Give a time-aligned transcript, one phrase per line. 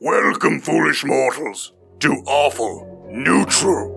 [0.00, 3.96] Welcome, foolish mortals, to Awful Neutral.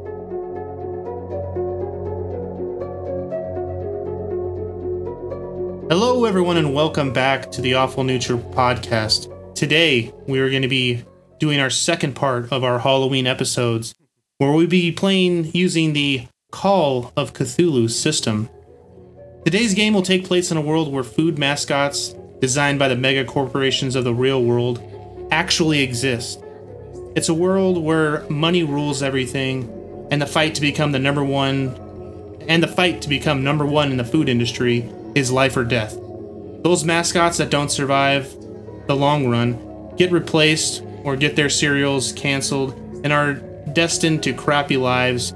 [5.91, 9.53] Hello, everyone, and welcome back to the Awful Neutral podcast.
[9.53, 11.05] Today, we are going to be
[11.37, 13.93] doing our second part of our Halloween episodes,
[14.39, 18.49] where we'll be playing using the Call of Cthulhu system.
[19.45, 23.23] Today's game will take place in a world where food mascots, designed by the mega
[23.23, 24.81] corporations of the real world,
[25.31, 26.43] actually exist.
[27.15, 31.75] It's a world where money rules everything, and the fight to become the number one
[32.47, 35.95] and the fight to become number one in the food industry is life or death.
[36.63, 38.35] Those mascots that don't survive
[38.87, 43.35] the long run get replaced or get their cereals canceled and are
[43.73, 45.31] destined to crappy lives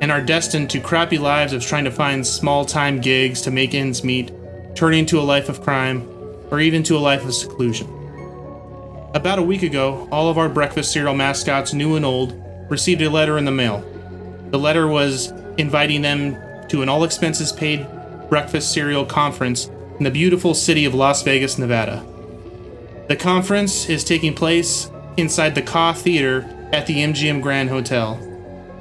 [0.00, 3.74] and are destined to crappy lives of trying to find small time gigs to make
[3.74, 4.32] ends meet,
[4.74, 6.08] turning to a life of crime,
[6.50, 7.97] or even to a life of seclusion.
[9.14, 12.34] About a week ago, all of our breakfast cereal mascots, new and old,
[12.68, 13.82] received a letter in the mail.
[14.50, 16.36] The letter was inviting them
[16.68, 17.86] to an all expenses paid
[18.28, 22.04] breakfast cereal conference in the beautiful city of Las Vegas, Nevada.
[23.08, 26.42] The conference is taking place inside the Ka Theater
[26.74, 28.20] at the MGM Grand Hotel.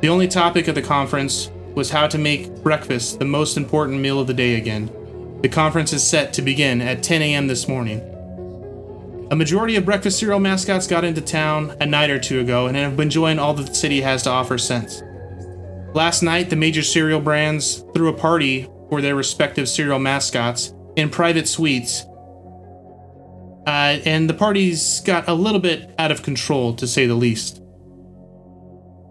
[0.01, 4.19] The only topic of the conference was how to make breakfast the most important meal
[4.19, 4.91] of the day again.
[5.41, 7.47] The conference is set to begin at 10 a.m.
[7.47, 8.01] this morning.
[9.29, 12.77] A majority of breakfast cereal mascots got into town a night or two ago and
[12.77, 15.03] have been enjoying all the city has to offer since.
[15.93, 21.09] Last night, the major cereal brands threw a party for their respective cereal mascots in
[21.09, 22.05] private suites,
[23.67, 27.61] uh, and the parties got a little bit out of control, to say the least.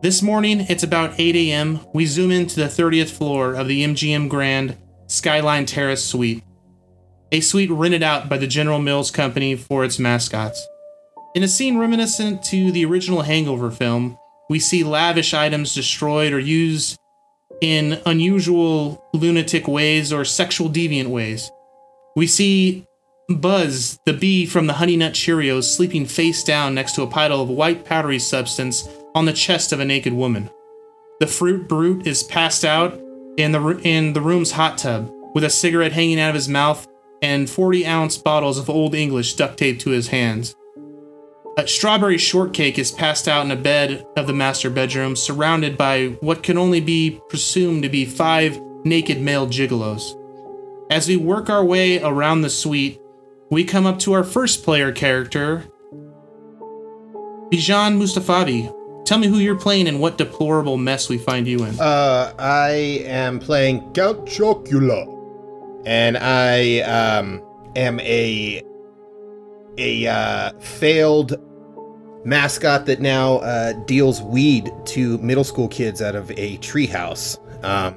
[0.00, 1.80] This morning, it's about 8 a.m.
[1.92, 6.42] We zoom into the 30th floor of the MGM Grand Skyline Terrace Suite,
[7.32, 10.66] a suite rented out by the General Mills Company for its mascots.
[11.34, 16.38] In a scene reminiscent to the original Hangover film, we see lavish items destroyed or
[16.38, 16.98] used
[17.60, 21.50] in unusual lunatic ways or sexual deviant ways.
[22.14, 22.86] We see
[23.28, 27.40] Buzz, the bee from the Honey Nut Cheerios, sleeping face down next to a pile
[27.40, 30.48] of white powdery substance on the chest of a naked woman.
[31.18, 33.00] The fruit brute is passed out
[33.36, 36.86] in the in the room's hot tub with a cigarette hanging out of his mouth
[37.22, 40.54] and 40 ounce bottles of Old English duct taped to his hands.
[41.58, 46.08] A strawberry shortcake is passed out in a bed of the master bedroom, surrounded by
[46.20, 50.02] what can only be presumed to be five naked male gigolos.
[50.90, 53.00] As we work our way around the suite,
[53.50, 55.64] we come up to our first player character,
[57.50, 58.72] Bijan Mustafavi.
[59.06, 61.78] Tell me who you're playing and what deplorable mess we find you in.
[61.80, 62.70] Uh, I
[63.06, 65.06] am playing Count Chocula,
[65.86, 67.42] and I um
[67.74, 68.62] am a
[69.78, 71.36] a uh, failed
[72.24, 77.38] mascot that now uh, deals weed to middle school kids out of a treehouse.
[77.64, 77.96] Um,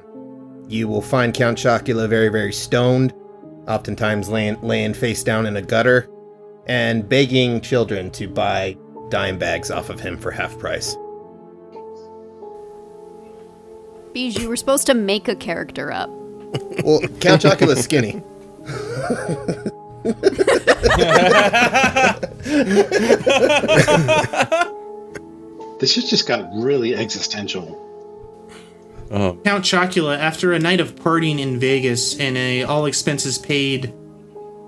[0.67, 3.13] you will find Count Chocula very, very stoned,
[3.67, 6.07] oftentimes laying, laying face down in a gutter,
[6.67, 8.77] and begging children to buy
[9.09, 10.95] dime bags off of him for half price.
[14.13, 16.09] Beej, you were supposed to make a character up.
[16.83, 18.21] Well, Count Chocula's skinny.
[25.79, 27.85] This shit just got really existential.
[29.11, 29.39] Oh.
[29.43, 33.93] Count Chocula, after a night of partying in Vegas in a all expenses paid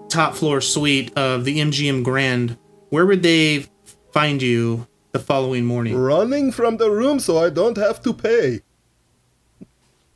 [0.09, 2.57] top floor suite of the MGM Grand,
[2.89, 3.65] where would they
[4.11, 5.97] find you the following morning?
[5.97, 8.61] Running from the room so I don't have to pay.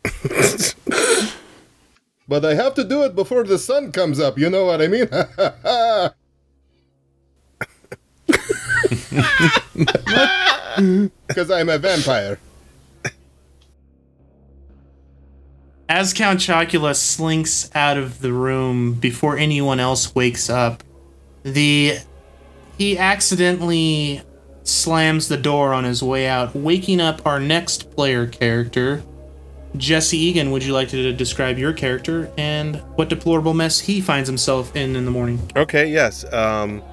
[2.28, 4.88] but I have to do it before the sun comes up, you know what I
[4.88, 5.10] mean?
[11.28, 12.38] Because I'm a vampire.
[15.88, 20.84] As Count Chocula slinks out of the room before anyone else wakes up,
[21.44, 22.00] the
[22.78, 24.22] he accidentally
[24.64, 29.04] slams the door on his way out, waking up our next player character.
[29.78, 34.28] Jesse Egan, would you like to describe your character and what deplorable mess he finds
[34.28, 35.40] himself in in the morning?
[35.56, 36.32] Okay, yes.
[36.34, 36.84] Um,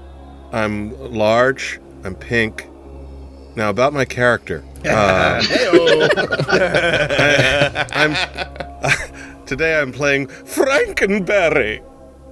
[0.53, 1.81] I'm large.
[2.05, 2.69] I'm pink.
[3.57, 4.65] Now about my character.
[4.85, 5.41] Uh,
[7.93, 9.81] I'm today.
[9.81, 11.81] I'm playing Frankenberry,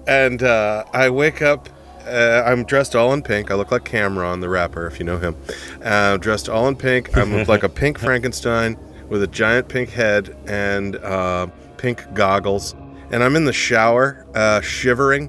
[0.08, 1.68] and uh, I wake up.
[2.04, 3.52] Uh, I'm dressed all in pink.
[3.52, 5.36] I look like Cam'ron, the rapper, if you know him.
[5.80, 7.16] Uh, dressed all in pink.
[7.16, 8.76] I'm like a pink Frankenstein
[9.10, 12.74] with a giant pink head and uh, pink goggles.
[13.10, 15.28] And I'm in the shower, uh, shivering,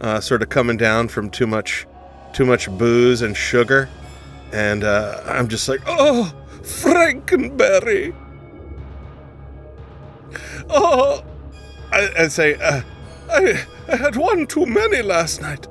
[0.00, 1.86] uh, sort of coming down from too much
[2.32, 3.88] too much booze and sugar,
[4.52, 6.32] and uh, I'm just like, oh,
[6.62, 8.14] Frankenberry.
[10.70, 11.24] Oh,
[11.90, 12.82] I, I say, uh,
[13.30, 15.66] I, I had one too many last night.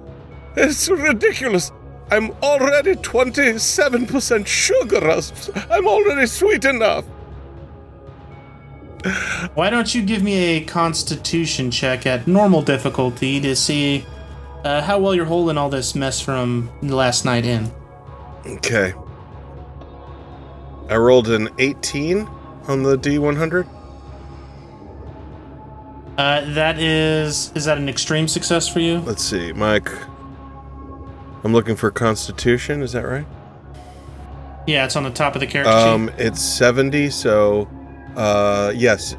[0.55, 1.71] It's ridiculous.
[2.09, 5.21] I'm already 27% sugar.
[5.69, 7.05] I'm already sweet enough.
[9.53, 14.05] Why don't you give me a constitution check at normal difficulty to see
[14.63, 17.71] uh, how well you're holding all this mess from last night in?
[18.45, 18.93] Okay.
[20.89, 22.27] I rolled an 18
[22.67, 23.67] on the D100.
[26.17, 28.99] Uh, that is is that an extreme success for you?
[28.99, 29.91] Let's see, Mike.
[31.43, 32.81] I'm looking for Constitution.
[32.81, 33.27] Is that right?
[34.65, 37.09] Yeah, it's on the top of the character Um, it's 70.
[37.11, 37.69] So,
[38.17, 39.15] uh, yes.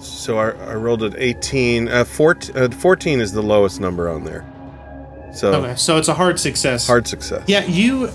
[0.00, 1.88] So I, I rolled an 18.
[1.88, 4.46] Uh, 14, uh, 14 is the lowest number on there.
[5.34, 5.52] So.
[5.54, 6.86] Okay, so it's a hard success.
[6.86, 7.42] hard success.
[7.48, 8.10] Yeah, you.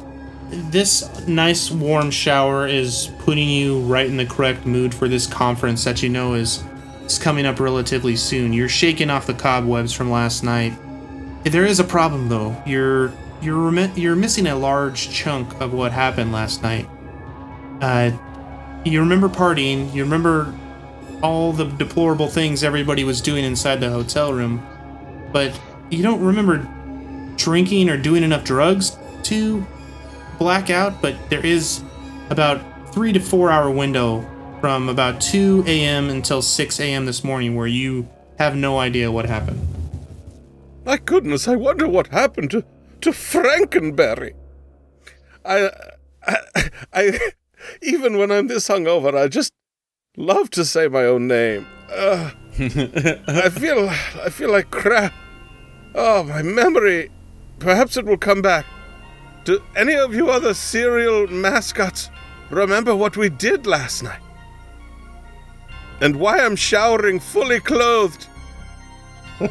[0.50, 5.84] This nice warm shower is putting you right in the correct mood for this conference
[5.84, 6.64] that you know is
[7.04, 8.54] is coming up relatively soon.
[8.54, 10.72] You're shaking off the cobwebs from last night.
[11.44, 12.56] There is a problem though.
[12.66, 13.12] You're
[13.42, 16.88] you're you're missing a large chunk of what happened last night.
[17.82, 18.12] Uh,
[18.86, 19.94] you remember partying.
[19.94, 20.54] You remember
[21.22, 24.66] all the deplorable things everybody was doing inside the hotel room,
[25.32, 25.60] but
[25.90, 26.68] you don't remember
[27.36, 29.66] drinking or doing enough drugs to
[30.38, 31.02] black out.
[31.02, 31.82] But there is
[32.30, 32.62] about
[32.94, 34.26] three to four hour window
[34.60, 36.10] from about 2 a.m.
[36.10, 37.06] until 6 a.m.
[37.06, 38.08] this morning where you
[38.40, 39.62] have no idea what happened.
[40.86, 42.66] My goodness, I wonder what happened to,
[43.02, 44.34] to Frankenberry.
[45.46, 45.70] I,
[46.26, 46.38] I,
[46.94, 47.20] I,
[47.82, 49.52] even when I'm this hungover, I just
[50.16, 51.68] love to say my own name.
[51.92, 55.14] Uh, I feel, I feel like crap.
[55.96, 57.12] Oh, my memory.
[57.60, 58.66] Perhaps it will come back.
[59.46, 62.10] Do any of you other serial mascots
[62.50, 64.22] remember what we did last night?
[66.02, 68.28] And why I'm showering fully clothed?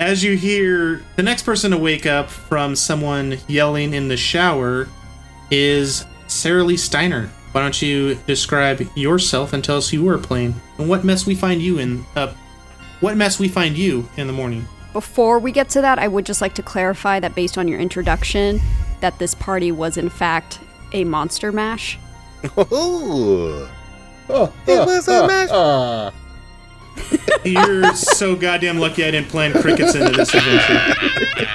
[0.00, 4.88] As you hear the next person to wake up from someone yelling in the shower
[5.50, 7.28] is Sarah Lee Steiner.
[7.52, 11.26] Why don't you describe yourself and tell us who you are playing and what mess
[11.26, 12.04] we find you in?
[12.14, 12.32] Uh,
[13.00, 14.64] what mess we find you in the morning?
[14.92, 17.80] Before we get to that, I would just like to clarify that based on your
[17.80, 18.60] introduction,
[19.00, 20.60] that this party was in fact
[20.92, 21.98] a monster mash.
[22.56, 23.68] Oh.
[24.28, 26.10] Oh, It was a mash- uh,
[27.44, 31.46] You're so goddamn lucky I didn't plan crickets into this adventure.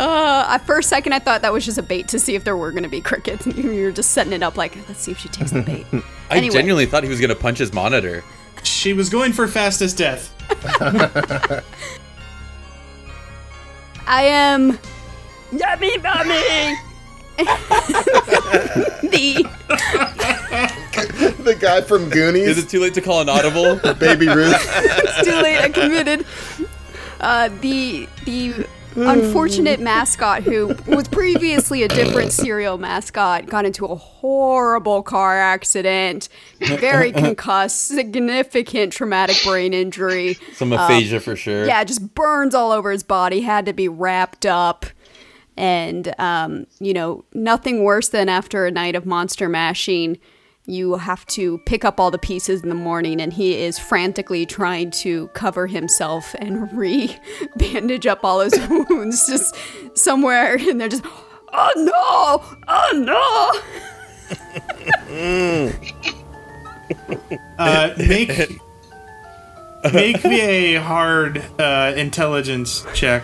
[0.00, 2.56] Uh, at first second, I thought that was just a bait to see if there
[2.56, 3.44] were going to be crickets.
[3.50, 5.84] And you were just setting it up like, let's see if she takes the bait.
[6.30, 6.54] I Anyway.
[6.54, 8.24] genuinely thought he was gonna punch his monitor.
[8.62, 10.32] She was going for fastest death.
[14.06, 14.78] I am.
[15.52, 16.76] Yummy Mummy!
[19.10, 19.48] the
[21.42, 22.46] the guy from Goonies.
[22.48, 23.76] Is it too late to call an audible?
[23.94, 24.54] Baby Ruth.
[24.56, 25.58] it's too late.
[25.58, 26.24] I committed.
[27.20, 28.66] Uh, the the
[28.96, 36.28] unfortunate mascot who was previously a different serial mascot got into a horrible car accident,
[36.60, 40.36] very concussed, significant traumatic brain injury.
[40.54, 41.66] Some aphasia for sure.
[41.66, 43.42] Yeah, just burns all over his body.
[43.42, 44.86] Had to be wrapped up.
[45.56, 50.18] And, um, you know, nothing worse than after a night of monster mashing,
[50.66, 54.46] you have to pick up all the pieces in the morning, and he is frantically
[54.46, 57.16] trying to cover himself and re
[57.56, 59.54] bandage up all his wounds just
[59.96, 60.56] somewhere.
[60.56, 61.04] And they're just,
[61.52, 63.62] oh no, oh
[65.10, 65.70] no.
[67.58, 68.60] Uh, make
[69.92, 73.22] make me a hard uh, intelligence check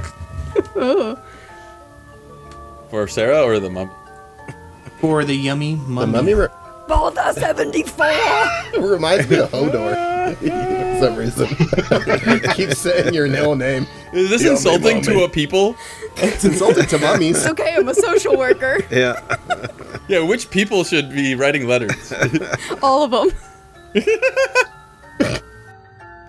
[2.90, 3.90] For Sarah or the mum?
[5.00, 6.12] for the yummy The mummy.
[6.12, 6.48] mummy re-
[6.88, 8.06] Boulder 74.
[8.78, 10.36] reminds me of Hodor
[10.98, 12.50] for some reason.
[12.54, 13.86] Keep saying your real name.
[14.12, 15.76] Is this Yeah, insulting to a people?
[16.16, 17.36] It's insulting to mummies.
[17.38, 18.78] It's okay, I'm a social worker.
[18.90, 19.20] Yeah.
[20.08, 22.12] Yeah, which people should be writing letters?
[22.82, 23.30] All of them.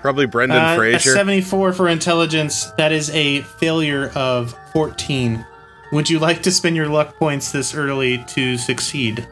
[0.02, 1.12] Probably Brendan Uh, Fraser.
[1.14, 2.66] 74 for intelligence.
[2.78, 5.46] That is a failure of 14.
[5.92, 9.28] Would you like to spend your luck points this early to succeed?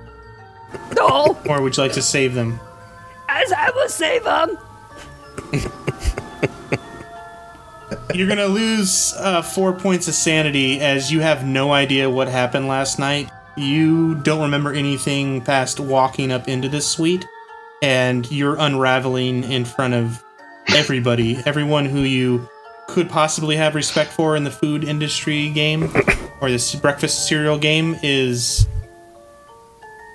[0.95, 2.59] No, Or would you like to save them?
[3.27, 4.57] as I will save them.
[8.13, 12.67] You're to lose uh, four points of sanity as you have no idea what happened
[12.67, 13.29] last night.
[13.57, 17.25] You don't remember anything past walking up into this suite,
[17.81, 20.23] and you're unraveling in front of
[20.69, 22.47] everybody, everyone who you
[22.87, 25.91] could possibly have respect for in the food industry game
[26.39, 28.67] or this breakfast cereal game is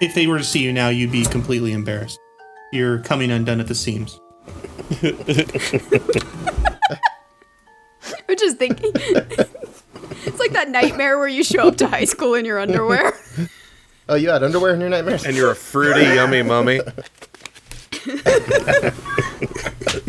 [0.00, 2.18] if they were to see you now, you'd be completely embarrassed.
[2.72, 4.18] You're coming undone at the seams.
[8.28, 8.90] I'm just thinking.
[8.94, 13.12] it's like that nightmare where you show up to high school in your underwear.
[14.08, 15.24] Oh, you had underwear in your nightmares?
[15.24, 16.80] And you're a fruity, yummy mummy.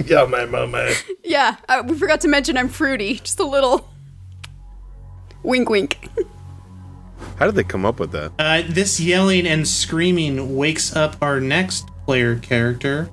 [0.06, 0.94] yeah, my mama.
[1.24, 3.16] yeah, uh, we forgot to mention I'm fruity.
[3.16, 3.90] Just a little
[5.44, 6.10] wink, wink.
[7.38, 8.32] How did they come up with that?
[8.38, 13.06] Uh, this yelling and screaming wakes up our next player character,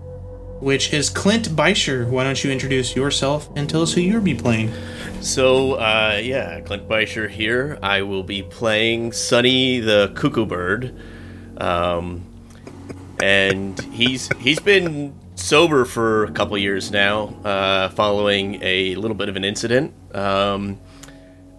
[0.61, 2.09] which is Clint Beischer.
[2.09, 4.73] Why don't you introduce yourself and tell us who you'll be playing?
[5.21, 7.79] So, uh, yeah, Clint Beischer here.
[7.83, 10.95] I will be playing Sonny the Cuckoo Bird.
[11.57, 12.25] Um,
[13.21, 19.29] and he's he's been sober for a couple years now, uh, following a little bit
[19.29, 19.95] of an incident.
[20.15, 20.79] Um,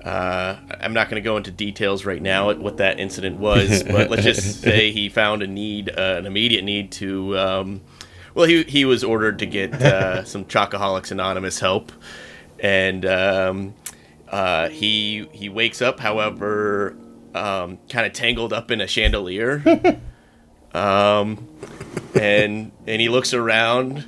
[0.04, 3.84] uh, I'm not going to go into details right now at what that incident was,
[3.88, 7.38] but let's just say he found a need, uh, an immediate need to.
[7.38, 7.82] Um,
[8.34, 11.92] well, he he was ordered to get uh, some Chocoholics Anonymous help,
[12.60, 13.74] and um,
[14.30, 16.96] uh, he he wakes up, however,
[17.36, 19.62] um, kind of tangled up in a chandelier,
[20.74, 21.48] um,
[22.16, 24.06] and and he looks around.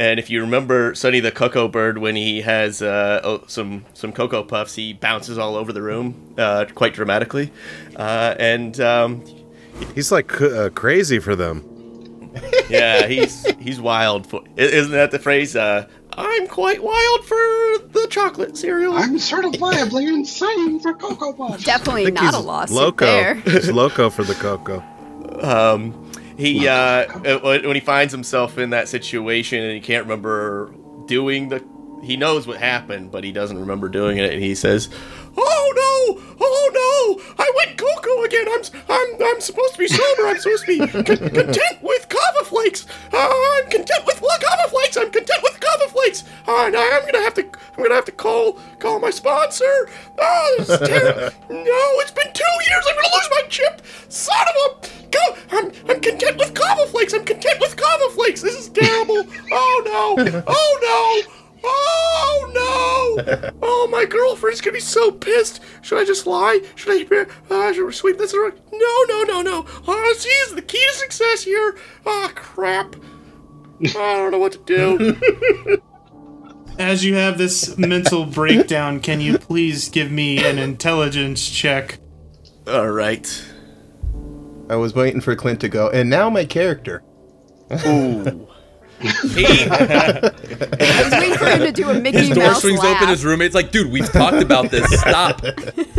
[0.00, 4.12] And if you remember Sonny the Cocoa Bird, when he has uh, oh, some some
[4.12, 7.52] cocoa puffs, he bounces all over the room uh, quite dramatically,
[7.96, 9.22] uh, and um,
[9.94, 11.64] He's like uh, crazy for them.
[12.70, 14.26] yeah, he's he's wild.
[14.26, 15.56] For, isn't that the phrase?
[15.56, 18.94] Uh, I'm quite wild for the chocolate cereal.
[18.94, 21.64] I'm certifiably insane for Cocoa Puffs.
[21.64, 23.06] Definitely not a he's lawsuit loco.
[23.06, 23.34] there.
[23.34, 24.82] He's loco for the cocoa.
[25.42, 26.09] um,
[26.40, 30.74] he uh, uh, when he finds himself in that situation and he can't remember
[31.06, 31.64] doing the,
[32.02, 34.88] he knows what happened, but he doesn't remember doing it, and he says,
[35.36, 35.72] "Oh
[36.16, 36.22] no!
[36.40, 37.34] Oh no!
[37.38, 38.46] I went cuckoo again.
[38.48, 40.26] I'm I'm I'm supposed to be sober.
[40.26, 42.86] I'm supposed to be con- content with kava flakes.
[43.12, 44.96] Uh, I'm content with well, kava flakes.
[44.96, 46.24] I'm content with kava flakes.
[46.46, 49.88] Uh, and I'm gonna have to I'm gonna have to call call my sponsor.
[50.18, 51.20] Oh, this is terrible.
[51.48, 52.84] no, it's been two years.
[52.88, 53.82] I'm gonna lose my chip.
[54.08, 55.24] Son of a go.
[55.52, 57.14] I'm I'm content with kava flakes.
[57.14, 58.42] I'm content with kava flakes.
[58.42, 59.24] This is terrible.
[59.52, 60.42] Oh no!
[60.46, 61.39] Oh no!
[61.64, 63.50] Oh no!
[63.62, 65.60] Oh, my girlfriend's gonna be so pissed.
[65.82, 66.60] Should I just lie?
[66.74, 68.60] Should I uh, should I sweep this around?
[68.72, 69.66] No, no, no, no.
[69.86, 71.76] Honesty is the key to success here.
[72.06, 72.96] Ah, crap.
[73.82, 75.82] I don't know what to do.
[76.78, 81.98] As you have this mental breakdown, can you please give me an intelligence check?
[82.66, 83.44] All right.
[84.68, 87.02] I was waiting for Clint to go, and now my character.
[87.86, 88.48] Ooh.
[89.00, 92.96] He, I was waiting for him to do a Mickey His door Mouse swings laugh.
[92.96, 93.08] open.
[93.08, 94.86] His roommate's like, "Dude, we've talked about this.
[95.00, 95.40] Stop."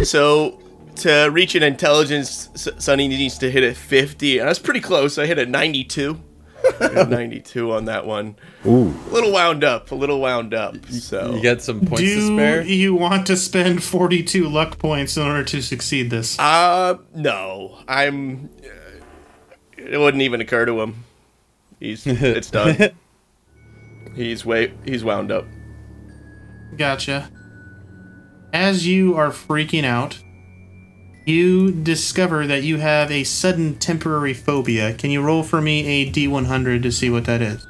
[0.04, 0.60] so
[0.98, 4.82] to reach an intelligence, S- Sonny needs to hit a 50, and I was pretty
[4.82, 5.18] close.
[5.18, 6.20] I hit a 92.
[6.80, 8.36] A 92 on that one.
[8.68, 8.94] Ooh.
[9.10, 9.90] A little wound up.
[9.92, 10.76] A little wound up.
[10.92, 12.62] So You get some points to Do spare.
[12.62, 16.38] you want to spend 42 luck points in order to succeed this?
[16.38, 17.80] Uh, no.
[17.88, 18.52] I'm.
[18.64, 18.68] Uh,
[19.78, 21.04] it wouldn't even occur to him.
[21.82, 22.06] He's.
[22.08, 22.92] It's done.
[24.16, 24.74] he's way.
[24.86, 25.46] He's wound up.
[26.78, 27.30] Gotcha.
[28.54, 30.18] As you are freaking out,
[31.26, 34.94] you discover that you have a sudden temporary phobia.
[34.94, 37.66] Can you roll for me a D100 to see what that is?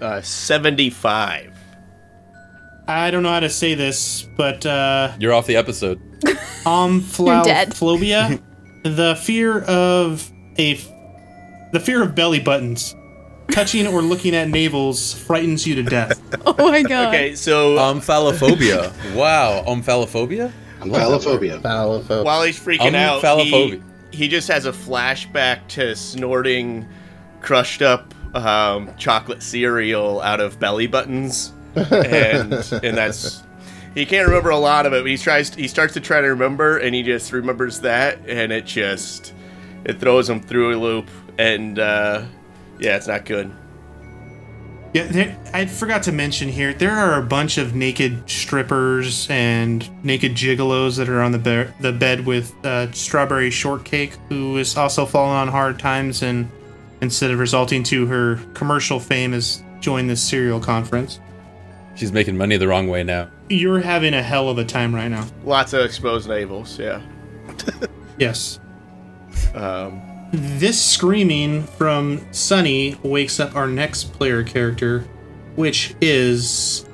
[0.00, 1.52] Uh, 75.
[2.86, 6.00] I don't know how to say this, but uh, You're off the episode.
[6.24, 7.70] You're dead.
[7.70, 8.40] omphalophobia,
[8.84, 10.78] the fear of a,
[11.74, 12.96] the fear of belly buttons,
[13.50, 16.20] touching or looking at navels frightens you to death.
[16.46, 17.08] Oh my god.
[17.08, 18.92] Okay, so Omphalophobia.
[19.14, 20.52] wow, omphalophobia.
[20.80, 21.60] Phalophobia.
[21.60, 22.24] Phalophobe.
[22.24, 26.86] while he's freaking out, he, he just has a flashback to snorting
[27.40, 33.42] crushed up um, chocolate cereal out of belly buttons, and and that's
[33.94, 35.02] he can't remember a lot of it.
[35.02, 38.52] But he tries he starts to try to remember, and he just remembers that, and
[38.52, 39.32] it just
[39.84, 42.24] it throws him through a loop, and uh,
[42.78, 43.52] yeah, it's not good.
[44.92, 46.72] Yeah, there, I forgot to mention here.
[46.72, 51.72] There are a bunch of naked strippers and naked gigolos that are on the be-
[51.80, 56.48] the bed with uh, strawberry shortcake, who is also falling on hard times and
[57.00, 61.18] instead of resulting to her commercial fame, has joined this serial conference.
[61.96, 63.30] She's making money the wrong way now.
[63.48, 65.26] You're having a hell of a time right now.
[65.44, 67.02] Lots of exposed navels, yeah.
[68.16, 68.60] Yes.
[69.54, 70.00] Um,
[70.36, 75.06] This screaming from Sunny wakes up our next player character,
[75.54, 76.86] which is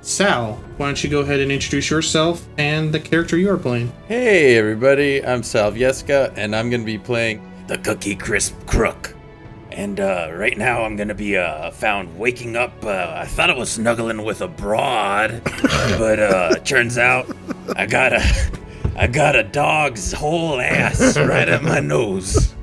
[0.00, 3.92] Sal, why don't you go ahead and introduce yourself and the character you are playing?
[4.08, 9.14] Hey everybody, I'm Salvieska, and I'm gonna be playing the Cookie Crisp Crook.
[9.70, 12.84] And uh, right now I'm gonna be uh, found waking up.
[12.84, 17.30] Uh, I thought I was snuggling with a broad, but uh, turns out
[17.76, 18.50] I got a,
[18.96, 22.56] I got a dog's whole ass right at my nose.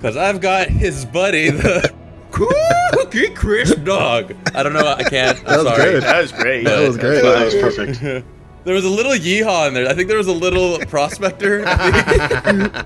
[0.00, 1.92] Cause I've got his buddy, the
[2.32, 4.34] Cookie Crisp dog.
[4.54, 5.38] I don't know, I can't.
[5.40, 5.90] I'm That was sorry.
[5.92, 6.02] good.
[6.02, 6.64] That was great.
[6.64, 7.22] That was great.
[7.22, 8.26] That was perfect.
[8.64, 9.88] There was a little yeehaw in there.
[9.88, 11.64] I think there was a little prospector.
[11.66, 12.84] I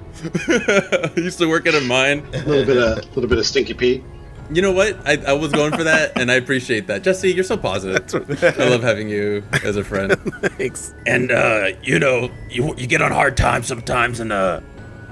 [1.17, 2.27] used to work at a mine.
[2.33, 4.03] A little bit of, a little bit of Stinky Pete.
[4.51, 4.97] You know what?
[5.07, 7.03] I, I was going for that, and I appreciate that.
[7.03, 8.43] Jesse, you're so positive.
[8.43, 10.13] I love having you as a friend.
[10.57, 10.95] Thanks.
[11.07, 14.61] And uh, you know, you you get on hard times sometimes, and uh,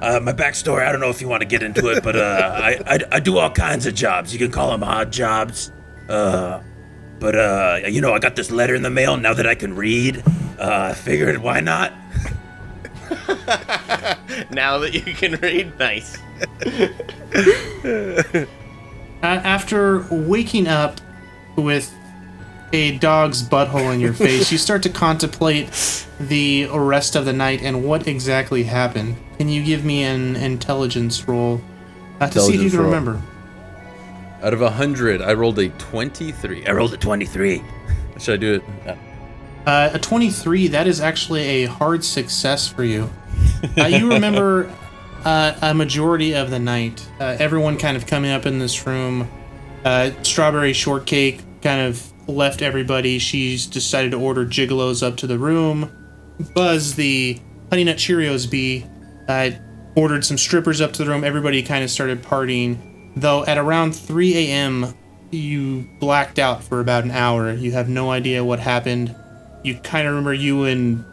[0.05, 0.87] uh, my backstory.
[0.87, 3.21] I don't know if you want to get into it, but uh, I, I I
[3.21, 4.33] do all kinds of jobs.
[4.33, 5.73] You can call them odd jobs.
[6.09, 6.63] Uh,
[7.19, 9.75] but uh, you know, I got this letter in the mail now that I can
[9.75, 10.23] read.
[10.59, 11.93] Uh, I figured why not?
[14.51, 16.19] now that you can read, nice.
[19.23, 21.01] Uh, after waking up
[21.57, 21.91] with
[22.75, 25.71] a dog's butthole in your face, you start to contemplate
[26.21, 29.17] the rest of the night and what exactly happened.
[29.39, 31.61] Can you give me an intelligence roll
[32.21, 32.87] uh, to see if you can roll.
[32.89, 33.23] remember?
[34.43, 36.67] Out of 100, I rolled a 23.
[36.67, 37.63] I rolled a twenty-three.
[38.19, 38.63] Should I do it?
[38.87, 38.95] Uh,
[39.67, 43.09] Uh, a 23, that is actually a hard success for you.
[43.79, 44.71] Uh, you remember
[45.25, 49.27] uh, a majority of the night, uh, everyone kind of coming up in this room.
[49.83, 53.19] Uh, Strawberry Shortcake kind of left everybody.
[53.19, 55.91] She's decided to order gigolos up to the room.
[56.53, 58.85] Buzz, the Honey Nut Cheerios bee,
[59.29, 59.51] uh,
[59.97, 61.25] ordered some strippers up to the room.
[61.25, 62.79] Everybody kind of started partying.
[63.17, 64.95] Though at around 3 a.m.,
[65.31, 67.53] you blacked out for about an hour.
[67.53, 69.15] You have no idea what happened.
[69.63, 71.05] You kind of remember you and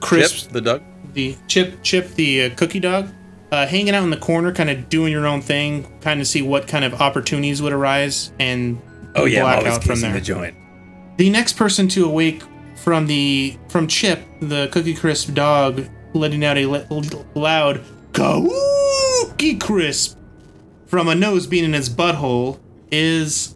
[0.00, 0.82] Crisp, Chip, the duck?
[1.14, 3.08] the Chip, Chip, the uh, cookie dog,
[3.50, 6.42] uh, hanging out in the corner, kind of doing your own thing, kind of see
[6.42, 8.80] what kind of opportunities would arise, and
[9.14, 10.12] Oh yeah, black out from there.
[10.14, 10.56] the joint.
[11.18, 12.42] The next person to awake
[12.76, 16.86] from the from Chip, the Cookie Crisp dog, letting out a le-
[17.34, 20.18] loud Cookie Crisp
[20.86, 22.58] from a nose being in its butthole
[22.90, 23.54] is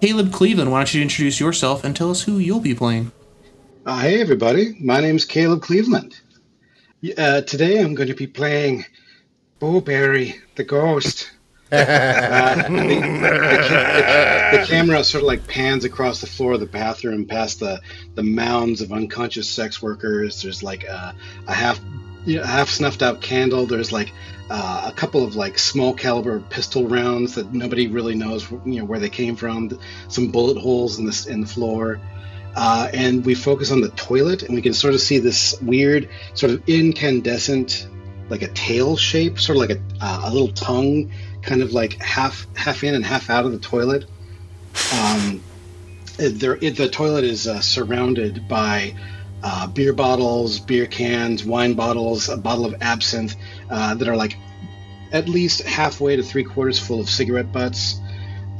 [0.00, 0.70] Caleb Cleveland.
[0.70, 3.10] Why don't you introduce yourself and tell us who you'll be playing?
[3.84, 4.76] Uh, hey, everybody.
[4.80, 6.20] My name's Caleb Cleveland.
[7.16, 8.84] Uh, today I'm going to be playing
[9.60, 11.30] Booberry, the ghost.
[11.70, 17.26] Uh, the, the- the camera sort of like pans across the floor of the bathroom
[17.26, 17.80] past the,
[18.14, 20.42] the mounds of unconscious sex workers.
[20.42, 21.14] There's like a,
[21.46, 21.80] a half
[22.24, 23.66] you know, half snuffed out candle.
[23.66, 24.12] There's like
[24.50, 28.84] uh, a couple of like small caliber pistol rounds that nobody really knows you know
[28.84, 29.78] where they came from.
[30.08, 32.00] Some bullet holes in the in the floor
[32.56, 36.08] uh, and we focus on the toilet, and we can sort of see this weird,
[36.34, 37.86] sort of incandescent,
[38.30, 41.08] like a tail shape, sort of like a, uh, a little tongue,
[41.48, 44.04] kind of like half half in and half out of the toilet.
[44.94, 45.42] Um,
[46.18, 48.94] there, it, the toilet is uh, surrounded by
[49.42, 53.34] uh, beer bottles, beer cans, wine bottles, a bottle of absinthe
[53.70, 54.36] uh, that are like
[55.12, 57.98] at least halfway to three quarters full of cigarette butts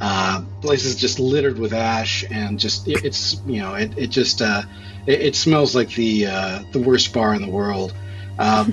[0.01, 4.07] uh, place is just littered with ash and just it, it's you know it, it
[4.09, 4.63] just uh,
[5.07, 7.95] it, it smells like the uh, the worst bar in the world
[8.39, 8.73] um,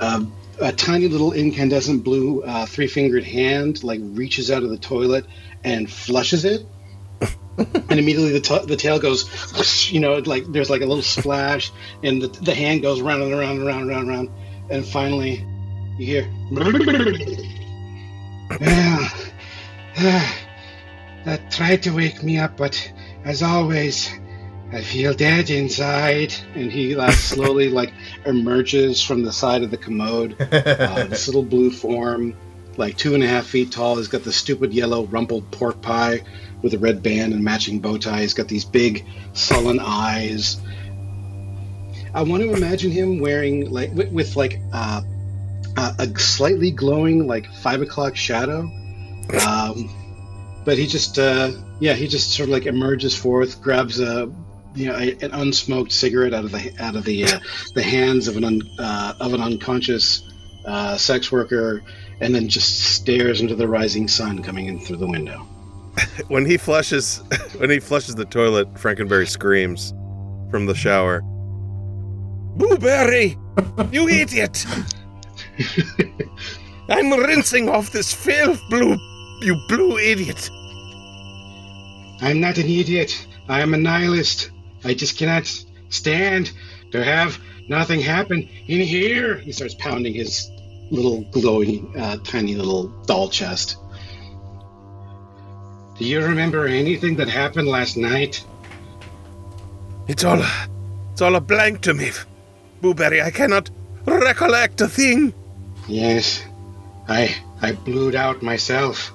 [0.00, 0.24] uh,
[0.60, 5.24] a tiny little incandescent blue uh, three fingered hand like reaches out of the toilet
[5.64, 6.66] and flushes it
[7.58, 11.02] and immediately the, t- the tail goes whoosh, you know like there's like a little
[11.02, 11.70] splash
[12.02, 14.30] and the, the hand goes round and around and around and around and around
[14.70, 15.46] and finally
[15.98, 16.30] you hear
[18.60, 20.36] yeah
[21.24, 22.92] that tried to wake me up, but
[23.24, 24.10] as always,
[24.72, 26.34] I feel dead inside.
[26.54, 27.92] And he like slowly like
[28.24, 30.36] emerges from the side of the commode.
[30.80, 32.34] Uh, this little blue form,
[32.76, 33.96] like two and a half feet tall.
[33.96, 36.22] He's got the stupid yellow rumpled pork pie
[36.62, 38.22] with a red band and matching bow tie.
[38.22, 40.60] He's got these big sullen eyes.
[42.14, 45.02] I want to imagine him wearing like with, with like uh,
[45.76, 48.60] uh, a slightly glowing like five o'clock shadow.
[49.46, 49.90] Um,
[50.64, 54.32] but he just uh, yeah he just sort of like emerges forth grabs a
[54.74, 57.40] you know a, an unsmoked cigarette out of the out of the uh,
[57.74, 60.22] the hands of an un, uh, of an unconscious
[60.64, 61.82] uh, sex worker
[62.20, 65.46] and then just stares into the rising sun coming in through the window
[66.28, 67.22] When he flushes,
[67.58, 69.92] when he flushes the toilet, Frankenberry screams
[70.50, 71.22] from the shower.
[72.56, 73.36] Blueberry,
[73.90, 74.64] you idiot!
[76.88, 78.96] I'm rinsing off this filth, blue,
[79.42, 80.50] you blue idiot.
[82.22, 84.52] i'm not an idiot I am a nihilist.
[84.84, 85.46] I just cannot
[85.88, 86.52] stand
[86.92, 87.38] to have
[87.68, 89.36] nothing happen in here.
[89.38, 90.50] He starts pounding his
[90.90, 93.76] little glowing, uh, tiny little doll chest.
[95.98, 98.44] Do you remember anything that happened last night?
[100.08, 100.42] It's all,
[101.12, 102.10] it's all a blank to me,
[102.82, 103.22] Booberry.
[103.22, 103.70] I cannot
[104.06, 105.34] recollect a thing.
[105.88, 106.44] Yes,
[107.08, 109.12] I I blew it out myself.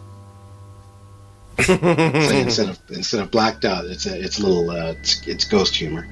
[1.63, 5.45] So instead of instead of blacked out, it's a it's a little uh, it's, it's
[5.45, 6.07] ghost humor.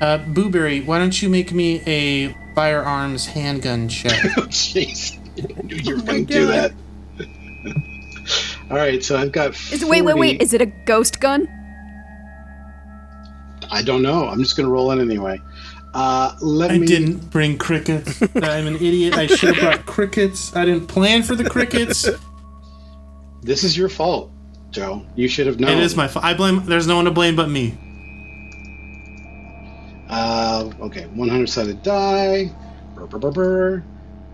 [0.00, 4.12] Uh, Booberry, why don't you make me a firearms handgun check?
[4.36, 6.72] Oh jeez, I knew you were going to do that.
[8.70, 9.54] All right, so I've got.
[9.54, 9.74] 40.
[9.74, 10.42] Is wait, wait, wait.
[10.42, 11.48] Is it a ghost gun?
[13.70, 14.28] I don't know.
[14.28, 15.40] I'm just going to roll in anyway.
[15.94, 16.86] Uh, let I me.
[16.86, 18.20] didn't bring crickets.
[18.36, 19.14] I'm an idiot.
[19.14, 20.54] I should have brought crickets.
[20.54, 22.06] I didn't plan for the crickets.
[23.42, 24.30] This is your fault,
[24.70, 25.04] Joe.
[25.14, 25.70] You should have known.
[25.70, 26.24] It is my fault.
[26.24, 26.64] I blame.
[26.66, 27.76] There's no one to blame but me.
[30.08, 32.50] Uh, okay, 100 sided die.
[32.94, 33.84] Brr, brr, brr.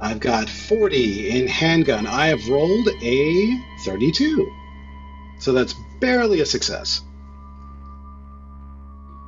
[0.00, 2.06] I've got 40 in handgun.
[2.06, 4.52] I have rolled a 32.
[5.38, 7.02] So that's barely a success.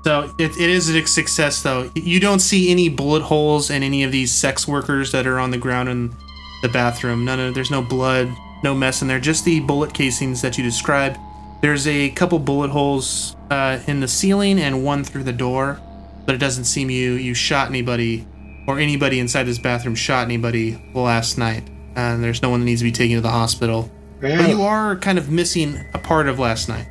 [0.05, 1.91] So it, it is a success, though.
[1.97, 5.51] You don't see any bullet holes in any of these sex workers that are on
[5.51, 6.15] the ground in
[6.63, 7.25] the bathroom.
[7.25, 8.29] None of there's no blood,
[8.63, 9.21] no mess in there.
[9.21, 11.19] Just the bullet casings that you described.
[11.63, 15.81] There's a couple bullet holes uh, in the ceiling and one through the door,
[16.27, 18.27] but it doesn't seem you you shot anybody
[18.67, 21.63] or anybody inside this bathroom shot anybody last night.
[21.95, 23.91] And there's no one that needs to be taken to the hospital.
[24.21, 26.87] But you are kind of missing a part of last night.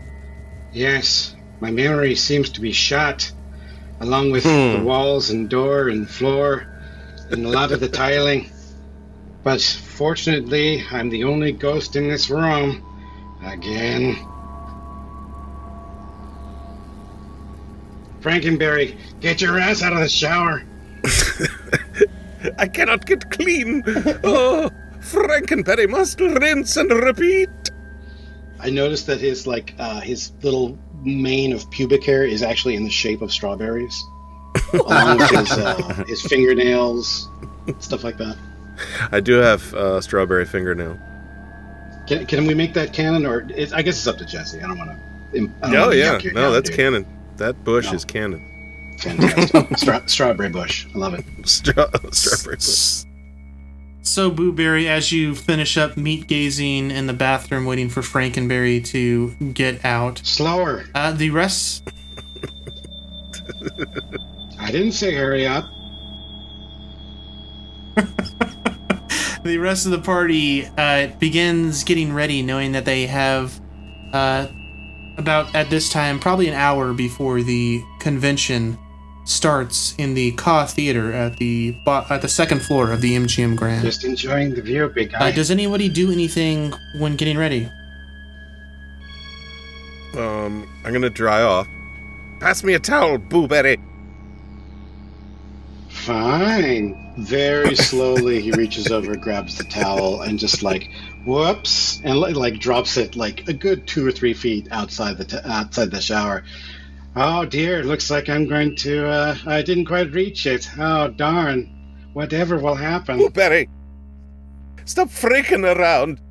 [0.73, 3.31] yes, my memory seems to be shot,
[3.99, 6.67] along with the walls and door and floor
[7.31, 8.49] and a lot of the tiling.
[9.43, 9.61] But
[9.95, 12.83] fortunately, I'm the only ghost in this room.
[13.43, 14.15] Again.
[18.21, 20.63] Frankenberry, get your ass out of the shower.
[22.57, 23.83] I cannot get clean.
[24.23, 27.49] Oh, Frankenberry must rinse and repeat.
[28.59, 32.83] I noticed that his like uh, his little mane of pubic hair is actually in
[32.83, 34.03] the shape of strawberries,
[34.73, 37.29] along with his uh, his fingernails,
[37.79, 38.37] stuff like that.
[39.11, 40.99] I do have uh, strawberry fingernail.
[42.07, 44.59] Can, can we make that canon, or it's, I guess it's up to Jesse.
[44.61, 45.49] I don't want to.
[45.63, 47.05] Oh yeah, no, that's canon.
[47.37, 47.93] That bush No.
[47.93, 48.95] is canon.
[48.99, 49.77] Fantastic.
[49.77, 51.25] Stra- strawberry bush, I love it.
[51.47, 53.03] Stra- strawberry bush.
[54.03, 59.31] So, Booberry, as you finish up meat gazing in the bathroom, waiting for Frankenberry to
[59.53, 60.85] get out, Slower.
[60.93, 61.83] uh, the rest
[64.59, 65.65] I didn't say hurry up.
[69.43, 73.59] the rest of the party uh, begins getting ready, knowing that they have
[74.13, 74.47] uh,
[75.17, 78.77] about at this time, probably an hour before the convention
[79.25, 83.55] starts in the Ka Theater at the bo- at the second floor of the MGM
[83.55, 83.83] Grand.
[83.83, 85.29] Just enjoying the view, big guy.
[85.29, 87.69] Uh, does anybody do anything when getting ready?
[90.15, 91.67] Um, I'm gonna dry off.
[92.39, 93.81] Pass me a towel, Boo Booberry.
[96.05, 96.95] Fine.
[97.17, 100.91] Very slowly, he reaches over, grabs the towel, and just like
[101.25, 105.37] whoops, and like drops it like a good two or three feet outside the t-
[105.45, 106.43] outside the shower.
[107.15, 109.07] Oh dear, looks like I'm going to.
[109.07, 110.69] Uh, I didn't quite reach it.
[110.77, 111.71] Oh darn.
[112.13, 113.17] Whatever will happen.
[113.17, 113.67] Booberry,
[114.85, 116.21] stop freaking around.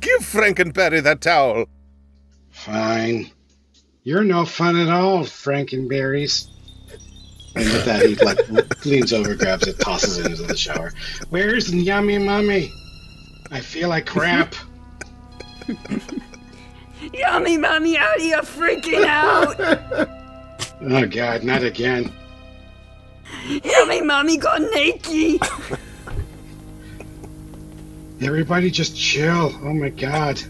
[0.00, 1.66] Give Frankenberry that towel.
[2.48, 3.30] Fine.
[4.02, 6.48] You're no fun at all, Frankenberries.
[7.56, 10.92] And with that, he like leans over, grabs it, tosses it into the shower.
[11.30, 12.72] Where's Yummy Mummy?
[13.50, 14.54] I feel like crap.
[17.12, 20.08] Yummy, mommy, out of here freaking out.
[20.82, 22.10] Oh God, not again.
[23.46, 25.42] Yummy, mommy, got naked.
[28.22, 29.54] Everybody just chill.
[29.62, 30.40] Oh my God.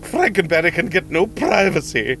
[0.00, 2.16] Frankenberry can get no privacy.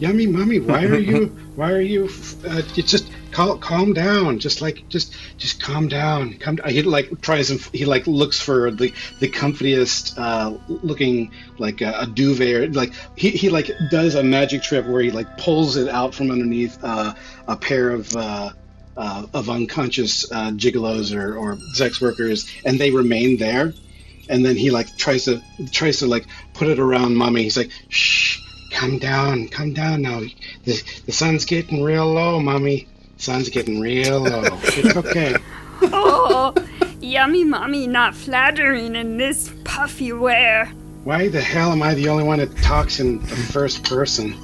[0.00, 1.26] Yummy Mummy, why are you?
[1.56, 2.08] Why are you?
[2.48, 4.38] Uh, just cal- calm down.
[4.38, 6.38] Just like, just, just calm down.
[6.38, 6.58] Come.
[6.66, 11.92] He like tries and he like looks for the the comfiest uh, looking like a,
[11.98, 12.54] a duvet.
[12.54, 16.14] Or, like he he like does a magic trick where he like pulls it out
[16.14, 17.14] from underneath uh,
[17.46, 18.16] a pair of.
[18.16, 18.50] Uh,
[18.96, 23.72] uh, of unconscious uh, gigolos or, or sex workers, and they remain there.
[24.28, 25.40] And then he like tries to
[25.72, 27.44] tries to like put it around mommy.
[27.44, 28.38] He's like, "Shh,
[28.70, 30.20] calm down, come down now.
[30.64, 32.86] The, the sun's getting real low, mommy.
[33.16, 34.42] Sun's getting real low.
[34.62, 35.36] It's okay.
[35.82, 36.54] Oh,
[37.00, 40.66] yummy mommy not flattering in this puffy wear.
[41.04, 44.34] Why the hell am I the only one that talks in the first person?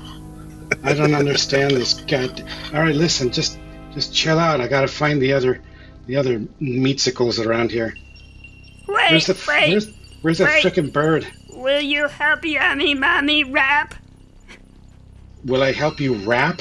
[0.83, 1.95] I don't understand this.
[1.95, 2.43] God.
[2.73, 3.59] All right, listen, just
[3.93, 4.61] just chill out.
[4.61, 5.61] I gotta find the other
[6.07, 7.95] the other meatsicles around here.
[8.89, 9.71] Wait, Where's the f- wait.
[9.71, 10.65] where's where's that wait.
[10.65, 11.27] frickin' bird?
[11.51, 13.95] Will you help Yummy Mommy rap?
[15.47, 16.61] Will I help you rap?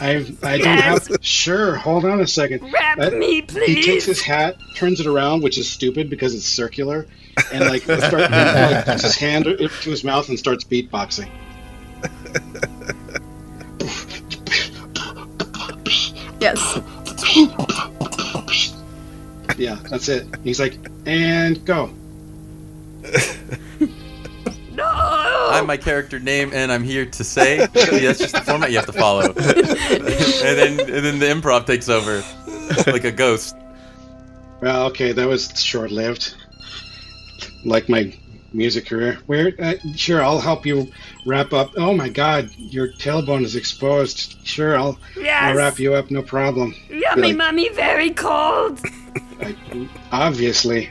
[0.00, 0.10] I
[0.42, 1.06] I don't Yes.
[1.08, 1.18] have.
[1.24, 1.74] Sure.
[1.76, 2.62] Hold on a second.
[2.72, 3.66] Rap Uh, me, please.
[3.76, 7.06] He takes his hat, turns it around, which is stupid because it's circular,
[7.52, 11.28] and like, start, like puts his hand to his mouth and starts beatboxing.
[16.40, 16.80] Yes.
[19.58, 20.26] Yeah, that's it.
[20.42, 21.90] He's like, and go.
[25.50, 25.58] no.
[25.58, 27.58] I'm my character name, and I'm here to say.
[27.66, 29.22] That's just the format you have to follow.
[29.32, 32.22] and then, and then the improv takes over,
[32.90, 33.56] like a ghost.
[34.60, 36.34] Well, okay, that was short-lived.
[37.64, 38.14] Like my
[38.52, 39.18] music career.
[39.26, 39.52] Where?
[39.58, 40.90] Uh, sure, I'll help you
[41.26, 41.72] wrap up.
[41.76, 44.36] Oh my God, your tailbone is exposed.
[44.46, 46.10] Sure, I'll I'll wrap you up.
[46.10, 46.74] No problem.
[46.88, 48.80] Yummy Like, Mommy very cold.
[50.12, 50.90] obviously.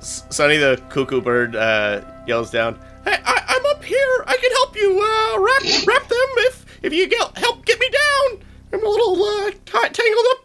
[0.00, 2.78] Sonny the cuckoo bird uh, yells down.
[3.04, 4.24] Hey, I, I'm up here.
[4.26, 7.88] I can help you uh, wrap wrap them if if you get help get me
[7.88, 8.44] down.
[8.72, 10.44] I'm a little uh, t- tangled up.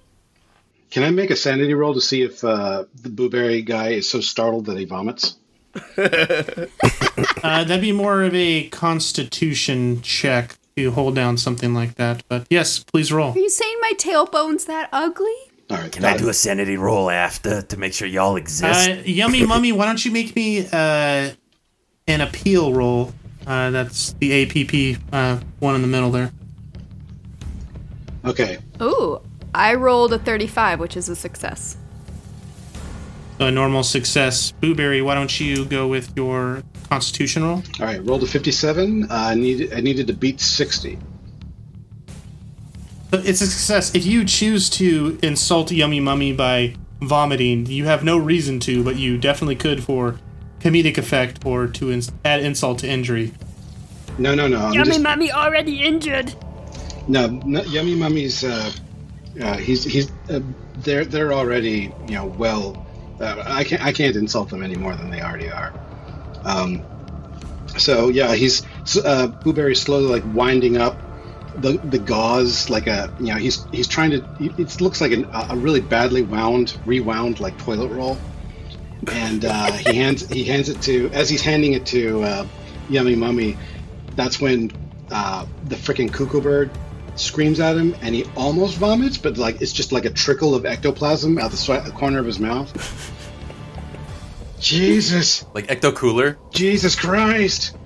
[0.89, 4.21] Can I make a sanity roll to see if uh, the blueberry guy is so
[4.21, 5.37] startled that he vomits?
[7.43, 12.23] Uh, that'd be more of a constitution check to hold down something like that.
[12.27, 13.31] But yes, please roll.
[13.31, 15.33] Are you saying my tailbone's that ugly?
[15.69, 15.91] All right.
[15.91, 18.89] Can I do a sanity roll after to make sure y'all exist?
[18.89, 21.31] Uh, yummy mummy, why don't you make me uh,
[22.07, 23.13] an appeal roll?
[23.45, 26.31] Uh, that's the APP uh, one in the middle there.
[28.25, 28.57] Okay.
[28.81, 29.21] Ooh,
[29.53, 31.77] I rolled a 35, which is a success.
[33.39, 34.51] A normal success.
[34.61, 37.63] Booberry, why don't you go with your constitution roll?
[37.79, 38.03] All right.
[38.03, 39.03] Rolled a 57.
[39.03, 40.97] Uh, I needed I needed to beat 60.
[43.11, 43.95] So It's a success.
[43.95, 48.97] If you choose to insult Yummy Mummy by vomiting, you have no reason to, but
[48.97, 50.19] you definitely could for
[50.67, 53.33] comedic effect or to ins- add insult to injury.
[54.17, 54.57] No, no, no.
[54.57, 56.33] I'm Yummy just, Mommy already injured.
[57.07, 57.61] no, no.
[57.63, 58.43] Yummy Mummy's.
[58.43, 58.71] Uh,
[59.41, 60.11] uh, he's he's.
[60.29, 60.39] Uh,
[60.77, 62.85] they're they're already you know well.
[63.19, 65.73] Uh, I can't I can't insult them any more than they already are.
[66.43, 66.83] Um.
[67.77, 68.63] So yeah, he's
[69.03, 70.99] uh, Blueberry's slowly like winding up
[71.57, 75.27] the the gauze like a you know he's he's trying to it looks like an,
[75.33, 78.17] a really badly wound rewound like toilet roll
[79.11, 82.47] and uh, he hands he hands it to as he's handing it to uh,
[82.89, 83.57] Yummy Mummy
[84.15, 84.71] that's when
[85.11, 86.71] uh, the freaking cuckoo bird
[87.15, 90.65] screams at him and he almost vomits but like it's just like a trickle of
[90.65, 93.13] ectoplasm out the swi- corner of his mouth.
[94.59, 95.45] Jesus!
[95.53, 96.39] Like ecto cooler.
[96.51, 97.77] Jesus Christ!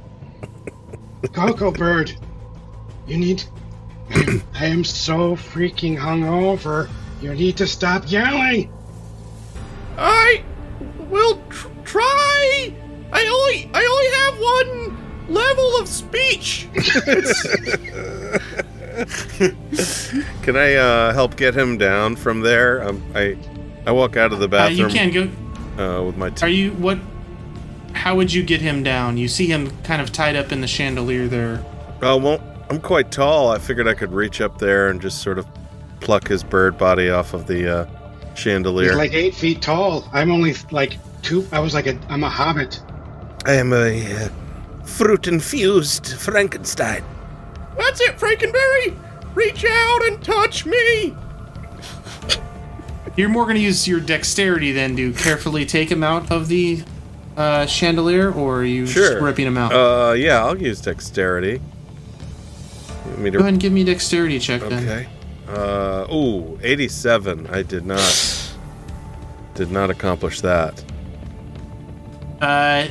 [1.34, 2.16] Cocoa bird
[3.08, 3.44] you need
[4.14, 6.90] I am, so freaking hungover.
[7.22, 8.72] You need to stop yelling!
[9.98, 10.44] I
[11.12, 12.74] will tr- try.
[13.14, 14.98] I only I only have one
[15.34, 16.68] level of speech.
[20.44, 22.84] Can I uh, help get him down from there?
[22.88, 23.38] Um, I
[23.86, 25.30] I walk out of the Uh, you bathroom can go.
[26.00, 26.30] uh, with my.
[26.30, 26.98] T- Are you what?
[27.94, 29.18] How would you get him down?
[29.18, 31.64] You see him kind of tied up in the chandelier there.
[32.02, 33.50] oh, well, I'm quite tall.
[33.50, 35.46] I figured I could reach up there and just sort of
[36.00, 37.86] pluck his bird body off of the uh,
[38.36, 38.90] chandelier.
[38.90, 40.08] He's like eight feet tall.
[40.14, 41.48] I'm only like two.
[41.52, 41.98] I was like a.
[42.10, 42.82] I'm a hobbit.
[43.46, 44.30] I am a uh,
[44.86, 47.04] fruit infused Frankenstein.
[47.78, 48.98] That's it, Frankenberry.
[49.36, 51.16] Reach out and touch me.
[53.18, 56.84] You're more going to use your dexterity then to carefully take him out of the
[57.36, 59.10] uh, chandelier, or are you Sure.
[59.12, 59.72] just ripping him out?
[59.74, 61.62] Uh, yeah, I'll use dexterity.
[63.18, 64.74] Me to- Go ahead and give me a dexterity check then.
[64.88, 65.08] Okay.
[65.52, 67.48] Uh, ooh, 87.
[67.48, 68.54] I did not.
[69.56, 70.84] Did not accomplish that.
[72.42, 72.88] Uh,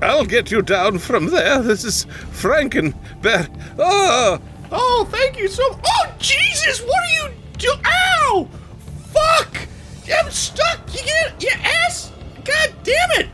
[0.00, 1.60] I'll get you down from there.
[1.60, 3.48] This is Frankenberry.
[3.78, 4.40] Oh,
[4.72, 5.64] Oh, thank you so.
[5.84, 6.80] Oh, Jesus!
[6.82, 7.72] What are you do?
[7.84, 8.48] Ow!
[9.12, 9.66] Fuck!
[10.16, 10.78] I'm stuck.
[10.94, 12.12] You get your ass.
[12.44, 13.28] God damn it!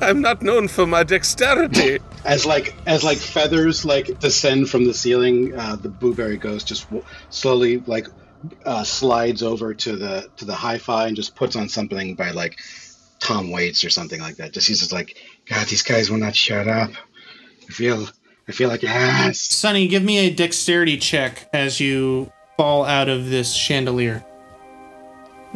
[0.00, 1.98] I'm not known for my dexterity.
[2.24, 6.84] As like as like feathers like descend from the ceiling, uh, the blueberry ghost just
[6.84, 8.06] w- slowly like
[8.64, 12.58] uh, slides over to the to the hi-fi and just puts on something by like
[13.18, 14.52] Tom Waits or something like that.
[14.52, 16.92] Just he's just like, God, these guys will not shut up.
[17.68, 18.08] I feel
[18.48, 19.38] I feel like ass.
[19.38, 24.24] Sonny, give me a dexterity check as you fall out of this chandelier.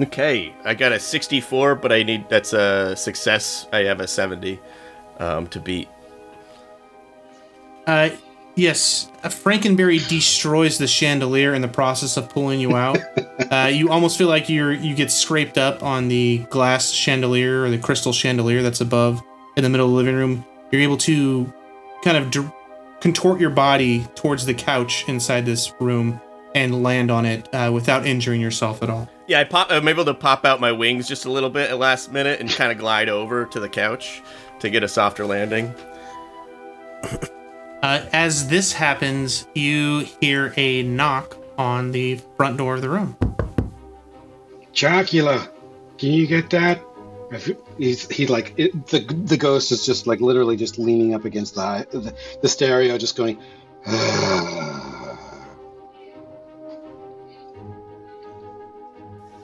[0.00, 3.66] Okay, I got a 64, but I need that's a success.
[3.72, 4.60] I have a 70
[5.18, 5.88] um, to beat.
[7.84, 8.10] Uh,
[8.54, 12.98] yes, Frankenberry destroys the chandelier in the process of pulling you out.
[13.50, 17.70] uh, you almost feel like you're you get scraped up on the glass chandelier or
[17.70, 19.20] the crystal chandelier that's above
[19.56, 20.44] in the middle of the living room.
[20.70, 21.52] You're able to
[22.04, 22.48] kind of d-
[23.00, 26.20] contort your body towards the couch inside this room
[26.54, 29.08] and land on it uh, without injuring yourself at all.
[29.28, 31.78] Yeah, I pop, I'm able to pop out my wings just a little bit at
[31.78, 34.22] last minute and kind of glide over to the couch
[34.60, 35.72] to get a softer landing.
[37.80, 43.16] Uh, as this happens, you hear a knock on the front door of the room.
[44.74, 45.48] Chocula,
[45.96, 46.82] can you get that?
[47.30, 51.24] If He's he like it, the the ghost is just like literally just leaning up
[51.24, 53.38] against the the, the stereo, just going.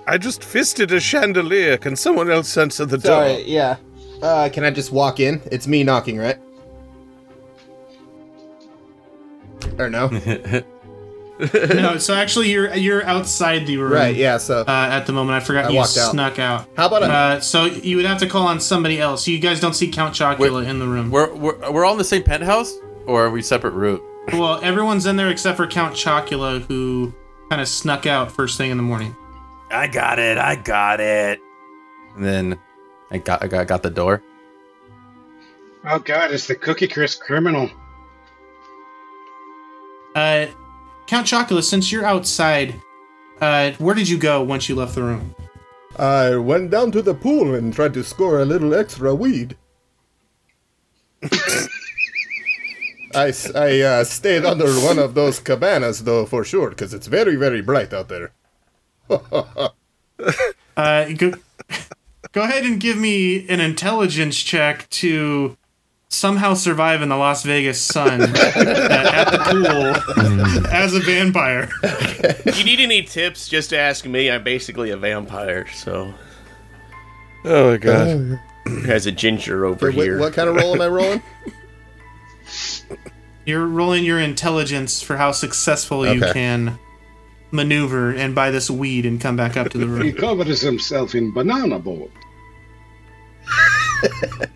[0.06, 1.76] I just fisted a chandelier.
[1.78, 3.26] Can someone else answer the door?
[3.26, 3.76] Sorry, yeah.
[4.22, 5.40] Uh, can I just walk in?
[5.50, 6.38] It's me knocking, right?
[9.78, 10.08] Or no?
[11.74, 13.92] no, so actually you're you're outside the room.
[13.92, 14.60] right, yeah, so.
[14.60, 16.12] Uh, at the moment, I forgot I you walked out.
[16.12, 16.68] snuck out.
[16.76, 19.26] How about a- Uh, so you would have to call on somebody else.
[19.26, 21.10] You guys don't see Count Chocula in the room.
[21.10, 22.72] We're, we're we're all in the same penthouse,
[23.06, 24.00] or are we separate route?
[24.32, 27.12] Well, everyone's in there except for Count Chocula, who
[27.50, 29.16] kind of snuck out first thing in the morning.
[29.74, 30.38] I got it.
[30.38, 31.40] I got it.
[32.16, 32.58] And then
[33.10, 34.22] I got I got, got the door.
[35.84, 37.68] Oh God, it's the Cookie Crisp criminal.
[40.14, 40.46] Uh,
[41.06, 42.74] Count Chocula, since you're outside,
[43.40, 45.34] uh, where did you go once you left the room?
[45.98, 49.56] I went down to the pool and tried to score a little extra weed.
[53.14, 53.30] I
[53.80, 57.92] uh, stayed under one of those cabanas, though, for sure, because it's very, very bright
[57.92, 58.32] out there.
[60.76, 61.32] Uh, go,
[62.32, 65.56] go ahead and give me an intelligence check to
[66.08, 71.68] somehow survive in the Las Vegas sun uh, at the pool as a vampire.
[71.82, 74.30] If you need any tips, just ask me.
[74.30, 76.12] I'm basically a vampire, so
[77.44, 78.40] Oh my god.
[78.86, 80.18] has a ginger over Okay, what, here.
[80.18, 81.22] what kind of roll am I rolling?
[83.46, 86.78] You're rolling your intelligence for how successful you can
[87.54, 90.02] maneuver and buy this weed and come back up to the room.
[90.02, 92.10] He covers himself in banana boat.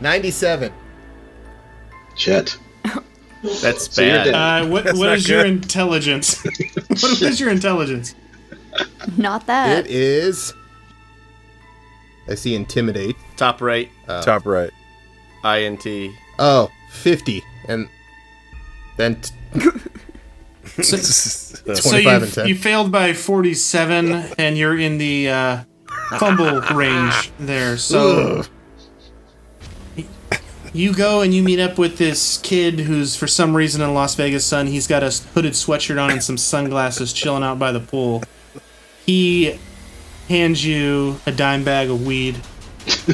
[0.00, 0.72] Ninety-seven.
[2.16, 2.56] Shit.
[3.62, 4.24] That's So bad.
[4.24, 4.34] dead.
[4.34, 5.52] Uh, what That's what not is your good.
[5.52, 6.42] intelligence?
[6.88, 8.14] what is your intelligence?
[9.16, 9.86] Not that.
[9.86, 10.52] It is.
[12.28, 13.16] I see intimidate.
[13.36, 14.70] Top right, Top right.
[15.44, 15.86] INT.
[16.38, 17.42] Oh, 50.
[17.68, 17.88] And
[18.96, 19.34] then t-
[20.82, 20.96] So,
[21.64, 22.46] The- so you, and 10.
[22.48, 25.64] you failed by 47 and you're in the uh,
[26.18, 27.76] fumble range there.
[27.76, 28.44] So
[30.72, 34.14] you go and you meet up with this kid who's for some reason in Las
[34.14, 34.66] Vegas sun.
[34.66, 38.22] He's got a hooded sweatshirt on and some sunglasses chilling out by the pool.
[39.04, 39.58] He
[40.28, 42.38] hands you a dime bag of weed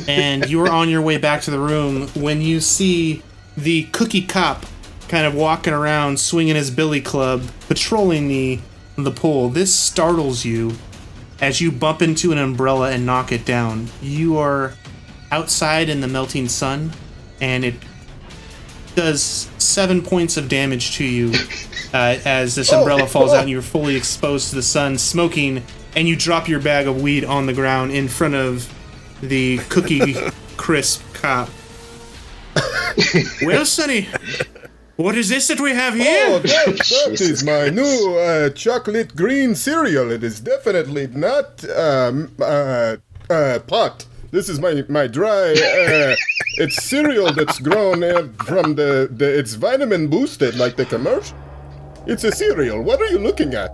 [0.09, 3.23] and you're on your way back to the room when you see
[3.57, 4.67] the cookie cop
[5.09, 8.61] kind of walking around swinging his billy club patrolling the
[8.97, 9.49] the pool.
[9.49, 10.73] This startles you
[11.41, 13.89] as you bump into an umbrella and knock it down.
[14.01, 14.75] You are
[15.31, 16.93] outside in the melting sun
[17.41, 17.75] and it
[18.95, 21.33] does seven points of damage to you
[21.93, 25.65] uh, as this umbrella falls out and you're fully exposed to the sun smoking
[25.97, 28.73] and you drop your bag of weed on the ground in front of
[29.21, 30.15] the cookie
[30.57, 31.49] crisp cop.
[33.43, 34.09] Well sonny
[34.97, 39.17] what is this that we have here Oh, that, that is my new uh, chocolate
[39.17, 40.11] green cereal.
[40.11, 42.97] It is definitely not um, uh,
[43.29, 44.07] uh, pot.
[44.31, 45.53] This is my my dry.
[45.53, 46.15] Uh,
[46.57, 49.39] it's cereal that's grown uh, from the, the.
[49.39, 51.37] It's vitamin boosted, like the commercial.
[52.07, 52.83] It's a cereal.
[52.83, 53.71] What are you looking at?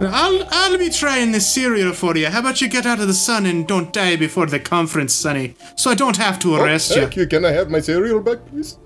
[0.00, 2.28] I'll I'll be trying this cereal for you.
[2.28, 5.54] How about you get out of the sun and don't die before the conference, Sonny,
[5.74, 7.00] so I don't have to arrest oh, you.
[7.02, 7.26] thank you.
[7.26, 8.76] Can I have my cereal back, please?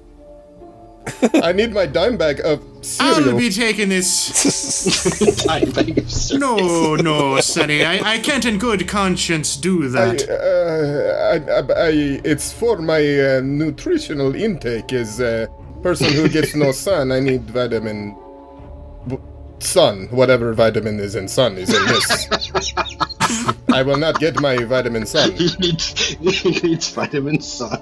[1.43, 2.63] I need my dime bag of
[3.01, 3.37] I'll cereal.
[3.39, 5.45] be taking this.
[5.45, 6.57] Dime bag of cereal.
[6.57, 10.29] No, no, Sonny, I, I can't in good conscience do I, that.
[10.29, 11.91] uh, I, I, I,
[12.25, 14.93] it's for my uh, nutritional intake.
[14.93, 15.49] As a
[15.83, 18.17] person who gets no sun, I need vitamin
[19.59, 20.09] sun.
[20.11, 22.29] Whatever vitamin is in sun is in this.
[23.73, 25.33] I will not get my vitamin sun.
[25.33, 27.81] He needs, he needs vitamin sun.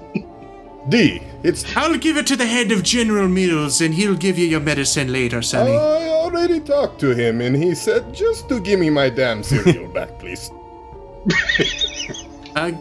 [0.89, 1.21] D.
[1.43, 1.63] It's.
[1.77, 5.11] I'll give it to the head of General Mills, and he'll give you your medicine
[5.13, 5.71] later, Sonny.
[5.71, 9.41] Uh, all already talked to him, and he said just to give me my damn
[9.43, 10.51] cereal back, please.
[12.55, 12.71] Uh,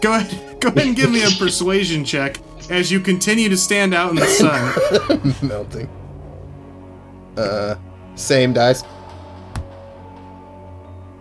[0.00, 2.38] go ahead, go ahead and give me a persuasion check
[2.70, 5.34] as you continue to stand out in the sun.
[5.48, 5.88] Melting.
[7.36, 7.76] Uh,
[8.14, 8.82] same dice.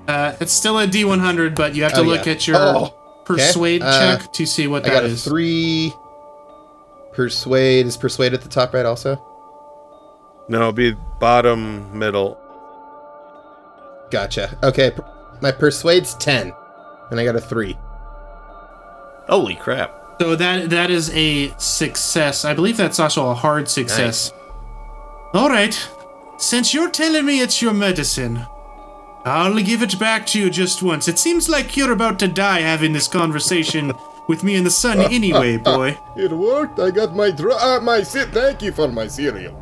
[0.08, 2.34] Uh, it's still a D100, but you have to Oh, look yeah.
[2.34, 4.92] at your Oh, persuade uh, check to see what that is.
[4.92, 5.24] I that got a is.
[5.24, 5.94] three.
[7.14, 9.22] Persuade is persuade at the top right also.
[10.47, 12.38] No, it'll be bottom middle.
[14.12, 14.57] Gotcha.
[14.64, 15.05] Okay, per-
[15.41, 16.53] my persuade's ten,
[17.09, 17.78] and I got a three.
[19.28, 19.97] Holy crap.
[20.20, 22.45] So that that is a success.
[22.45, 24.32] I believe that's also a hard success.
[25.34, 25.89] All right.
[26.38, 28.45] Since you're telling me it's your medicine,
[29.26, 31.07] I'll give it back to you just once.
[31.07, 33.93] It seems like you're about to die having this conversation
[34.28, 35.97] with me in the sun anyway, boy.
[36.17, 36.80] It worked.
[36.80, 39.57] I got my dr- uh, my ce- Thank you for my cereal.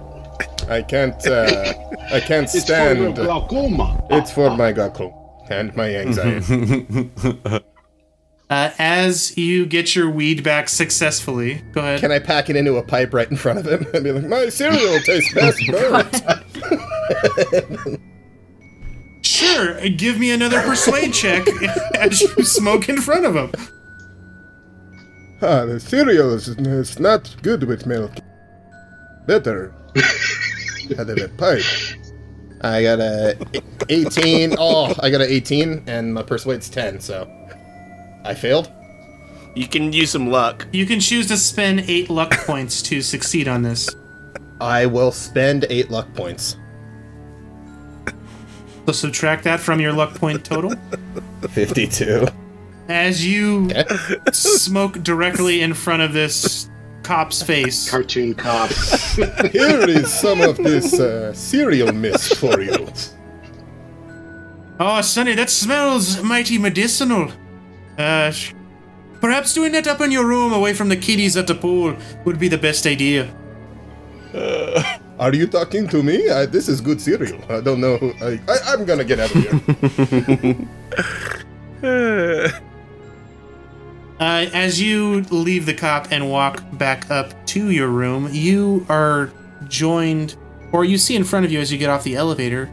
[0.69, 1.25] I can't.
[1.25, 1.73] Uh,
[2.11, 2.99] I can't stand It's for stand.
[2.99, 4.03] your glaucoma.
[4.09, 5.15] It's for my glaucoma
[5.49, 7.09] and my anxiety.
[8.51, 11.99] Uh, as you get your weed back successfully, go ahead.
[11.99, 14.23] Can I pack it into a pipe right in front of him and be like,
[14.25, 16.23] "My cereal tastes best burnt."
[19.21, 21.45] Sure, give me another persuade check
[21.95, 23.51] as you smoke in front of him.
[25.41, 28.13] Ah, the cereal is, is not good with milk.
[29.25, 29.73] Better
[30.97, 31.63] out of a pipe.
[32.61, 33.37] I got a
[33.89, 34.55] 18.
[34.57, 37.29] Oh, I got a 18, and my persuade's 10, so
[38.25, 38.71] I failed.
[39.55, 40.67] You can use some luck.
[40.71, 43.89] You can choose to spend eight luck points to succeed on this.
[44.61, 46.57] I will spend eight luck points.
[48.85, 50.73] So subtract that from your luck point total.
[51.49, 52.27] 52.
[52.89, 53.69] As you
[54.33, 56.69] smoke directly in front of this
[57.03, 57.89] cop's face.
[57.89, 58.69] Cartoon cop.
[59.51, 62.87] Here is some of this uh, cereal mist for you.
[64.79, 67.31] Oh, Sonny, that smells mighty medicinal.
[67.97, 68.31] Uh,
[69.21, 72.39] perhaps doing that up in your room away from the kiddies at the pool would
[72.39, 73.29] be the best idea.
[75.19, 76.29] Are you talking to me?
[76.29, 77.39] I, this is good cereal.
[77.49, 77.97] I don't know.
[77.97, 79.43] Who, I, I, I'm gonna get out of
[81.81, 82.59] here.
[84.19, 89.31] Uh, as you leave the cop and walk back up to your room, you are
[89.67, 90.35] joined,
[90.73, 92.69] or you see in front of you as you get off the elevator,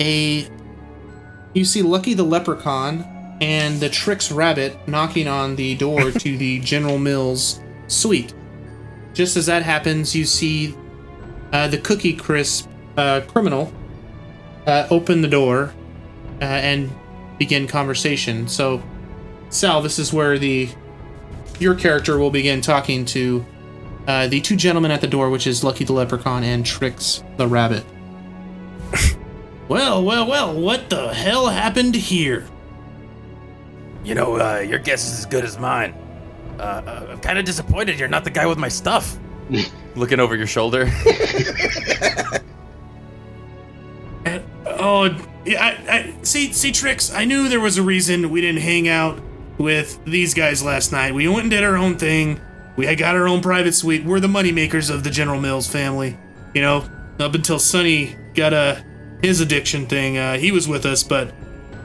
[0.00, 0.48] a.
[1.54, 3.04] You see Lucky the Leprechaun
[3.40, 8.34] and the Trix Rabbit knocking on the door to the General Mills suite.
[9.12, 10.74] Just as that happens, you see
[11.52, 13.72] uh, the Cookie Crisp uh, criminal
[14.66, 15.74] uh, open the door
[16.40, 16.90] uh, and
[17.38, 18.46] begin conversation.
[18.48, 18.82] So,
[19.50, 20.68] Sal, this is where the
[21.58, 23.44] your character will begin talking to
[24.06, 27.46] uh, the two gentlemen at the door, which is Lucky the Leprechaun and Trix the
[27.46, 27.84] Rabbit.
[29.68, 32.46] well, well, well, what the hell happened here?
[34.04, 35.94] You know, uh, your guess is as good as mine.
[36.58, 39.18] Uh, uh, I'm kind of disappointed you're not the guy with my stuff.
[39.96, 40.90] Looking over your shoulder.
[44.80, 45.06] Oh,
[45.44, 48.86] yeah, I, I, see, see, Trix, I knew there was a reason we didn't hang
[48.86, 49.18] out
[49.58, 51.14] with these guys last night.
[51.14, 52.40] We went and did our own thing.
[52.76, 54.04] We had got our own private suite.
[54.04, 56.16] We're the moneymakers of the General Mills family.
[56.54, 56.88] You know,
[57.18, 58.84] up until Sonny got a
[59.22, 61.34] his addiction thing, uh, he was with us, but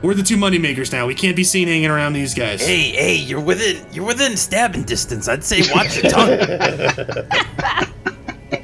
[0.04, 1.08] we're the two moneymakers now.
[1.08, 2.66] We can't be seen hanging around these guys.
[2.66, 5.28] Hey, hey, you're within you're within stabbing distance.
[5.28, 7.90] I'd say watch your tongue.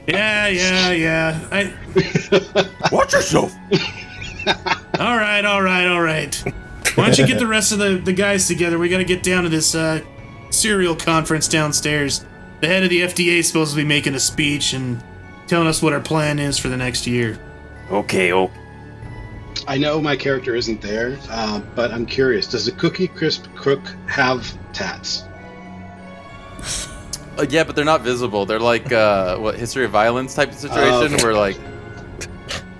[0.10, 1.47] Yeah, yeah, yeah.
[1.51, 3.53] I, watch yourself.
[4.99, 6.43] all right, all right, all right.
[6.96, 8.78] Why don't you get the rest of the, the guys together?
[8.80, 10.02] We gotta get down to this uh,
[10.50, 12.26] cereal conference downstairs.
[12.62, 15.02] The head of the FDA is supposed to be making a speech and
[15.48, 17.40] telling us what our plan is for the next year.
[17.92, 18.52] Okay, oh,
[19.68, 22.48] I know my character isn't there, uh, but I'm curious.
[22.48, 25.24] Does the Cookie Crisp Crook have tats?
[27.38, 28.46] Uh, yeah, but they're not visible.
[28.46, 31.24] They're like uh, what history of violence type of situation Oh, okay.
[31.24, 31.58] where like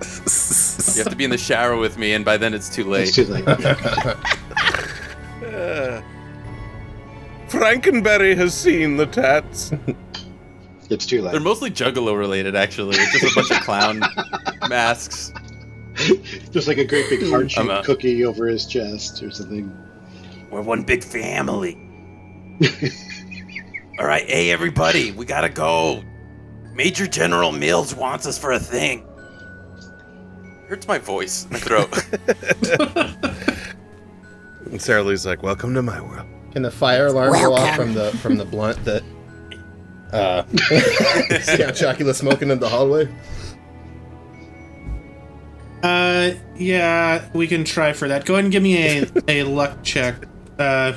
[0.96, 3.08] you have to be in the shower with me, and by then it's too late.
[3.08, 3.44] It's too late.
[5.42, 6.00] Uh,
[7.48, 9.72] Frankenberry has seen the tats.
[10.90, 11.32] it's too late.
[11.32, 12.96] They're mostly Juggalo related, actually.
[12.96, 14.00] It's just a bunch of clown
[14.68, 15.32] masks.
[16.50, 19.70] Just like a great big heart shaped a- cookie over his chest or something.
[20.50, 21.74] we're one big family.
[23.98, 26.02] All right, hey everybody, we gotta go.
[26.74, 29.06] Major General Mills wants us for a thing.
[30.70, 31.90] Hurts my voice, my throat.
[34.70, 37.92] And Sarah Lee's like, "Welcome to my world." Can the fire alarm go off from
[37.94, 39.02] the from the blunt that
[40.12, 40.42] uh
[41.56, 43.08] Count Chocula smoking in the hallway?
[45.82, 48.26] Uh, yeah, we can try for that.
[48.26, 50.26] Go ahead and give me a, a luck check.
[50.58, 50.92] Uh,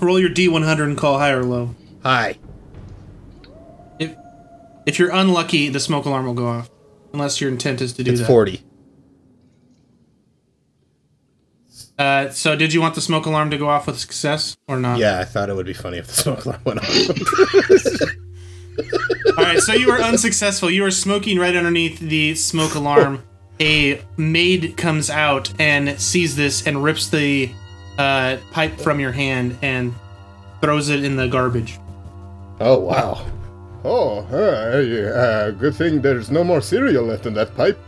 [0.00, 1.74] roll your D100 and call high or low.
[2.02, 2.34] High.
[3.98, 4.14] If
[4.84, 6.68] if you're unlucky, the smoke alarm will go off,
[7.14, 8.26] unless your intent is to do It's that.
[8.26, 8.62] 40.
[12.00, 14.98] Uh, so did you want the smoke alarm to go off with success or not?
[14.98, 16.88] Yeah, I thought it would be funny if the smoke alarm went off.
[19.38, 20.70] All right, so you were unsuccessful.
[20.70, 23.22] You were smoking right underneath the smoke alarm.
[23.60, 27.50] A maid comes out and sees this and rips the
[27.98, 29.94] uh, pipe from your hand and
[30.62, 31.78] throws it in the garbage.
[32.60, 33.26] oh, wow.
[33.84, 37.78] Oh, uh, uh, good thing there's no more cereal left in that pipe.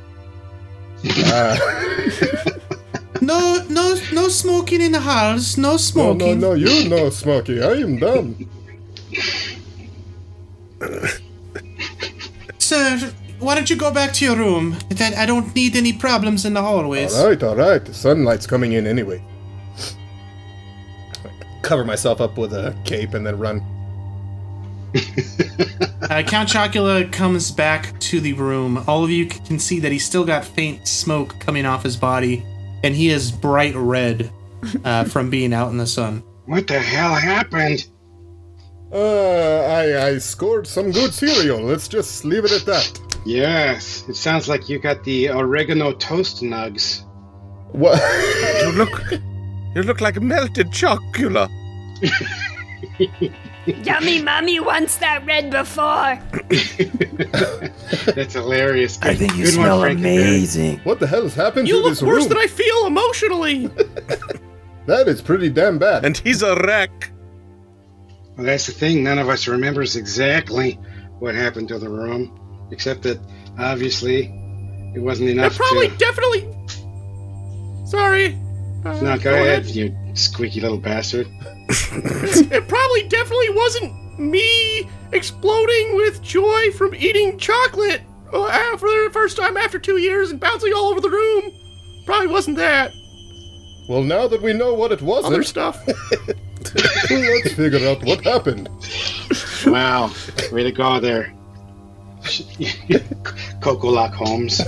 [3.23, 5.57] No, no, no smoking in the house.
[5.57, 6.41] No no, smoking.
[6.41, 6.55] no, no, no.
[6.55, 7.63] you know, smoking.
[7.63, 8.49] I am done.
[12.59, 14.77] Sir, why don't you go back to your room?
[15.01, 17.15] I don't need any problems in the hallways.
[17.15, 17.85] All right, all right.
[17.85, 19.23] The sunlight's coming in anyway.
[21.63, 23.63] Cover myself up with a cape and then run.
[26.11, 28.83] Uh, Count Chocula comes back to the room.
[28.89, 32.45] All of you can see that he's still got faint smoke coming off his body,
[32.83, 34.31] and he is bright red
[34.85, 36.23] uh, from being out in the sun.
[36.47, 37.89] What the hell happened?
[38.93, 41.63] Uh, I, I scored some good cereal.
[41.63, 43.01] Let's just leave it at that.
[43.25, 47.05] Yes, it sounds like you got the oregano toast nugs.
[47.73, 48.03] What?
[48.63, 49.13] You look,
[49.75, 51.49] you look like melted chocula.
[53.67, 56.19] Yummy mommy wants that red before.
[58.15, 58.99] That's hilarious.
[59.03, 60.79] I think you Good one, smell amazing.
[60.81, 63.71] What the hell has happened You to look worse than I feel emotionally.
[64.87, 66.05] That is pretty damn bad.
[66.05, 67.13] And he's a wreck.
[68.37, 69.05] Well, that's the thing.
[69.05, 70.73] None of us remembers exactly
[71.21, 73.21] what happened to the room, except that
[73.61, 74.25] obviously
[74.97, 75.97] it wasn't I enough probably to.
[75.99, 76.53] definitely.
[77.87, 78.37] Sorry.
[78.85, 81.27] Uh, No, go ahead, you squeaky little bastard.
[81.95, 88.03] It probably definitely wasn't me exploding with joy from eating chocolate
[88.33, 91.53] uh, for the first time after two years and bouncing all over the room.
[92.05, 92.93] Probably wasn't that.
[93.89, 95.87] Well, now that we know what it wasn't, Other stuff.
[97.11, 98.69] let's figure out what happened.
[99.67, 100.13] Wow,
[100.51, 101.33] way to go there,
[103.61, 104.61] Coco Lock Holmes.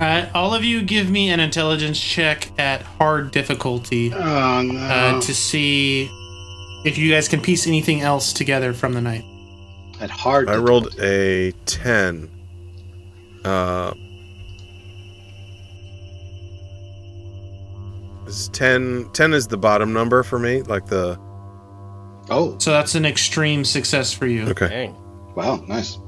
[0.00, 4.80] Uh, all of you give me an intelligence check at hard difficulty Oh no!
[4.80, 6.08] uh, to see
[6.86, 9.24] if you guys can piece anything else together from the night.
[10.00, 10.48] At hard.
[10.48, 12.30] I rolled a 10.
[13.44, 13.92] Uh,
[18.26, 21.18] is 10, 10 is the bottom number for me, like the.
[22.30, 24.48] Oh, So that's an extreme success for you.
[24.48, 24.68] Okay.
[24.68, 25.34] Dang.
[25.34, 25.98] wow, nice.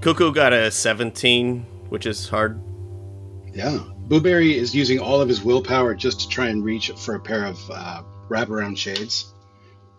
[0.00, 2.60] Cuckoo got a 17, which is hard.
[3.52, 3.78] Yeah,
[4.08, 7.44] Booberry is using all of his willpower just to try and reach for a pair
[7.44, 9.32] of uh, wraparound shades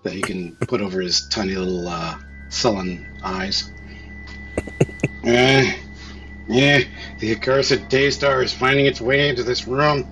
[0.03, 2.17] that he can put over his tiny little uh,
[2.49, 3.71] sullen eyes.
[5.25, 5.71] uh,
[6.47, 6.79] yeah,
[7.19, 10.07] the accursed Daystar is finding its way into this room.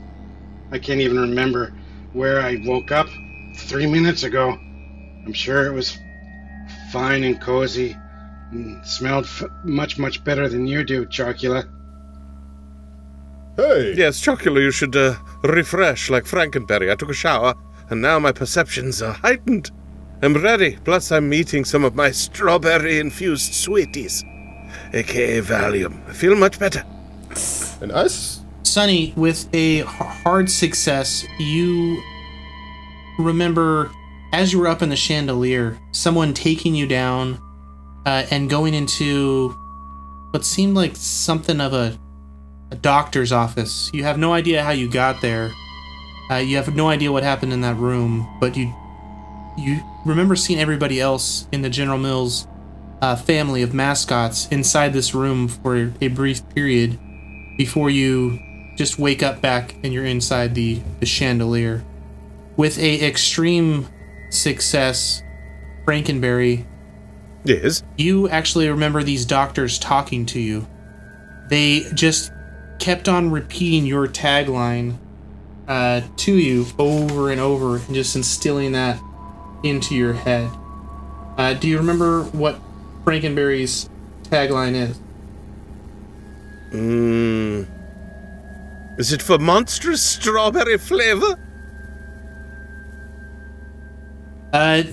[0.72, 1.74] I can't even remember
[2.14, 3.08] where I woke up
[3.56, 4.52] three minutes ago.
[5.26, 5.98] I'm sure it was
[6.92, 7.96] fine and cozy
[8.52, 11.68] and smelled f- much, much better than you do, Chocula.
[13.56, 16.92] Hey, Yes, Chocula, you should uh, refresh like Frankenberry.
[16.92, 17.56] I took a shower,
[17.90, 19.72] and now my perceptions are heightened.
[20.22, 24.24] I'm ready, plus, I'm eating some of my strawberry infused sweeties,
[24.94, 26.08] aka Valium.
[26.08, 26.84] I feel much better.
[27.82, 28.42] and us?
[28.64, 32.02] Sonny, with a hard success, you
[33.20, 33.92] remember
[34.34, 37.40] as you were up in the chandelier, someone taking you down
[38.08, 39.50] uh, and going into
[40.32, 42.00] what seemed like something of a,
[42.72, 43.92] a doctor's office.
[43.94, 45.52] You have no idea how you got there.
[46.32, 48.74] Uh, you have no idea what happened in that room, but you
[49.58, 52.48] you remember seeing everybody else in the General Mills
[53.02, 56.98] uh, family of mascots inside this room for a brief period
[57.58, 58.40] before you
[58.78, 61.84] just wake up back and you're inside the, the chandelier.
[62.56, 63.88] With a extreme
[64.30, 65.24] success,
[65.86, 66.66] Frankenberry,
[67.48, 67.84] Yes.
[67.98, 70.68] you actually remember these doctors talking to you.
[71.50, 72.32] They just
[72.80, 74.98] kept on repeating your tagline
[75.68, 79.00] uh, to you over and over and just instilling that
[79.64, 80.50] into your head.
[81.38, 82.60] Uh, do you remember what
[83.06, 83.90] Frankenberry's
[84.24, 85.00] tagline is?
[86.72, 87.68] Mmm.
[88.98, 91.40] Is it for monstrous strawberry flavor?
[94.54, 94.84] Uh,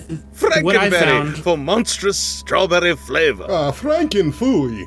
[0.61, 3.45] what I Frankenberry found for monstrous strawberry flavor.
[3.49, 4.85] Ah, Frankenfooey.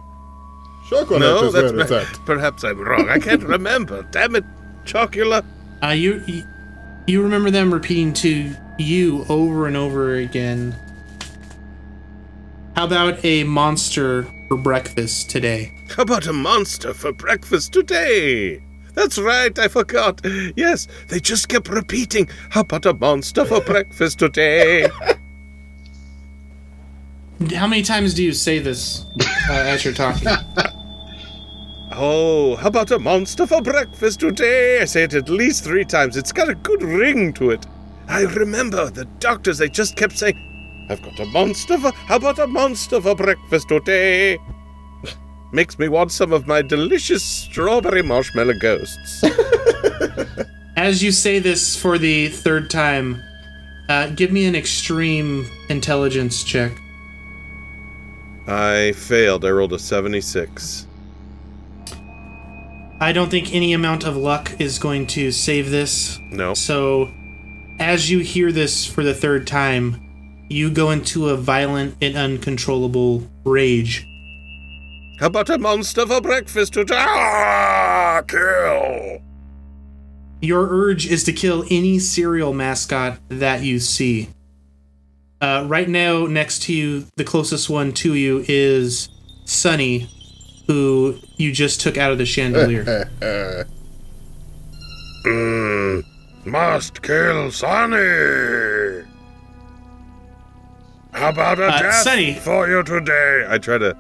[0.89, 2.27] Chocolate no, is that's where it's at.
[2.27, 3.09] perhaps I'm wrong.
[3.09, 4.03] I can't remember.
[4.11, 4.45] Damn it,
[4.85, 5.45] Chocula.
[5.83, 6.45] Uh, you, you
[7.07, 10.77] you remember them repeating to you over and over again.
[12.77, 15.73] How about a monster for breakfast today?
[15.97, 18.63] How about a monster for breakfast today?
[18.99, 20.21] That's right, I forgot.
[20.57, 22.29] Yes, they just kept repeating.
[22.51, 24.89] How about a monster for breakfast today?
[27.55, 29.07] How many times do you say this
[29.49, 30.29] uh, as you're talking?
[32.01, 34.81] Oh, how about a monster for breakfast today?
[34.81, 36.17] I say it at least three times.
[36.17, 37.67] It's got a good ring to it.
[38.09, 41.91] I remember the doctors, they just kept saying, I've got a monster for.
[41.93, 44.39] How about a monster for breakfast today?
[45.53, 49.25] Makes me want some of my delicious strawberry marshmallow ghosts.
[50.77, 53.23] As you say this for the third time,
[53.89, 56.73] uh, give me an extreme intelligence check.
[58.47, 59.45] I failed.
[59.45, 60.87] I rolled a 76.
[63.01, 66.19] I don't think any amount of luck is going to save this.
[66.31, 66.55] No.
[66.55, 67.13] So,
[67.79, 70.01] as you hear this for the third time,
[70.49, 74.08] you go into a violent and uncontrollable rage.
[75.19, 76.95] How about a monster for breakfast today?
[76.97, 79.21] Ah, kill!
[80.41, 84.29] Your urge is to kill any cereal mascot that you see.
[85.41, 89.09] Uh, right now, next to you, the closest one to you is
[89.45, 90.09] Sonny,
[90.69, 93.11] who you just took out of the chandelier.
[95.27, 96.05] Mm,
[96.47, 99.03] must kill Sonny.
[101.13, 102.35] How about a Uh, death Sonny.
[102.35, 103.45] for you today?
[103.49, 103.95] I try to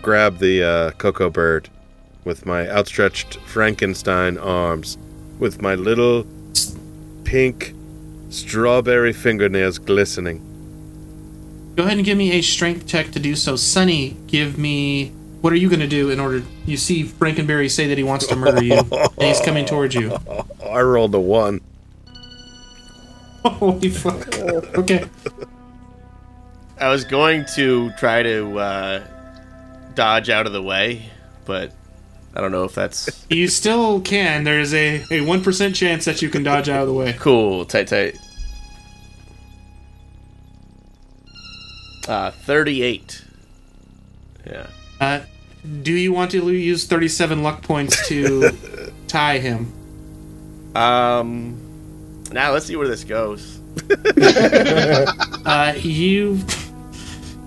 [0.00, 1.68] grab the uh, cocoa bird
[2.24, 4.96] with my outstretched Frankenstein arms,
[5.38, 6.26] with my little
[7.24, 7.74] pink
[8.30, 10.48] strawberry fingernails glistening.
[11.76, 13.56] Go ahead and give me a strength check to do so.
[13.56, 15.08] Sonny, give me.
[15.40, 16.42] What are you going to do in order?
[16.66, 20.16] You see Frankenberry say that he wants to murder you, and he's coming towards you.
[20.70, 21.60] I rolled a one.
[23.44, 24.28] Holy fuck.
[24.78, 25.04] Okay.
[26.78, 29.06] I was going to try to uh,
[29.94, 31.10] dodge out of the way,
[31.44, 31.72] but
[32.34, 34.44] I don't know if that's You still can.
[34.44, 37.14] There's a, a 1% chance that you can dodge out of the way.
[37.18, 37.64] cool.
[37.64, 38.16] Tight, tight.
[42.08, 43.24] Uh, 38.
[44.46, 44.66] Yeah.
[45.00, 45.20] Uh,
[45.82, 48.50] do you want to use 37 luck points to
[49.08, 49.72] tie him?
[50.74, 51.58] Um.
[52.32, 53.60] Now let's see where this goes.
[55.44, 56.38] Uh, you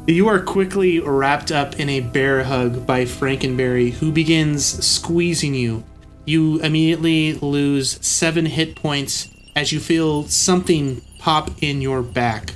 [0.07, 5.83] you are quickly wrapped up in a bear hug by Frankenberry, who begins squeezing you.
[6.25, 12.53] You immediately lose seven hit points as you feel something pop in your back,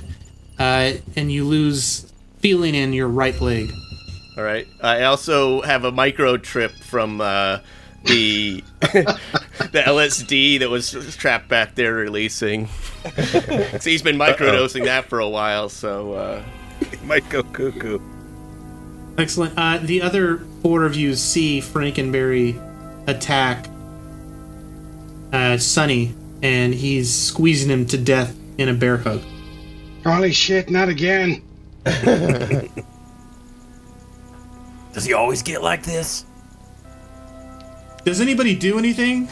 [0.58, 3.72] uh, and you lose feeling in your right leg.
[4.36, 4.66] All right.
[4.80, 7.58] I also have a micro trip from uh,
[8.04, 12.66] the the LSD that was trapped back there releasing.
[13.16, 15.68] so he's been microdosing that for a while.
[15.68, 16.42] So uh,
[17.04, 17.98] Might go cuckoo.
[19.18, 19.54] Excellent.
[19.56, 22.58] Uh, the other four of you see Frankenberry
[23.06, 23.66] attack
[25.32, 29.22] uh, Sonny, and he's squeezing him to death in a bear hug.
[30.04, 31.42] Holy shit, not again.
[34.92, 36.24] Does he always get like this?
[38.04, 39.28] Does anybody do anything?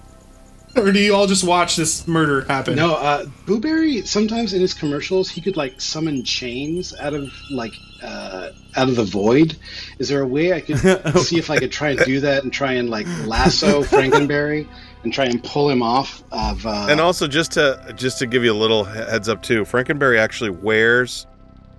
[0.82, 2.76] or do you all just watch this murder happen?
[2.76, 7.72] No, uh, Booberry, sometimes in his commercials, he could like summon chains out of like
[8.02, 9.56] uh, out of the void.
[9.98, 10.78] Is there a way I could
[11.20, 14.66] see if I could try and do that and try and like lasso Frankenberry
[15.04, 16.66] and try and pull him off of?
[16.66, 20.18] Uh, And also, just to just to give you a little heads up too, Frankenberry
[20.18, 21.26] actually wears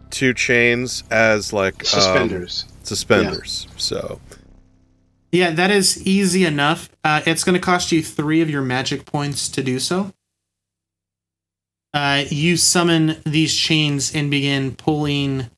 [0.09, 2.65] two chains as like um, Suspenders.
[2.83, 3.67] suspenders.
[3.77, 4.19] So
[5.31, 6.89] Yeah, that is easy enough.
[7.03, 10.13] Uh, it's going to cost you three of your magic points to do so.
[11.93, 15.49] Uh, you summon these chains and begin pulling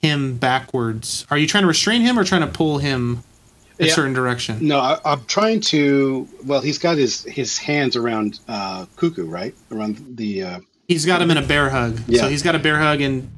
[0.00, 1.26] him backwards.
[1.30, 3.22] Are you trying to restrain him or trying to pull him
[3.80, 3.94] a Yeah.
[3.94, 4.58] certain direction?
[4.66, 6.28] No, I, I'm trying to.
[6.44, 9.54] Well, he's got his his hands around uh, Cuckoo, right?
[9.72, 10.42] Around the.
[10.42, 12.00] Uh, He's got him in a bear hug.
[12.06, 12.22] Yeah.
[12.22, 13.30] So he's got a bear hug and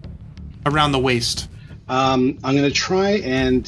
[0.67, 1.49] around the waist.
[1.89, 3.67] um, I'm gonna try and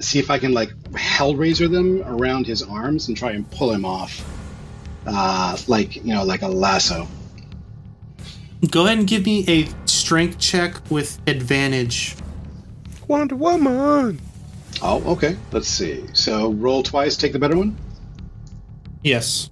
[0.00, 3.84] see if I can like Hellraiser them around his arms and try and pull him
[3.84, 4.24] off,
[5.06, 7.06] uh, like you know, like a lasso.
[8.70, 12.16] Go ahead and give me a strength check with advantage.
[13.06, 14.20] Wonder Woman.
[14.82, 15.36] Oh, okay.
[15.52, 16.04] Let's see.
[16.12, 17.76] So roll twice, take the better one.
[19.02, 19.48] Yes.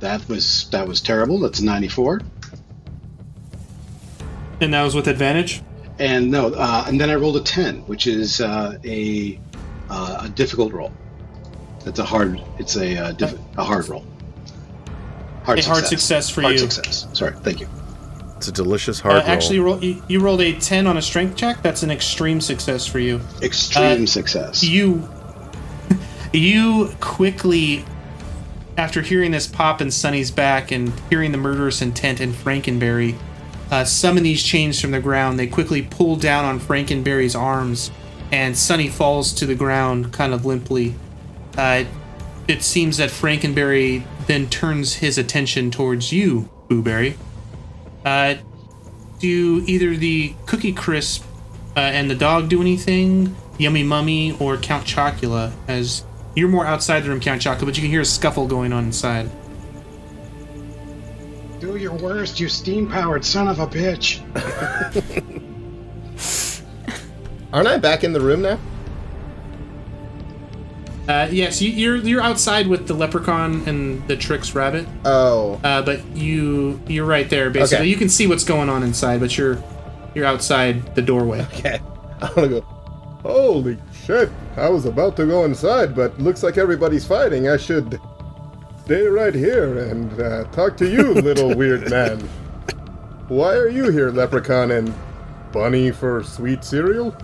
[0.00, 1.40] That was that was terrible.
[1.40, 2.20] That's a 94.
[4.60, 5.62] And that was with advantage?
[5.98, 9.40] And no, uh, and then I rolled a ten, which is uh, a
[9.90, 10.92] uh, a difficult roll.
[11.84, 12.40] That's a hard.
[12.58, 14.04] It's a uh, diff- a hard roll.
[15.44, 16.58] Hard A hard success for hard you.
[16.58, 17.06] success.
[17.12, 17.68] Sorry, thank you.
[18.36, 19.30] It's a delicious Uh, hard roll.
[19.30, 21.62] actually, roll, you, you rolled a 10 on a strength check.
[21.62, 23.20] That's an extreme success for you.
[23.42, 24.62] Extreme Uh, success.
[24.64, 25.08] You,
[26.32, 27.84] you quickly,
[28.76, 33.14] after hearing this pop in Sonny's back and hearing the murderous intent in Frankenberry,
[33.70, 35.38] uh, summon these chains from the ground.
[35.38, 37.90] They quickly pull down on Frankenberry's arms,
[38.32, 40.94] and Sonny falls to the ground kind of limply.
[41.56, 41.84] Uh,
[42.48, 47.16] it seems that Frankenberry then turns his attention towards you, Booberry.
[48.04, 48.36] Uh,
[49.18, 51.24] do either the Cookie Crisp
[51.76, 53.34] uh, and the dog do anything?
[53.58, 55.52] Yummy Mummy or Count Chocula?
[55.66, 56.04] As
[56.34, 58.84] you're more outside the room, Count Chocula, but you can hear a scuffle going on
[58.84, 59.30] inside.
[61.58, 64.20] Do your worst, you steam-powered son of a bitch.
[67.52, 68.58] Aren't I back in the room now?
[71.08, 74.88] Uh, yes, you, you're you're outside with the leprechaun and the Trix rabbit.
[75.04, 77.48] Oh, Uh, but you you're right there.
[77.48, 77.88] Basically, Okay.
[77.90, 79.62] you can see what's going on inside, but you're
[80.14, 81.42] you're outside the doorway.
[81.52, 81.78] okay.
[82.20, 82.60] I want to go.
[83.22, 84.30] Holy shit!
[84.56, 87.48] I was about to go inside, but looks like everybody's fighting.
[87.48, 88.00] I should
[88.84, 92.18] stay right here and uh, talk to you, little weird man.
[93.28, 94.92] Why are you here, leprechaun and
[95.52, 97.16] bunny for sweet cereal?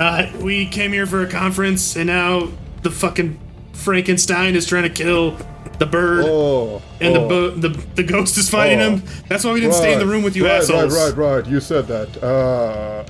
[0.00, 2.48] Uh, we came here for a conference, and now
[2.82, 3.38] the fucking
[3.74, 5.36] Frankenstein is trying to kill
[5.78, 7.28] the bird, Oh, and the, oh.
[7.28, 8.90] bo- the the ghost is fighting Oh.
[8.96, 9.02] him.
[9.28, 10.94] That's why we didn't stay in the room with you right, assholes.
[10.96, 11.46] Right, right, right.
[11.46, 12.22] You said that.
[12.22, 13.04] Uh,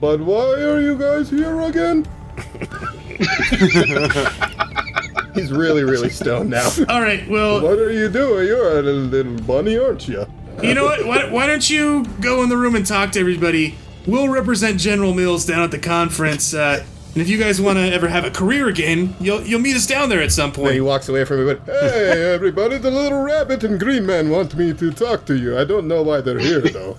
[0.00, 2.06] but why are you guys here again?
[5.34, 6.68] He's really, really stoned now.
[6.88, 8.46] All right, well, What are you doing?
[8.46, 10.26] You're a little, little bunny, aren't you?
[10.62, 11.06] you know what?
[11.06, 13.76] Why, why don't you go in the room and talk to everybody?
[14.06, 16.52] We'll represent General Mills down at the conference.
[16.54, 16.84] Uh,
[17.14, 19.86] and if you guys want to ever have a career again, you'll you'll meet us
[19.86, 20.68] down there at some point.
[20.68, 24.30] And he walks away from me, but hey, everybody, the little rabbit and green man
[24.30, 25.56] want me to talk to you.
[25.58, 26.96] I don't know why they're here, though.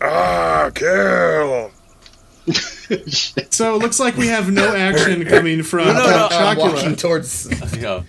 [0.00, 1.70] Ah, kill.
[3.50, 7.46] So it looks like we have no action coming from no, no, I'm walking towards,
[7.80, 8.04] Go.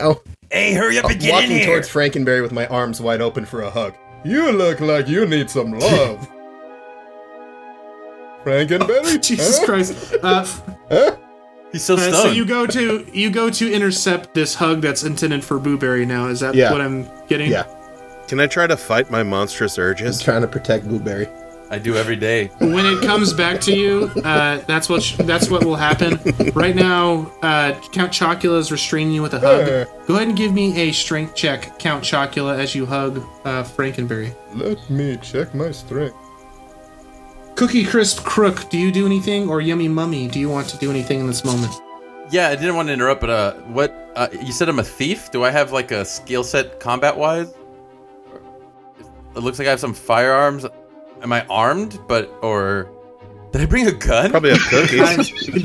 [0.00, 0.22] oh,
[0.52, 1.58] Hey, hurry up I'm and get in here!
[1.60, 3.94] walking towards Frankenberry with my arms wide open for a hug.
[4.24, 6.28] You look like you need some love.
[8.42, 9.22] Frank and Frankenberry?
[9.28, 9.64] Jesus Huh?
[9.66, 10.14] Christ!
[10.22, 10.46] Uh,
[10.90, 11.16] Huh?
[11.72, 12.14] He's so Uh, stoned.
[12.16, 16.28] so you go to you go to intercept this hug that's intended for Booberry now.
[16.28, 16.70] Is that Yeah.
[16.72, 17.50] what I'm getting?
[17.50, 17.64] Yeah,
[18.28, 20.22] Can I try to fight my monstrous urges?
[20.22, 21.28] trying to protect Booberry.
[21.70, 22.48] I do every day.
[22.58, 26.20] When it comes back to you, uh, that's what sh- that's what will happen.
[26.54, 29.88] Right now, uh, Count Chocula is restraining you with a hug.
[30.06, 34.34] Go ahead and give me a strength check, Count Chocula, as you hug uh, Frankenberry.
[34.54, 36.16] Let me check my strength.
[37.56, 40.90] Cookie Crisp Crook, do you do anything, or Yummy Mummy, do you want to do
[40.90, 41.72] anything in this moment?
[42.30, 44.12] Yeah, I didn't want to interrupt, but uh, what?
[44.16, 45.30] Uh, you said I'm a thief.
[45.30, 47.52] Do I have like a skill set combat wise?
[49.36, 50.64] It looks like I have some firearms.
[51.24, 51.98] Am I armed?
[52.06, 52.90] But or
[53.50, 54.30] did I bring a gun?
[54.30, 55.32] Probably have cookies.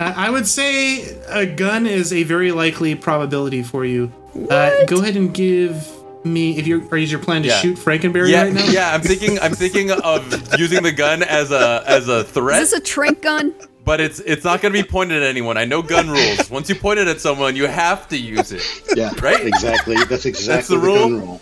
[0.00, 4.12] I I would say a gun is a very likely probability for you.
[4.50, 5.88] Uh, go ahead and give
[6.24, 7.60] me if you're or is your plan to Yeah.
[7.60, 8.64] shoot Frankenberry yeah, right now?
[8.66, 8.92] yeah.
[8.94, 9.38] I'm thinking.
[9.38, 12.60] I'm thinking of using the gun as a as a threat.
[12.62, 13.54] Is this a trank gun?
[13.84, 15.56] but it's it's not going to be pointed at anyone.
[15.58, 16.50] I know gun rules.
[16.50, 18.62] Once you point it at someone, you have to use it.
[18.96, 19.46] Yeah, Right?
[19.46, 19.96] Exactly.
[20.08, 20.98] That's exactly the the, rule?
[21.10, 21.40] gun rule.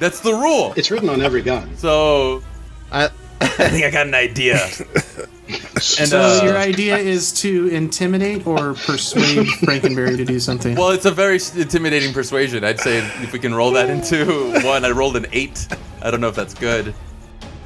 [0.00, 0.74] That's the rule.
[0.76, 1.76] It's written on every gun.
[1.76, 2.42] So
[2.90, 3.04] I,
[3.40, 4.56] I think I got an idea.
[5.46, 10.74] and So uh, your idea is to intimidate or persuade Frankenberry to do something.
[10.76, 12.64] well, it's a very intimidating persuasion.
[12.64, 14.84] I'd say if we can roll that into one.
[14.84, 15.68] I rolled an eight.
[16.02, 16.94] I don't know if that's good.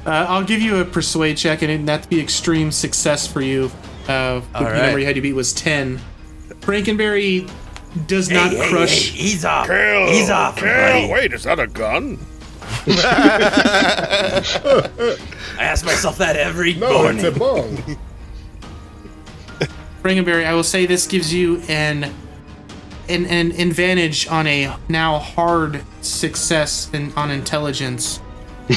[0.05, 3.71] Uh, I'll give you a persuade check, and it- that'd be extreme success for you.
[4.07, 4.81] Uh, the All right.
[4.83, 5.99] number you had to beat was ten.
[6.61, 7.49] Frankenberry
[8.07, 9.11] does not hey, hey, crush.
[9.11, 9.67] hey, ease off.
[9.67, 10.09] Kill.
[10.09, 10.67] Ease off, Kill.
[10.67, 11.11] buddy.
[11.11, 12.19] Wait, is that a gun?
[12.87, 14.43] I
[15.59, 17.25] ask myself that every no, morning.
[17.25, 17.77] it's a bong.
[20.03, 22.13] Frankenberry, I will say this gives you an
[23.07, 28.19] an, an advantage on a now hard success in, on intelligence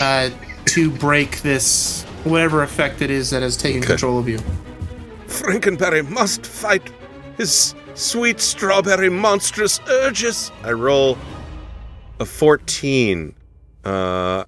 [0.01, 0.31] uh,
[0.67, 4.39] to break this whatever effect it is that has taken control of you.
[5.27, 6.91] Frankenberry must fight
[7.37, 10.51] his sweet strawberry monstrous urges.
[10.63, 11.19] I roll
[12.21, 13.35] a 14.
[13.85, 14.45] Uh,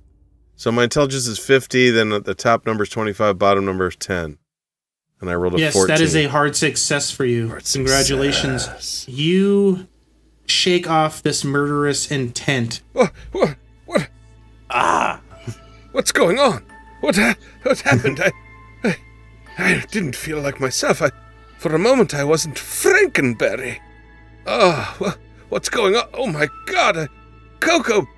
[0.57, 4.39] so my intelligence is 50, then the top number is 25, bottom number is 10.
[5.21, 5.89] And I rolled a Yes, 14.
[5.95, 7.49] that is a hard success for you.
[7.49, 8.65] Hard Congratulations.
[8.65, 9.07] success.
[9.09, 9.87] You
[10.47, 12.83] shake off this murderous intent.
[12.93, 13.13] What?
[13.33, 13.57] What?
[13.87, 14.09] What?
[14.71, 15.21] Ah,
[15.93, 16.65] What's going on?
[17.01, 17.17] What?
[17.17, 18.21] Ha- what happened?
[18.21, 18.31] I,
[18.85, 18.97] I,
[19.59, 21.03] I didn't feel like myself.
[21.03, 21.11] I,
[21.61, 23.79] for a moment, I wasn't Frankenberry.
[24.47, 25.15] Oh, wha-
[25.49, 26.09] what's going on?
[26.15, 27.09] Oh my God, I,
[27.61, 28.09] Coco,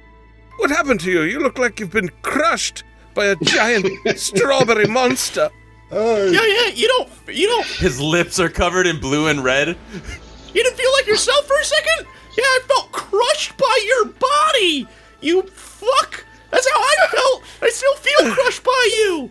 [0.59, 1.23] what happened to you?
[1.23, 2.85] You look like you've been crushed
[3.15, 3.87] by a giant
[4.17, 5.51] strawberry monster.
[5.91, 6.69] Uh, Yeah, yeah.
[6.69, 7.09] You don't.
[7.37, 7.67] You don't.
[7.67, 9.69] His lips are covered in blue and red.
[9.69, 12.07] You didn't feel like yourself for a second?
[12.39, 14.87] Yeah, I felt crushed by your body.
[15.21, 16.25] You fuck.
[16.51, 17.43] That's how I felt.
[17.63, 19.31] I still feel crushed by you.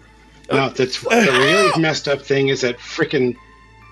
[0.51, 3.35] No, that's the really messed up thing is that freaking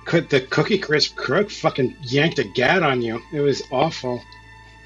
[0.09, 3.21] the Cookie Crisp crook fucking yanked a gat on you.
[3.33, 4.21] It was awful.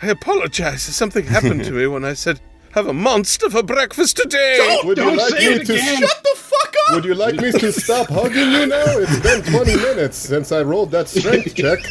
[0.02, 0.82] I apologize.
[0.84, 2.40] Something happened to me when I said,
[2.72, 4.56] have a monster for breakfast today.
[4.58, 5.98] Don't, Would you don't like say me it to- again.
[6.00, 6.96] Shut the fuck up.
[6.96, 8.84] would you like me to stop hugging you now?
[8.98, 11.80] It's been 20 minutes since I rolled that strength check.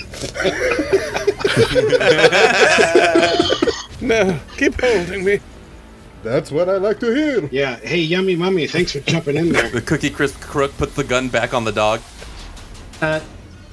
[4.01, 5.39] No, keep holding me.
[6.25, 7.49] That's what I like to hear.
[7.53, 7.77] Yeah.
[7.77, 9.71] Hey, yummy mummy, thanks for jumping in there.
[9.71, 12.01] The Cookie Crisp crook puts the gun back on the dog.
[13.03, 13.21] Uh,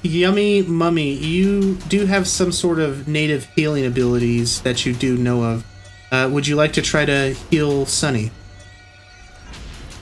[0.01, 5.43] Yummy Mummy, you do have some sort of native healing abilities that you do know
[5.43, 5.65] of.
[6.11, 8.31] Uh, would you like to try to heal Sonny?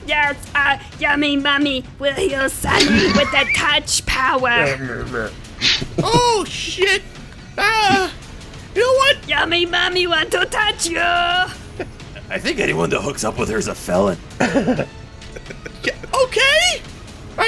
[0.06, 5.30] Yes, uh, Yummy Mummy will heal Sonny with the touch power.
[6.00, 7.02] Oh shit.
[7.58, 8.14] Ah.
[8.72, 9.28] You know what?
[9.28, 11.00] Yummy Mummy want to touch you.
[11.00, 14.16] I think anyone that hooks up with her is a felon.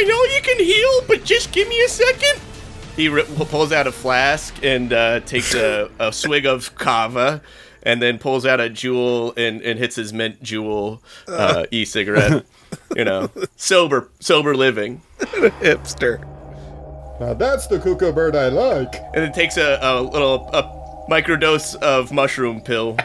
[0.01, 0.13] Yeah, okay.
[0.13, 2.41] I know you can heal, but just give me a second.
[2.97, 7.41] He ri pulls out a flask and uh, takes a, a swig of kava,
[7.83, 12.45] and then pulls out a Juul and, and hits his mint Juul uh, e-cigarette.
[12.97, 16.21] you know, sober, sober living, Hipster.
[17.21, 18.95] Now that's the cuckoo bird I like.
[18.97, 20.63] and then takes a, a little a
[21.11, 22.97] microdose of mushroom pill.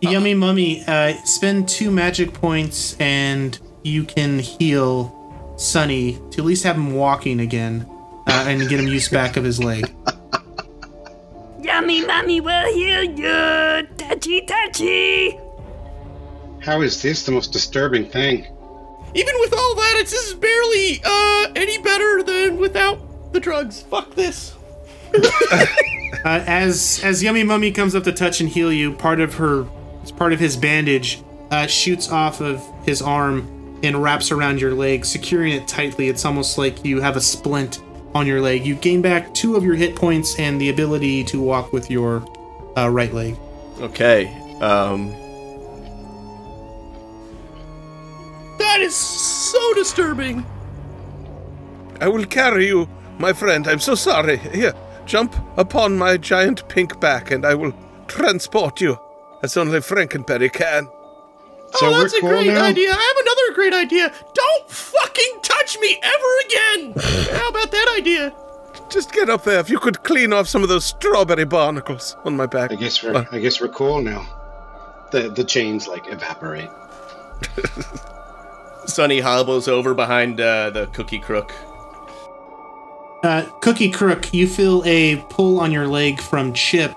[0.00, 5.14] Yummy Mummy, uh, spend two magic points and you can heal
[5.56, 7.86] Sonny to at least have him walking again
[8.26, 9.92] uh, and get him used back of his leg.
[11.60, 13.86] Yummy Mummy will heal you.
[13.96, 15.38] Touchy, touchy.
[16.60, 18.46] How is this the most disturbing thing?
[19.14, 23.82] Even with all that, it's this is barely uh, any better than without the drugs.
[23.82, 24.54] Fuck this.
[26.24, 29.66] Uh, as as Yummy Mummy comes up to touch and heal you, part of her,
[30.02, 33.46] as part of his bandage, uh, shoots off of his arm
[33.82, 36.08] and wraps around your leg, securing it tightly.
[36.08, 37.82] It's almost like you have a splint
[38.14, 38.66] on your leg.
[38.66, 42.24] You gain back two of your hit points and the ability to walk with your
[42.76, 43.36] uh, right leg.
[43.80, 44.26] Okay.
[44.60, 45.10] Um.
[48.58, 50.44] That is so disturbing.
[52.00, 53.66] I will carry you, my friend.
[53.66, 54.38] I'm so sorry.
[54.38, 54.74] Here,
[55.04, 57.72] jump upon my giant pink back, and I will
[58.06, 58.98] transport you,
[59.42, 60.88] as only Frankenberry can.
[61.74, 62.64] So oh, that's a cool great now?
[62.64, 62.90] idea.
[62.90, 64.12] I have another great idea.
[64.34, 66.94] Don't fucking touch me ever again.
[67.38, 68.34] How about that idea?
[68.88, 69.60] Just get up there.
[69.60, 72.72] If you could clean off some of those strawberry barnacles on my back.
[72.72, 74.26] I guess we're Uh, I guess we're cool now.
[75.12, 76.70] The the chains like evaporate.
[78.86, 81.52] Sonny hobbles over behind uh, the cookie crook.
[83.22, 86.96] Uh, Cookie Crook, you feel a pull on your leg from Chip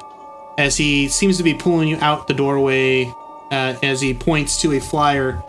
[0.59, 3.11] as he seems to be pulling you out the doorway
[3.51, 5.41] uh, as he points to a flyer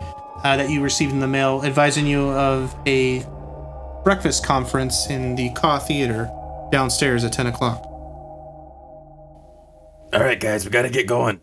[0.43, 3.25] uh, that you received in the mail advising you of a
[4.03, 6.29] breakfast conference in the Ka Theater
[6.71, 7.81] downstairs at 10 o'clock.
[10.13, 11.39] All right, guys, we got to get going.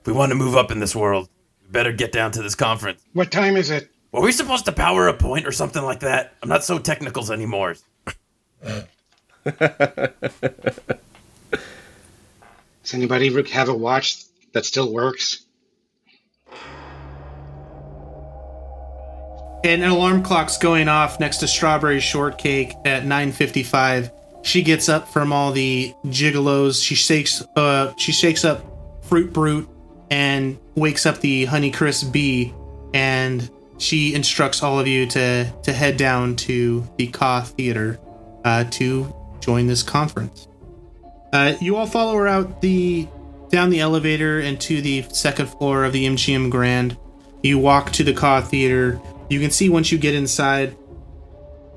[0.00, 1.28] If we want to move up in this world,
[1.62, 3.02] we better get down to this conference.
[3.12, 3.90] What time is it?
[4.10, 6.32] Were we supposed to power a point or something like that?
[6.42, 7.76] I'm not so technicals anymore.
[9.44, 9.74] Does
[12.92, 15.44] anybody have a watch that still works?
[19.62, 24.10] And an alarm clock's going off next to Strawberry Shortcake at 9:55.
[24.42, 26.82] She gets up from all the gigolos.
[26.82, 28.64] She shakes uh she shakes up
[29.02, 29.68] Fruit Brute
[30.10, 32.54] and wakes up the Honey Crisp Bee
[32.94, 33.48] and
[33.78, 37.98] she instructs all of you to to head down to the Ka Theater
[38.44, 40.48] uh, to join this conference.
[41.32, 43.08] Uh, you all follow her out the
[43.50, 46.96] down the elevator and to the second floor of the MGM Grand.
[47.42, 49.00] You walk to the Ka Theater.
[49.30, 50.76] You can see once you get inside,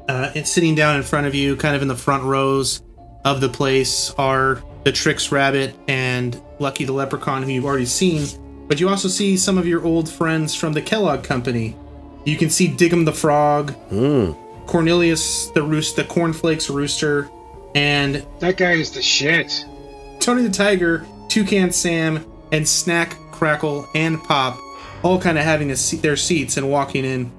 [0.10, 2.82] uh, it's sitting down in front of you, kind of in the front rows
[3.24, 8.28] of the place, are the Trix Rabbit and Lucky the Leprechaun, who you've already seen.
[8.68, 11.78] But you also see some of your old friends from the Kellogg Company.
[12.26, 13.74] You can see Dig'em the Frog,
[14.66, 17.30] Cornelius the Roost, the Cornflakes Rooster,
[17.76, 19.66] And That guy is the shit.
[20.20, 24.60] Tony the Tiger, Toucan Sam, and Snap, Crackle, and Pop
[25.04, 27.32] all kind of having a seat, their seats and walking in.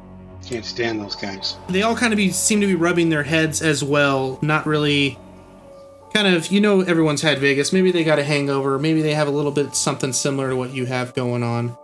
[0.45, 1.57] Can't stand those guys.
[1.69, 5.19] They all kind of be seem to be rubbing their heads as well, not really
[6.13, 7.73] kind of you know everyone's had Vegas.
[7.73, 10.73] Maybe they got a hangover, maybe they have a little bit something similar to what
[10.73, 11.77] you have going on.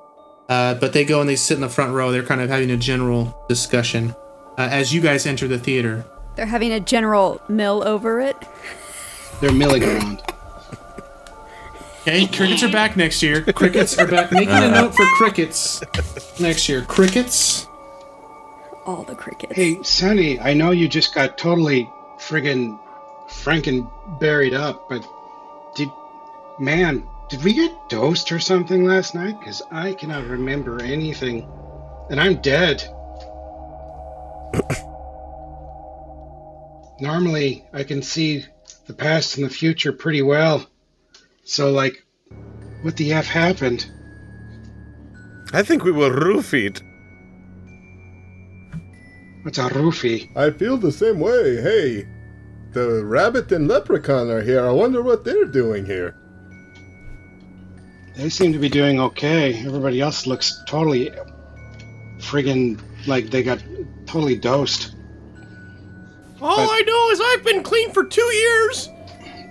[0.49, 2.11] Uh, but they go and they sit in the front row.
[2.11, 4.15] They're kind of having a general discussion
[4.59, 6.05] uh, as you guys enter the theater.
[6.37, 8.37] They're having a general mill over it.
[9.41, 10.23] They're milling around.
[12.03, 13.43] Okay, crickets are back next year.
[13.43, 14.33] Crickets are back.
[14.33, 15.83] Making a note for crickets
[16.41, 16.83] next year.
[16.83, 17.67] Crickets.
[18.87, 19.55] All the crickets.
[19.55, 22.79] Hey, Sonny, I know you just got totally friggin'
[23.29, 25.07] franken buried up, but
[25.75, 25.91] did
[26.59, 29.39] man, did we get dosed or something last night?
[29.39, 31.49] Because I cannot remember anything,
[32.11, 32.83] and I'm dead.
[37.01, 38.45] Normally, I can see
[38.87, 40.67] the past and the future pretty well.
[41.45, 42.05] So, like,
[42.83, 43.87] what the f happened?
[45.53, 46.83] I think we were roofied.
[49.43, 50.35] What's a roofie?
[50.37, 51.61] I feel the same way.
[51.61, 52.07] Hey,
[52.73, 54.67] the rabbit and leprechaun are here.
[54.67, 56.15] I wonder what they're doing here.
[58.17, 59.55] They seem to be doing okay.
[59.65, 61.11] Everybody else looks totally
[62.19, 63.63] friggin' like they got
[64.07, 64.95] totally dosed.
[66.43, 68.89] All But- I know is I've been clean for two years.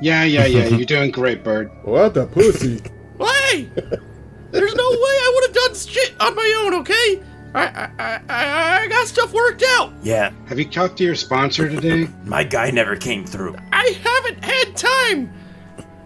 [0.01, 0.67] Yeah, yeah, yeah.
[0.67, 1.71] You're doing great, Bird.
[1.83, 2.79] What a pussy.
[3.19, 3.69] Hey,
[4.51, 6.73] there's no way I would have done shit on my own.
[6.75, 7.21] Okay,
[7.55, 9.91] I I, I I I got stuff worked out.
[10.03, 12.07] Yeah, Have you talked to your sponsor today?
[12.25, 13.55] my guy never came through.
[13.71, 15.31] I haven't had time.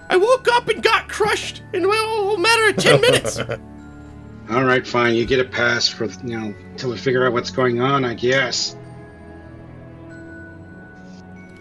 [0.09, 3.39] I woke up and got crushed in a matter of ten minutes.
[4.51, 5.15] All right, fine.
[5.15, 8.03] You get a pass for you know till we figure out what's going on.
[8.05, 8.75] I guess.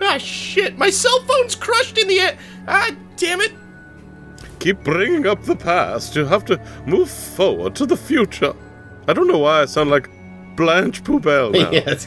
[0.01, 2.39] ah shit, my cell phone's crushed in the air.
[2.69, 3.53] Ah damn it.
[4.59, 6.15] Keep bringing up the past.
[6.15, 8.55] You have to move forward to the future.
[9.09, 10.09] I don't know why I sound like
[10.57, 11.71] Blanche Poubelle now.
[11.71, 12.05] yes.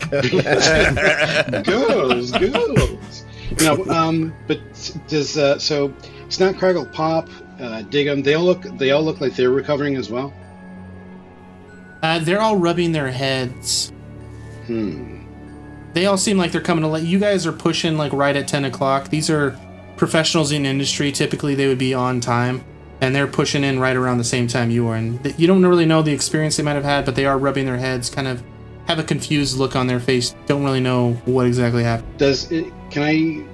[1.65, 3.25] Goes, girls.
[3.61, 4.59] No, um, but
[5.07, 5.93] does uh, so
[6.29, 7.29] Snap Crackle Pop,
[7.59, 8.23] uh, Dig'em?
[8.23, 8.63] They all look.
[8.77, 10.33] They all look like they're recovering as well.
[12.03, 13.91] Uh, they're all rubbing their heads.
[14.67, 15.23] Hmm.
[15.93, 18.47] They all seem like they're coming to let you guys are pushing like right at
[18.47, 19.09] 10 o'clock.
[19.09, 19.57] These are
[19.95, 21.11] professionals in industry.
[21.11, 22.63] Typically, they would be on time,
[23.01, 24.95] and they're pushing in right around the same time you are.
[24.95, 27.37] And th- you don't really know the experience they might have had, but they are
[27.37, 28.43] rubbing their heads, kind of
[28.87, 30.35] have a confused look on their face.
[30.45, 32.17] Don't really know what exactly happened.
[32.17, 33.45] Does it, can I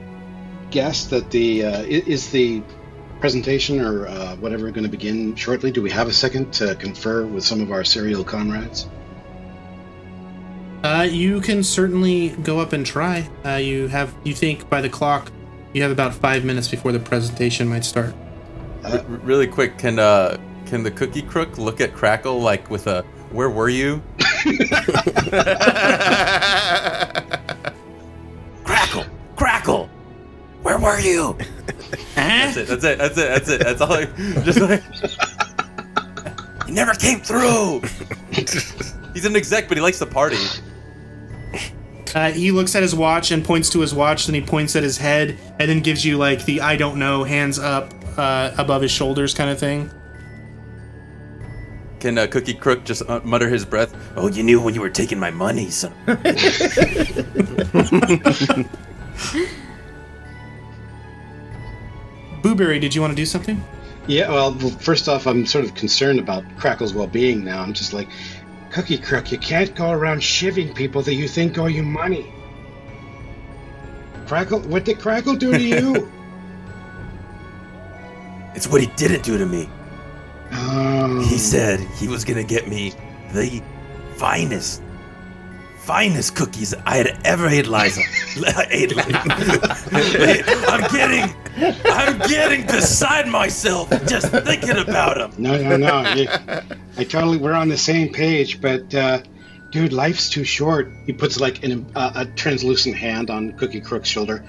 [0.70, 2.62] guess that the uh, is the
[3.20, 5.72] presentation or uh, whatever going to begin shortly?
[5.72, 8.88] Do we have a second to confer with some of our serial comrades?
[10.84, 13.30] Uh, you can certainly go up and try.
[13.46, 15.32] Uh, you have, you think by the clock,
[15.74, 18.16] you have about five minutes before the presentation might start.
[18.84, 23.04] R- really quick, can uh can the cookie crook look at Crackle like with a
[23.32, 24.02] where were you?
[28.64, 29.06] Crackle,
[29.36, 29.90] crackle.
[30.62, 31.38] Where were you?
[32.16, 32.68] That's it.
[32.68, 32.98] That's it.
[32.98, 33.28] That's it.
[33.28, 33.62] That's it.
[33.64, 33.94] That's all.
[33.94, 34.06] I,
[34.44, 34.84] just like
[36.68, 37.82] You never came through.
[39.14, 40.38] he's an exec, but he likes to party.
[42.14, 44.84] Uh, he looks at his watch and points to his watch, then he points at
[44.84, 48.82] his head, and then gives you like the I don't know, hands up uh, above
[48.82, 49.90] his shoulders kind of thing.
[52.00, 53.96] Can uh, Cookie Crook just uh, mutter his breath?
[54.16, 55.94] Oh, you knew when you were taking my money, son.
[62.42, 63.64] Booberry, did you want to do something?
[64.08, 67.62] Yeah, well, well, first off, I'm sort of concerned about Crackle's well-being now.
[67.62, 68.10] I'm just like,
[68.72, 72.34] Cookie Crook, you can't go around shivving people that you think owe you money.
[74.26, 76.12] Crackle, what did Crackle do to you?
[78.56, 79.70] It's what he didn't do to me.
[80.52, 82.94] oh, He said he was gonna get me
[83.34, 83.62] the
[84.18, 84.82] finest,
[85.80, 88.02] finest cookies I had ever ate, Liza.
[88.70, 88.94] ate,
[90.68, 91.34] I'm getting,
[91.86, 95.32] I'm getting beside myself just thinking about him.
[95.42, 96.14] No, no, no.
[96.14, 96.28] you-
[96.98, 99.22] I totally, we're on the same page, but, uh,
[99.72, 100.92] dude, life's too short.
[101.06, 104.44] He puts like an, uh, a translucent hand on Cookie Crook's shoulder.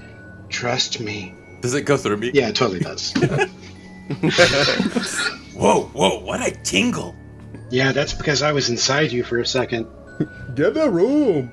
[0.48, 1.34] Trust me.
[1.60, 2.32] Does it go through me?
[2.34, 3.14] Yeah, it totally does.
[5.54, 7.14] Whoa, whoa, what a tingle?
[7.70, 9.86] yeah, that's because I was inside you for a second.
[10.54, 11.50] Get the room.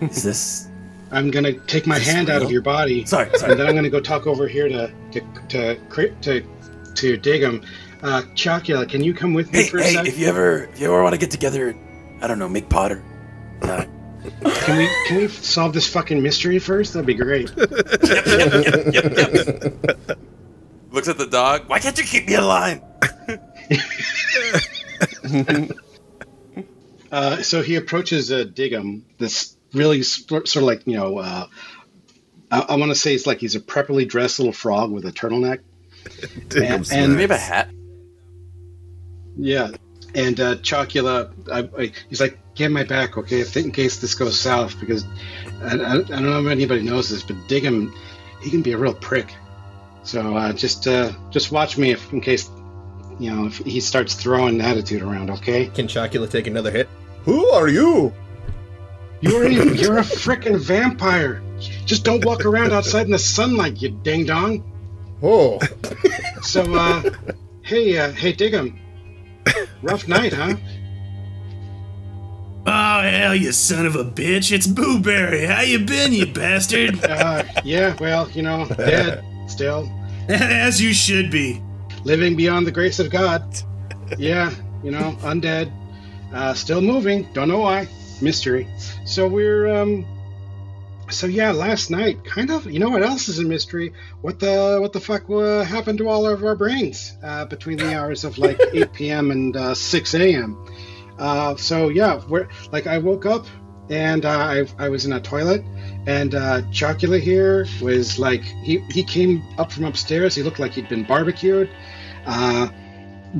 [0.00, 0.68] Is this?
[1.10, 3.04] I'm gonna take my Is this hand out of your body.
[3.04, 3.52] Sorry, sorry.
[3.52, 6.40] And then I'm gonna go talk over here to to to to, to,
[6.94, 7.64] to Dig'em.
[8.02, 10.06] Uh, Chocula, can you come with me Hey, for a hey, sec?
[10.06, 11.74] if you ever, if you ever want to get together,
[12.20, 13.02] I don't know, make Potter.
[13.62, 13.84] Uh,
[14.42, 16.92] Can we can we solve this fucking mystery first?
[16.94, 17.50] That'd be great.
[20.96, 21.68] Looks at the dog.
[21.68, 22.82] Why can't you keep me in line?
[27.12, 31.46] Uh, so he approaches uh, Dig'em, this really sort sort of like you know, uh,
[32.50, 35.12] I, I want to say it's like he's a properly dressed little frog with a
[35.12, 35.60] turtleneck.
[36.48, 37.70] Dig'em's and- Do we have a hat?
[39.36, 39.70] Yeah,
[40.16, 43.40] and uh, Chocula, I, I, he's like, "Get my back, okay?
[43.40, 45.06] If in case this goes south, because
[45.62, 47.94] I, I, I don't know if anybody knows this, but Dig'em,
[48.42, 49.32] he can be a real prick.
[50.06, 52.48] So uh, just uh, just watch me if in case
[53.18, 55.66] you know if he starts throwing attitude around, okay?
[55.66, 56.88] Can Chocula take another hit?
[57.24, 58.14] Who are you?
[59.20, 61.42] You're a, you're a frickin' vampire.
[61.86, 64.62] Just don't walk around outside in the sunlight, you ding dong.
[65.22, 65.58] Oh,
[66.42, 67.02] So, uh,
[67.62, 68.78] hey, uh, hey, Dig'em.
[69.82, 70.54] Rough night, huh?
[72.68, 74.52] Oh hell, you son of a bitch!
[74.52, 75.46] It's Booberry.
[75.46, 77.02] How you been, you bastard?
[77.04, 79.88] Uh, yeah, well, you know, dead still.
[80.28, 81.62] As you should be.
[82.04, 83.42] living beyond the grace of God.
[84.18, 84.52] Yeah,
[84.82, 85.72] you know, undead,
[86.32, 87.28] uh, still moving.
[87.32, 87.88] Don't know why.
[88.20, 88.68] Mystery.
[89.04, 90.06] So we're um.
[91.10, 92.66] So yeah, last night, kind of.
[92.66, 93.92] You know what else is a mystery?
[94.22, 97.94] What the what the fuck uh, happened to all of our brains uh, between the
[97.94, 99.30] hours of like 8 p.m.
[99.30, 100.56] and uh, 6 a.m.
[101.18, 103.46] Uh, so yeah, we're like I woke up
[103.90, 105.64] and uh, I I was in a toilet
[106.06, 110.34] and uh, Chocula here was like he he came up from upstairs.
[110.34, 111.68] He looked like he'd been barbecued.
[112.26, 112.68] Uh,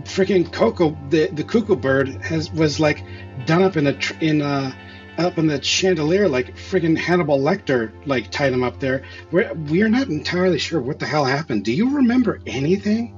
[0.00, 3.02] freaking Coco, the the cuckoo bird has was like
[3.46, 4.76] done up in a in a
[5.18, 9.04] up in the chandelier like friggin' Hannibal Lecter like tied him up there.
[9.30, 11.64] We're we're not entirely sure what the hell happened.
[11.64, 13.12] Do you remember anything?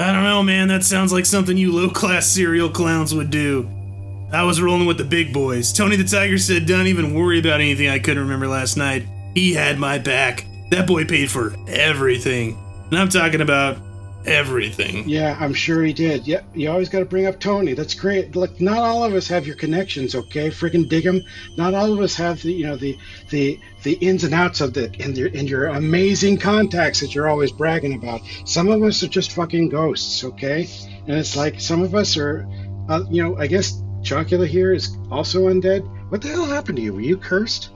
[0.00, 0.68] I don't know, man.
[0.68, 3.77] That sounds like something you low class serial clowns would do.
[4.30, 5.72] I was rolling with the big boys.
[5.72, 9.06] Tony the Tiger said, Don't even worry about anything I couldn't remember last night.
[9.34, 10.44] He had my back.
[10.70, 12.58] That boy paid for everything.
[12.90, 13.78] And I'm talking about
[14.26, 15.08] everything.
[15.08, 16.26] Yeah, I'm sure he did.
[16.26, 17.72] Yeah, you always got to bring up Tony.
[17.72, 18.36] That's great.
[18.36, 20.50] Look, not all of us have your connections, okay?
[20.50, 21.22] Friggin' dig 'em.
[21.56, 22.98] Not all of us have the, you know, the
[23.30, 27.28] the the ins and outs of the and your and your amazing contacts that you're
[27.28, 28.20] always bragging about.
[28.44, 30.68] Some of us are just fucking ghosts, okay?
[31.06, 32.46] And it's like some of us are,
[32.90, 35.86] uh, you know, I guess Chocula here is also undead.
[36.10, 36.92] What the hell happened to you?
[36.94, 37.70] Were you cursed?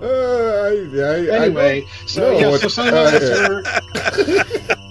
[0.00, 4.74] uh, I, I, I Anyway, don't so know yeah, so some of us are.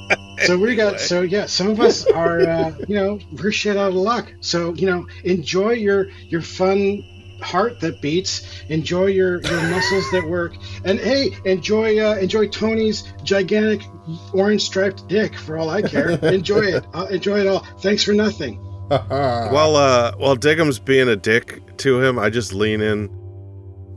[0.46, 3.90] So we got so yeah, some of us are uh, you know we're shit out
[3.90, 4.34] of luck.
[4.42, 7.02] So you know enjoy your your fun
[7.42, 13.04] heart that beats, enjoy your your muscles that work, and hey, enjoy uh, enjoy Tony's
[13.24, 13.84] gigantic
[14.34, 16.10] orange striped dick for all I care.
[16.24, 17.66] enjoy it, uh, enjoy it all.
[17.80, 18.60] Thanks for nothing.
[19.52, 23.10] While uh, while Dig'em's being a dick to him, I just lean in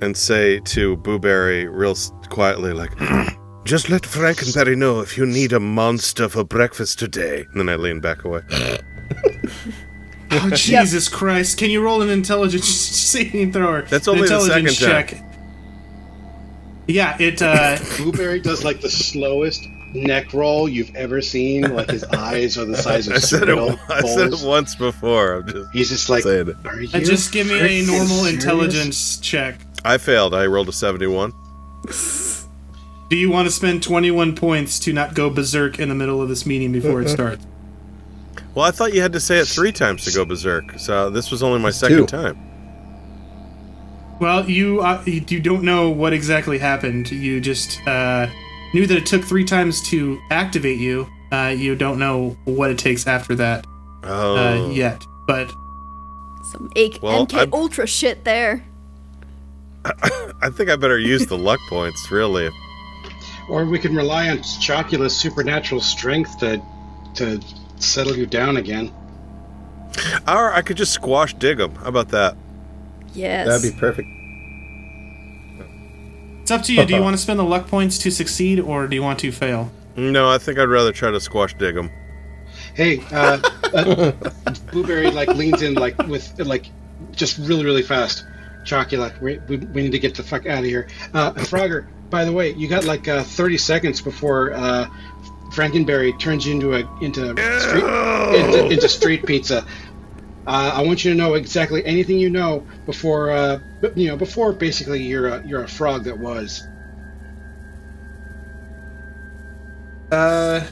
[0.03, 2.93] and say to Booberry real s- quietly, like,
[3.65, 7.77] "Just let Frankenberry know if you need a monster for breakfast today." And then I
[7.77, 8.43] lean back away.
[10.33, 11.57] Oh, Jesus Christ.
[11.57, 13.83] Can you roll an intelligence saving thrower?
[13.83, 15.25] That's only the second time.
[16.89, 19.67] Yeah, it, uh, Booberry does like the slowest
[19.97, 21.63] neck roll you've ever seen.
[21.75, 23.47] Like his eyes are the size of I said it.
[23.47, 25.35] cereal I said it once before.
[25.35, 26.57] I'm just He's just like, saying it.
[26.65, 28.35] are you uh, just give me a normal serious?
[28.35, 29.59] intelligence check.
[29.85, 30.35] I failed.
[30.35, 31.33] I rolled a seventy-one.
[33.09, 36.29] Do you want to spend 21 points to not go berserk in the middle of
[36.29, 37.47] this meeting before it starts?
[38.53, 40.79] Well, I thought you had to say it three times to go berserk.
[40.81, 42.07] So this was only my second two.
[42.07, 42.37] time.
[44.19, 47.11] Well, you uh, you you don't know what exactly happened.
[47.13, 48.27] You just uh,
[48.77, 51.09] knew that it took three times to activate you.
[51.33, 53.67] Uh, you don't know what it takes after that
[54.05, 55.03] Oh, uh, yet.
[55.27, 55.49] But
[56.53, 58.63] Some AK- Well, MK I'm- Ultra shit there.
[59.85, 62.11] I think I better use the luck points.
[62.11, 62.51] Really,
[63.49, 66.61] Or we can rely on Chocula's supernatural strength to
[67.15, 67.41] to
[67.79, 68.93] settle you down again.
[70.29, 71.75] or I could just squash Dig'em.
[71.79, 72.37] How about that?
[73.15, 73.47] Yes.
[73.49, 74.09] That'd be perfect.
[76.47, 76.85] It's up to you.
[76.87, 79.33] Do you want to spend the luck points to succeed, or do you want to
[79.33, 79.73] fail?
[79.97, 81.91] No, I think I'd rather try to squash Dig'em.
[82.73, 83.41] Hey, uh,
[83.75, 84.13] uh,
[84.71, 86.67] Booberry like leans in like with like
[87.11, 88.25] just really really fast.
[88.63, 90.87] Chocula, we, we, we need to get the fuck out of here.
[91.13, 94.87] Uh, Frogger, by the way, you got like uh, 30 seconds before uh,
[95.51, 99.67] Frankenberry turns you into a into street into, into street pizza.
[100.47, 103.59] Uh, I want you to know exactly anything you know before uh,
[103.97, 106.63] you know before basically you're a, you're a frog that was.
[110.13, 110.65] Uh,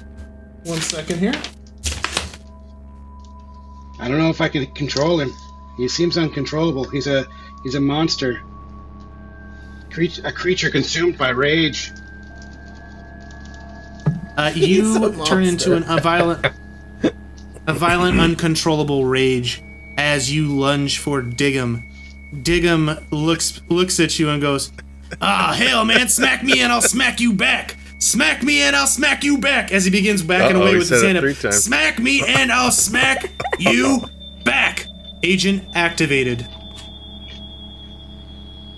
[0.62, 1.34] one second here.
[3.98, 5.32] I don't know if I can control him.
[5.76, 6.84] He seems uncontrollable.
[6.84, 7.26] He's a
[7.64, 8.40] he's a monster.
[9.90, 11.90] Creature, a creature consumed by rage.
[14.36, 16.46] Uh, you turn into an, a violent,
[17.66, 19.62] a violent, uncontrollable rage
[19.96, 21.82] as you lunge for Dig'em.
[22.34, 24.72] Dig'em looks looks at you and goes,
[25.20, 26.08] "Ah, hell, man!
[26.08, 27.76] Smack me and I'll smack you back.
[27.98, 31.02] Smack me and I'll smack you back." As he begins backing Uh-oh, away with his
[31.02, 31.52] hand up.
[31.54, 34.02] Smack me and I'll smack you
[34.44, 34.86] back.
[35.22, 36.46] Agent activated.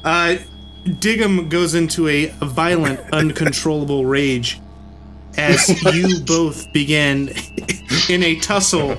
[0.04, 0.36] Uh,
[0.84, 4.60] Dig'em goes into a violent, uncontrollable rage
[5.36, 7.32] as you both begin
[8.08, 8.96] in a tussle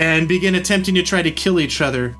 [0.00, 2.16] and begin attempting to try to kill each other.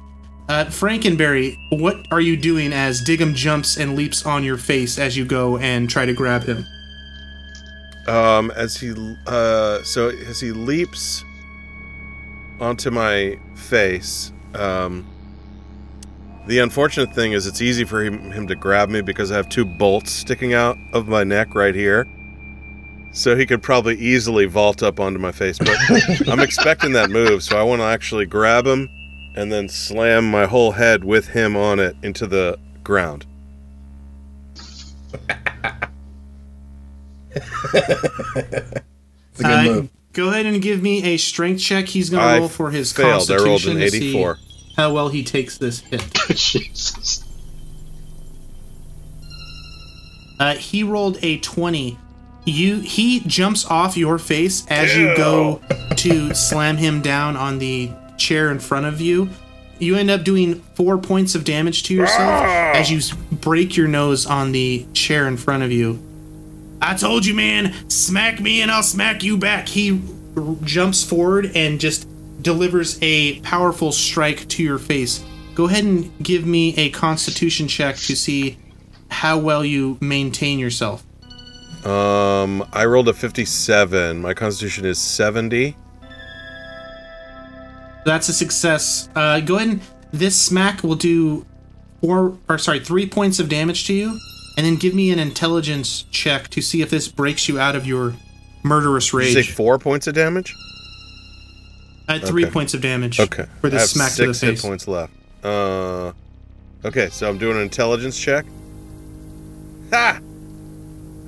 [0.49, 5.17] Uh, Frankenberry, what are you doing as Dig'em jumps and leaps on your face as
[5.17, 6.67] you go and try to grab him?
[8.09, 8.93] Um, as he
[9.27, 11.25] uh, so as he leaps
[12.59, 15.07] onto my face, um,
[16.47, 19.49] the unfortunate thing is it's easy for him, him to grab me because I have
[19.49, 22.09] two bolts sticking out of my neck right here.
[23.13, 25.77] So he could probably easily vault up onto my face, but
[26.29, 28.89] I'm expecting that move, so I want to actually grab him
[29.37, 33.27] and then slam my whole head with him on it into the ground.
[37.35, 39.91] It's a good Uh, move.
[40.13, 41.87] Go ahead and give me a strength check.
[41.87, 43.31] He's going to roll for his failed.
[43.31, 44.39] I rolled constitution an to see 84.
[44.77, 46.03] how well he takes this hit.
[46.35, 47.25] Jesus.
[50.41, 51.97] Uh, he rolled a 20.
[52.45, 55.61] You he jumps off your face as you go
[55.97, 59.29] to slam him down on the chair in front of you.
[59.79, 62.73] You end up doing four points of damage to yourself ah.
[62.75, 63.01] as you
[63.33, 65.99] break your nose on the chair in front of you.
[66.83, 69.69] I told you, man, smack me and I'll smack you back.
[69.69, 70.01] He
[70.37, 72.07] r- jumps forward and just
[72.43, 75.25] delivers a powerful strike to your face.
[75.55, 78.59] Go ahead and give me a constitution check to see
[79.11, 81.05] how well you maintain yourself.
[81.85, 84.21] Um, I rolled a 57.
[84.21, 85.77] My constitution is 70.
[88.05, 89.09] That's a success.
[89.15, 89.81] Uh, go ahead and
[90.13, 91.47] this smack will do
[92.01, 94.19] four or sorry, three points of damage to you,
[94.57, 97.87] and then give me an intelligence check to see if this breaks you out of
[97.87, 98.15] your
[98.63, 100.55] murderous Did you say four points of damage?
[102.09, 102.53] At three Okay.
[102.53, 103.21] points of damage.
[103.21, 103.47] Okay.
[103.61, 104.63] For this smack to the six hit face.
[104.63, 105.13] points left.
[105.45, 106.13] Uh,
[106.85, 108.45] okay, so I'm doing an intelligence check.
[109.93, 110.21] Ha!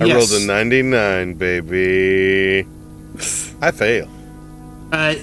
[0.02, 0.30] I Yes.
[0.32, 2.66] rolled a 99, baby.
[3.60, 4.08] I fail.
[4.90, 5.14] Uh,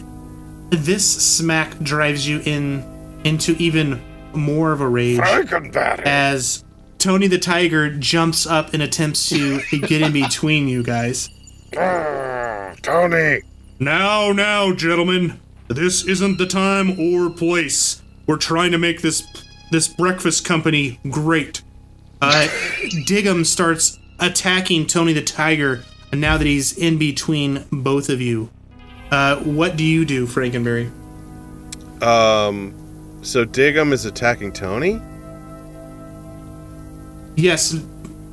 [0.70, 2.84] this smack drives you in
[3.26, 4.02] into even
[4.34, 6.64] more of a rage as
[7.00, 11.30] Tony the Tiger jumps up and attempts to get in between you guys.
[11.78, 13.42] Ah, Tony.
[13.80, 18.02] Now, now, gentlemen, this isn't the time or place.
[18.28, 19.24] We're trying to make this
[19.72, 21.62] this breakfast company great.
[22.22, 22.48] Uh,
[23.08, 28.50] Dig'em starts attacking Tony the Tiger, and now that he's in between both of you,
[29.12, 30.92] uh, what do you do, Frankenberry?
[32.02, 32.74] Um,
[33.22, 35.02] so Dig'em is attacking Tony?
[37.36, 37.76] Yes,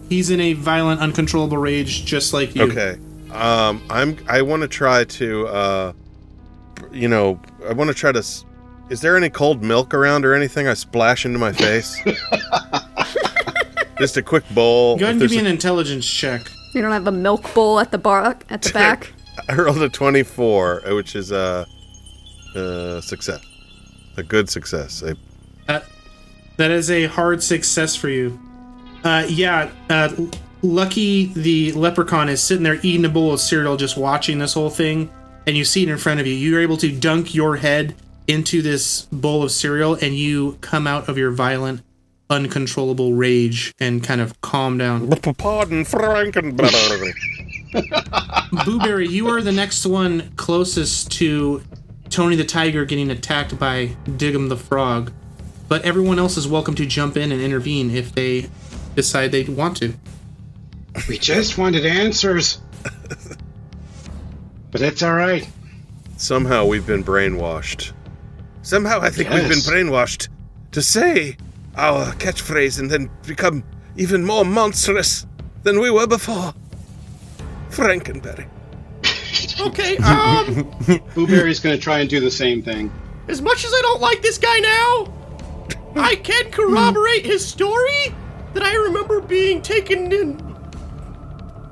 [0.08, 2.62] he's in a violent, uncontrollable rage, just like you.
[2.62, 2.98] Okay.
[3.32, 4.16] Um, I'm.
[4.28, 5.46] I want to try to.
[5.46, 5.92] Uh,
[6.92, 8.18] you know, I want to try to.
[8.88, 10.68] Is there any cold milk around or anything?
[10.68, 12.00] I splash into my face.
[13.98, 14.96] Just a quick bowl.
[14.96, 16.50] Go ahead and give me an intelligence check.
[16.74, 19.12] You don't have a milk bowl at the bar at the back.
[19.48, 21.66] I rolled a twenty-four, which is a,
[22.54, 23.40] a success,
[24.16, 25.02] a good success.
[25.02, 25.16] A,
[25.66, 25.84] That
[26.56, 28.38] that is a hard success for you.
[29.04, 30.10] Uh, yeah, uh,
[30.62, 34.70] Lucky the leprechaun is sitting there eating a bowl of cereal, just watching this whole
[34.70, 35.10] thing,
[35.46, 36.34] and you see it in front of you.
[36.34, 37.94] You're able to dunk your head
[38.26, 41.82] into this bowl of cereal, and you come out of your violent,
[42.28, 45.08] uncontrollable rage and kind of calm down.
[45.38, 47.14] Pardon, Frankenberry.
[48.52, 51.62] Booberry, you are the next one closest to
[52.08, 55.12] Tony the Tiger getting attacked by Dig'em the Frog.
[55.68, 58.48] But everyone else is welcome to jump in and intervene if they
[58.94, 59.94] decide they want to.
[61.08, 62.60] We just wanted answers.
[64.70, 65.48] But it's all right.
[66.16, 67.92] Somehow we've been brainwashed.
[68.62, 70.28] Somehow I think we've been brainwashed
[70.72, 71.36] to say
[71.76, 73.64] our catchphrase and then become
[73.96, 75.26] even more monstrous
[75.62, 76.54] than we were before.
[77.70, 78.48] Frankenberry.
[79.58, 80.44] Okay, um,
[81.14, 82.92] Booberry's gonna try and do the same thing.
[83.28, 85.12] as much as I don't like this guy now,
[85.96, 88.14] I can corroborate his story
[88.54, 90.56] that I remember being taken in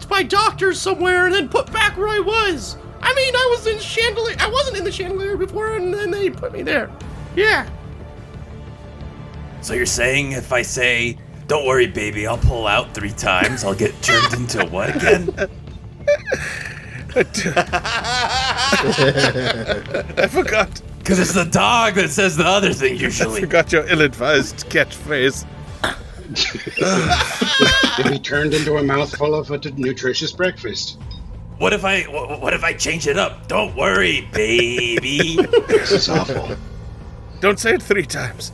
[0.09, 2.77] by doctors somewhere and then put back where I was.
[3.03, 4.37] I mean, I was in chandelier.
[4.39, 6.91] I wasn't in the chandelier before, and then they put me there.
[7.37, 7.69] Yeah,
[9.65, 11.17] So you're saying if I say,
[11.47, 15.31] "Don't worry, baby, I'll pull out three times," I'll get turned into what again?
[20.19, 20.83] I forgot.
[20.99, 23.41] Because it's the dog that says the other thing I usually.
[23.41, 25.47] forgot your ill-advised catchphrase.
[27.99, 30.99] You'll be turned into a mouthful of a nutritious breakfast.
[31.57, 33.49] What if I wh- what if I change it up?
[33.49, 35.37] Don't worry, baby.
[35.69, 36.55] This is awful.
[37.41, 38.53] Don't say it three times.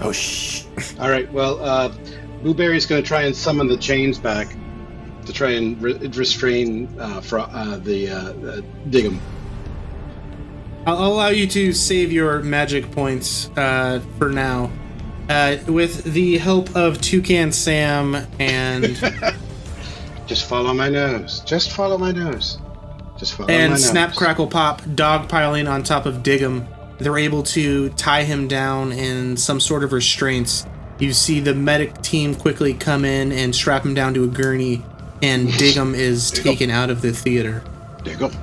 [0.00, 0.64] Oh shh.
[1.00, 1.30] All right.
[1.32, 1.88] Well, uh,
[2.42, 4.54] Booberry's going to try and summon the chains back
[5.24, 8.60] to try and re- restrain uh, Fro- uh, the uh, uh,
[8.90, 9.18] Dig'em.
[10.86, 14.70] I'll I'll allow you to save your magic points uh, for now.
[15.28, 18.96] Uh, with the help of Toucan Sam and
[20.26, 21.40] Just follow my nose.
[21.40, 22.58] Just follow my nose.
[23.18, 23.70] Just follow my nose.
[23.70, 23.80] and.
[23.80, 26.66] Snap Crackle Pop dog piling on top of Dig'em,
[26.98, 30.66] they're able to tie him down in some sort of restraints.
[30.98, 34.82] You see the medic team quickly come in and strap him down to a gurney,
[35.22, 37.62] and Dig'em is taken out of the theater.
[38.02, 38.34] Dig'em.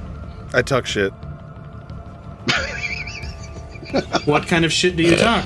[0.54, 1.12] I talk shit.
[4.26, 5.46] What kind of shit do you talk?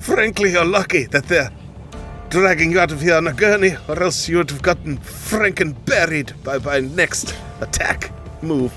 [0.00, 1.50] Frankly, you're lucky that they're
[2.28, 5.74] dragging you out of here on a gurney, or else you would have gotten franken
[5.86, 8.12] buried by my next attack
[8.42, 8.72] move.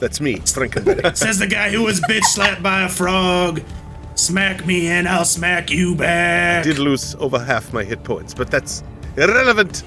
[0.00, 1.16] That's me, Frankenberry.
[1.16, 3.62] Says the guy who was bitch slapped by a frog.
[4.14, 6.64] Smack me and I'll smack you back.
[6.64, 8.82] I did lose over half my hit points, but that's
[9.16, 9.82] irrelevant.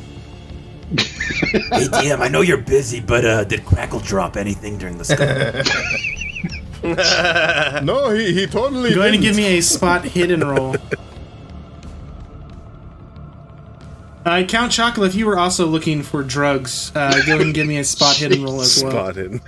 [0.97, 5.27] Hey DM, I know you're busy, but uh, did Crackle drop anything during the skull?
[7.83, 9.35] No, he, he totally Go ahead and didn't.
[9.35, 10.75] give me a spot hidden roll.
[14.25, 17.67] Uh, Count Chocula, if you were also looking for drugs, uh, go ahead and give
[17.67, 18.91] me a spot hidden roll as well.
[18.91, 19.41] Spotted.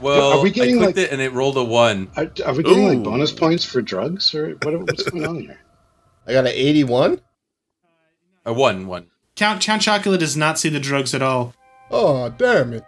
[0.00, 2.10] Well, Are we getting, I clicked like- it and it rolled a one.
[2.16, 2.94] Are, are we getting Ooh.
[2.94, 5.58] like bonus points for drugs or what, what's going on here?
[6.26, 7.20] I got an 81.
[8.46, 9.06] A one, one.
[9.36, 11.54] Count, Count Chocula does not see the drugs at all.
[11.90, 12.84] Oh, damn it.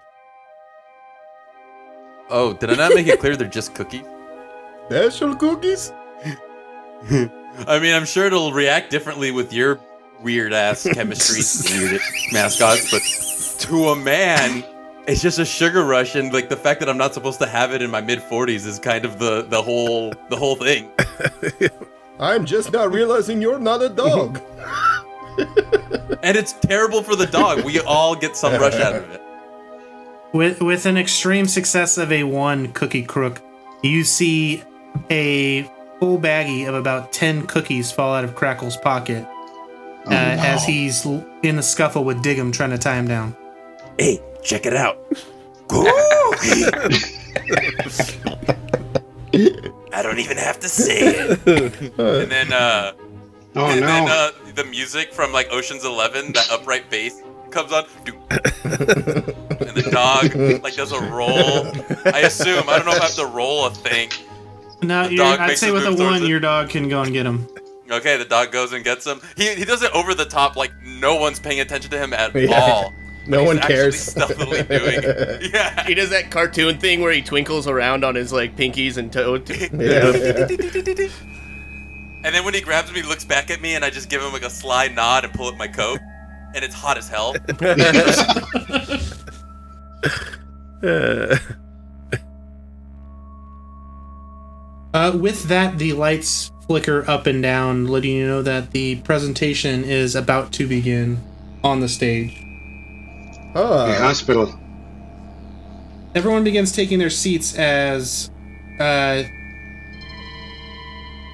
[2.31, 4.05] Oh, did I not make it clear they're just cookies?
[4.87, 5.93] Special cookies?
[7.11, 9.79] I mean, I'm sure it'll react differently with your
[10.23, 11.43] weird ass chemistry
[11.79, 12.01] weird
[12.33, 13.03] mascots, but
[13.69, 14.65] to a man,
[15.07, 17.73] it's just a sugar rush, and like the fact that I'm not supposed to have
[17.73, 20.91] it in my mid 40s is kind of the the whole the whole thing.
[22.21, 24.41] I'm just not realizing you're not a dog.
[26.23, 27.65] And it's terrible for the dog.
[27.65, 29.21] We all get some rush out of it.
[30.33, 33.41] With with an extreme success of a one cookie crook,
[33.83, 34.63] you see
[35.11, 35.63] a
[35.99, 39.27] full baggie of about ten cookies fall out of Crackle's pocket
[40.07, 41.05] uh, as he's
[41.43, 43.35] in the scuffle with Dig'em trying to tie him down.
[43.99, 44.99] hey, check it out.
[49.95, 51.39] I don't even have to say it.
[51.99, 52.93] And then uh
[53.55, 53.87] Oh and no!
[53.87, 57.21] then uh the music from like Ocean's 11, that upright bass
[57.51, 57.85] comes on.
[58.05, 58.17] And
[59.77, 61.67] the dog like does a roll.
[62.15, 64.11] I assume I don't know if I have to roll a thing.
[64.83, 67.47] No, dog I'd say with a one, your dog can go and get him.
[67.91, 69.21] Okay, the dog goes and gets him.
[69.37, 72.35] He he does it over the top, like no one's paying attention to him at
[72.35, 72.55] Yeah.
[72.61, 72.93] all.
[73.27, 74.01] No He's one cares.
[74.01, 75.53] Stealthily doing it.
[75.55, 75.85] Yeah.
[75.85, 79.43] he does that cartoon thing where he twinkles around on his like pinkies and toes.
[79.73, 81.09] Yeah.
[82.25, 84.23] And then when he grabs me, he looks back at me, and I just give
[84.23, 85.99] him like a sly nod and pull up my coat,
[86.55, 87.35] and it's hot as hell.
[94.95, 99.85] Uh, with that, the lights flicker up and down, letting you know that the presentation
[99.85, 101.19] is about to begin
[101.65, 102.45] on the stage.
[103.55, 104.59] The Oh, hospital.
[106.15, 108.31] Everyone begins taking their seats as
[108.81, 109.23] uh,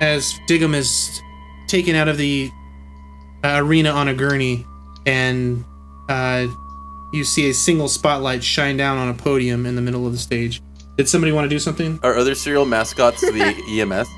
[0.01, 1.21] as Dig'em is
[1.69, 2.51] taken out of the
[3.45, 4.65] uh, arena on a gurney,
[5.07, 5.65] and
[6.09, 6.47] uh,
[7.13, 10.19] you see a single spotlight shine down on a podium in the middle of the
[10.19, 10.63] stage.
[10.97, 11.99] Did somebody want to do something?
[12.03, 14.09] Are other serial mascots the EMS?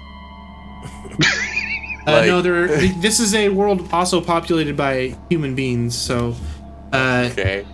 [2.07, 2.67] Uh, Like- no, there.
[3.01, 6.35] This is a world also populated by human beings, so.
[6.93, 7.65] Uh, Okay.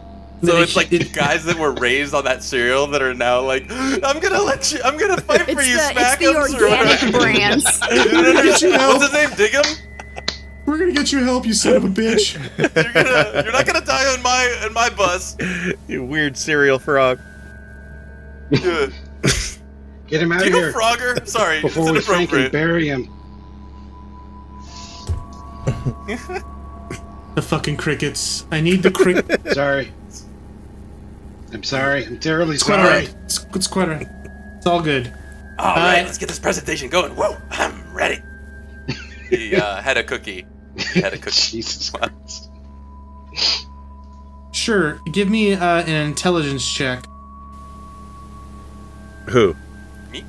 [0.45, 3.65] So it's like the guys that were raised on that cereal that are now like,
[3.71, 6.65] I'm gonna let you, I'm gonna fight for It's you, the, it's the Smackums," or
[6.65, 7.19] organic whatever.
[7.21, 7.81] brands.
[7.89, 8.99] get you help.
[8.99, 9.31] What's his name?
[9.31, 9.81] Dig'em?
[10.67, 12.35] We're gonna get you help, you son of a bitch.
[12.59, 15.37] You're gonna, you're not gonna die on my, on my bus.
[15.89, 17.19] you weird cereal frog.
[18.51, 18.89] Yeah.
[20.09, 21.27] Get him out of here Frogger?
[21.27, 22.53] Sorry, it's before we frank and inappropriate.
[22.53, 23.09] bury him.
[27.35, 28.45] the fucking crickets.
[28.51, 29.53] I need the cricket.
[29.55, 29.93] Sorry.
[31.57, 32.05] I'm sorry.
[32.05, 32.89] I'm terribly It's quite sorry.
[32.89, 33.15] alright.
[33.25, 34.09] It's, it's quite alright.
[34.59, 35.11] It's all good.
[35.59, 37.17] All right, Uh, let's get this presentation going.
[37.17, 38.21] Whoa, I'm ready.
[39.31, 40.45] he uh, had a cookie.
[40.93, 41.31] He had a cookie.
[41.51, 42.51] Jesus Christ.
[44.53, 45.01] Sure.
[45.13, 47.07] Give me uh, an intelligence check.
[49.31, 49.57] Who?
[50.13, 50.27] Me?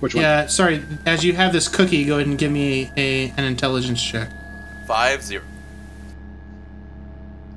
[0.00, 0.20] Which one?
[0.22, 0.82] Yeah, sorry.
[1.06, 4.30] As you have this cookie, go ahead and give me a an intelligence check.
[4.86, 5.42] Five zero.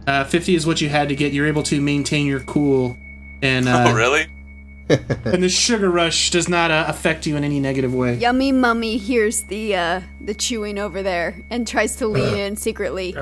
[0.05, 1.33] Uh, 50 is what you had to get.
[1.33, 2.97] You're able to maintain your cool,
[3.41, 4.27] and uh, oh, really?
[4.89, 8.15] and the sugar rush does not uh, affect you in any negative way.
[8.15, 13.15] Yummy Mummy hears the uh, the chewing over there and tries to lean in secretly.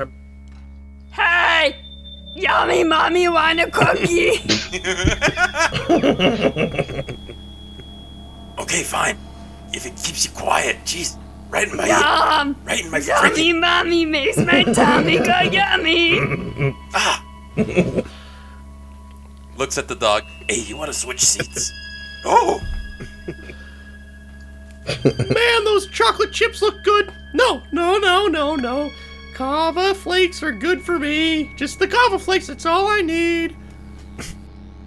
[1.12, 1.76] Hey!
[2.34, 4.40] Yummy mummy, want a cookie?
[8.58, 9.18] Okay, fine.
[9.72, 11.18] If it keeps you quiet, jeez,
[11.52, 12.56] right in my Yum!
[12.64, 16.18] right in my Yummy freaking mommy makes my tummy go yummy!
[16.94, 17.24] ah.
[19.58, 20.24] Looks at the dog.
[20.48, 21.70] Hey, you want to switch seats?
[22.24, 22.58] oh,
[25.04, 27.12] Man, those chocolate chips look good.
[27.34, 28.90] No, no, no, no, no.
[29.34, 31.54] Kava flakes are good for me.
[31.56, 33.54] Just the kava flakes, that's all I need.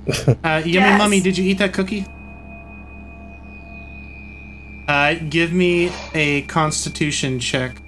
[0.07, 0.97] Uh, Yummy Yes.
[0.99, 2.05] Mummy, did you eat that cookie?
[5.05, 7.79] Uh, give me a constitution check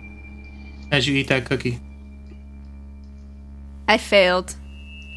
[0.91, 1.79] as you eat that cookie.
[3.87, 4.55] I failed.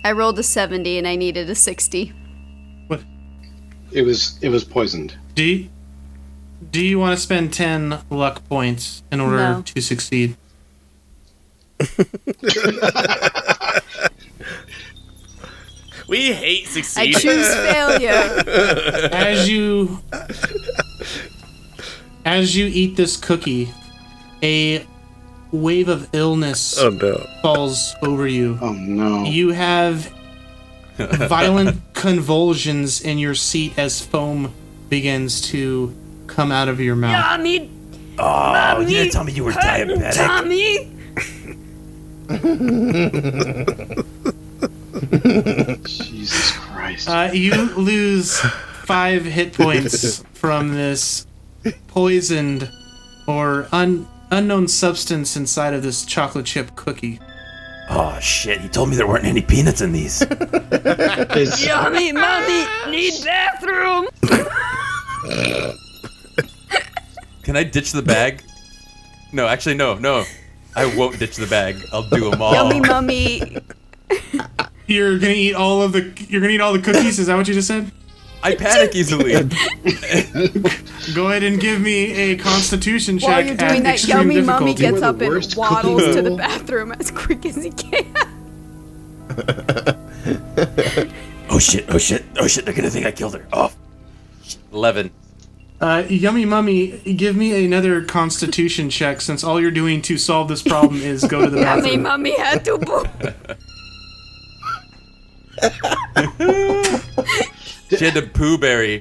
[0.03, 2.15] I rolled a 70 and I needed a 60.
[2.87, 3.03] What?
[3.93, 5.15] It was it was poisoned.
[5.35, 5.69] Do you,
[6.71, 9.63] do you want to spend 10 luck points in order No.
[9.63, 10.39] to succeed?
[16.09, 17.15] We hate succeeding.
[17.15, 18.43] I choose failure.
[19.13, 20.01] as you
[22.25, 23.73] as you eat this cookie,
[24.43, 24.87] a
[25.53, 27.27] wave of illness Oh no.
[27.43, 28.59] falls over you.
[28.61, 29.25] Oh no.
[29.25, 30.13] You have
[30.97, 34.53] violent convulsions in your seat as foam
[34.89, 35.95] begins to
[36.27, 37.39] come out of your mouth.
[37.41, 37.71] Yummy
[38.19, 40.15] oh, you didn't tell me you were hurting diabetic.
[40.15, 40.97] tummy!
[45.85, 47.09] Jesus Christ.
[47.09, 48.39] Uh, you lose
[48.85, 51.27] five hit points from this
[51.89, 52.71] poisoned
[53.27, 57.21] or un- unknown substance inside of this chocolate chip cookie.
[57.89, 58.61] Oh shit!
[58.61, 60.23] He told me there weren't any peanuts in these.
[60.73, 64.07] Is- Yummy mommy need bathroom!
[67.43, 68.43] Can I ditch the bag?
[69.33, 70.25] No, actually, no, no.
[70.77, 71.77] I won't ditch the bag.
[71.93, 72.53] I'll do them all.
[72.53, 73.57] Yummy Mummy.
[74.87, 76.13] You're gonna eat all of the.
[76.29, 77.19] You're gonna eat all the cookies.
[77.19, 77.91] Is that what you just said?
[78.43, 79.33] I panic easily.
[81.15, 84.65] Go ahead and give me a Constitution check While you're at doing that, Yummy difficulty.
[84.65, 88.07] Mummy gets up and waddles cookie to the bathroom as quick as he can.
[91.51, 91.85] oh shit!
[91.89, 92.25] Oh shit!
[92.39, 92.65] Oh shit!
[92.65, 93.47] They're gonna think I killed her.
[93.53, 93.73] Oh,
[94.73, 95.11] Eleven.
[95.81, 100.63] Uh, Yummy Mummy, give me another Constitution check since all you're doing to solve this
[100.63, 101.87] problem is go to the bathroom.
[101.87, 103.09] Yummy mummy had to poop.
[107.91, 109.01] She had to poo berry.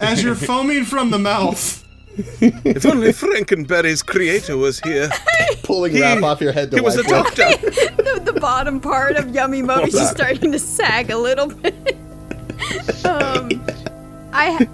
[0.00, 1.82] As you're foaming from the mouth,
[2.16, 5.08] If only Frankenberry's creator was here.
[5.62, 7.08] Pulling He- wrap off your head to He was a it.
[7.08, 7.44] doctor.
[8.02, 11.74] the, the bottom part of Yummy Mummy's just starting to sag a little bit.
[13.04, 13.50] um,
[14.32, 14.68] I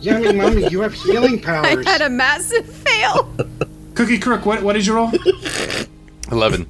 [0.00, 1.84] Yummy Mummy, you have healing powers.
[1.86, 3.30] I had a massive fail.
[3.94, 5.10] Cookie Crook, what what is your roll?
[6.30, 6.66] Eleven.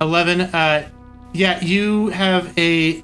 [0.00, 0.40] Eleven.
[0.42, 0.88] Uh,
[1.32, 3.02] yeah, you have a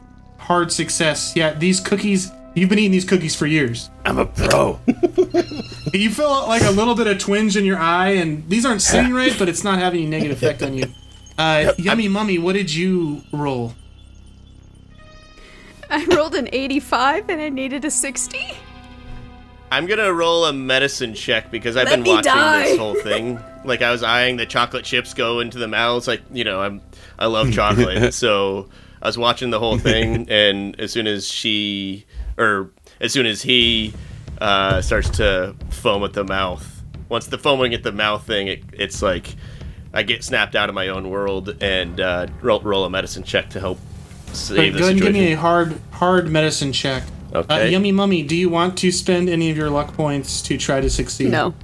[0.51, 1.33] hard success.
[1.37, 2.33] Yeah, these cookies.
[2.57, 3.89] You've been eating these cookies for years.
[4.05, 4.81] I'm a pro.
[5.93, 9.13] You feel like a little bit of twinge in your eye, and these aren't sitting
[9.13, 10.85] right, but it's not having any negative effect on you.
[11.37, 13.75] Uh, Yummy Mummy, what did you roll?
[15.89, 18.39] I rolled an 85 and I needed a 60.
[19.73, 22.63] I'm gonna roll a medicine check because I've Let been watching die.
[22.65, 23.41] this whole thing.
[23.63, 26.09] Like I was eyeing the chocolate chips go into the mouths.
[26.09, 26.81] Like you know, I'm
[27.19, 28.71] I love chocolate, so
[29.03, 30.29] I was watching the whole thing.
[30.31, 32.07] And as soon as she,
[32.39, 32.71] or
[33.01, 33.95] as soon as he,
[34.41, 38.63] uh, starts to foam at the mouth, once the foaming at the mouth thing, it,
[38.73, 39.35] it's like
[39.93, 43.51] I get snapped out of my own world and uh, roll, roll a medicine check
[43.51, 43.79] to help
[44.33, 47.03] save Right, the go ahead and give me a hard hard medicine check.
[47.03, 47.71] Uh, Okay.
[47.71, 50.91] Yummy Mummy, do you want to spend any of your luck points to try to
[50.91, 51.31] succeed?
[51.31, 51.55] No.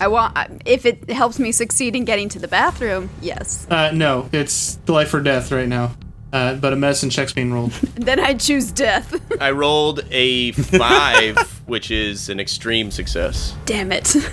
[0.00, 3.10] I want if it helps me succeed in getting to the bathroom.
[3.20, 3.66] Yes.
[3.70, 5.94] Uh, no, it's life or death right now.
[6.34, 7.70] Uh, but a medicine check's being rolled.
[7.94, 9.14] Then I choose death.
[9.40, 13.54] I rolled a five, which is an extreme success.
[13.64, 14.14] Damn it.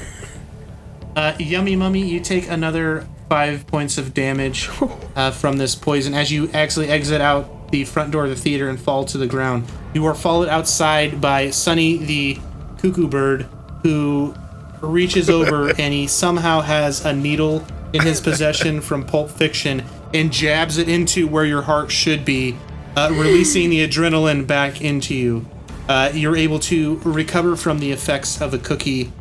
[1.13, 4.69] Uh, Yummy Mummy, you take another five points of damage
[5.17, 8.69] uh, from this poison as you actually exit out the front door of the theater
[8.69, 9.65] and fall to the ground.
[9.93, 12.39] You are followed outside by Sonny the
[12.77, 13.45] cuckoo bird,
[13.83, 14.33] who
[14.79, 19.83] reaches over and he somehow has a needle in his possession from Pulp Fiction
[20.13, 22.57] and jabs it into where your heart should be,
[22.95, 25.45] uh, releasing the adrenaline back into you.
[25.87, 29.11] Uh, you're able to recover from the effects of the cookie.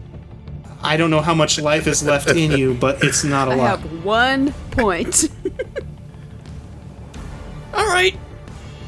[0.83, 3.55] I don't know how much life is left in you, but it's not a I
[3.55, 3.67] lot.
[3.67, 5.29] I have one point.
[7.75, 8.19] All right,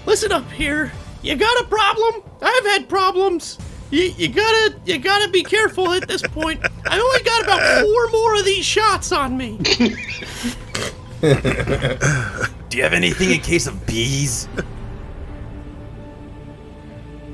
[0.06, 0.92] listen up here.
[1.22, 2.22] You got a problem?
[2.40, 3.58] I've had problems.
[3.90, 6.60] You, you gotta you gotta be careful at this point.
[6.86, 9.60] I only got about four more of these shots on me.
[11.22, 14.48] Do you have anything in case of bees?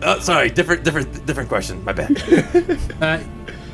[0.03, 1.83] Oh, sorry, different, different, different question.
[1.85, 2.21] My bad.
[3.01, 3.21] Uh,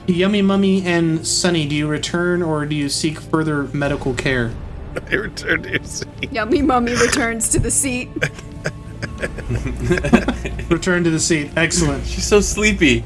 [0.07, 4.53] Yummy Mummy and Sonny, do you return or do you seek further medical care?
[5.11, 6.09] I returned to your seat.
[6.31, 8.11] Yummy Mummy returns to the seat.
[10.71, 11.51] Return to the seat.
[11.57, 12.07] Excellent.
[12.07, 13.05] She's so sleepy.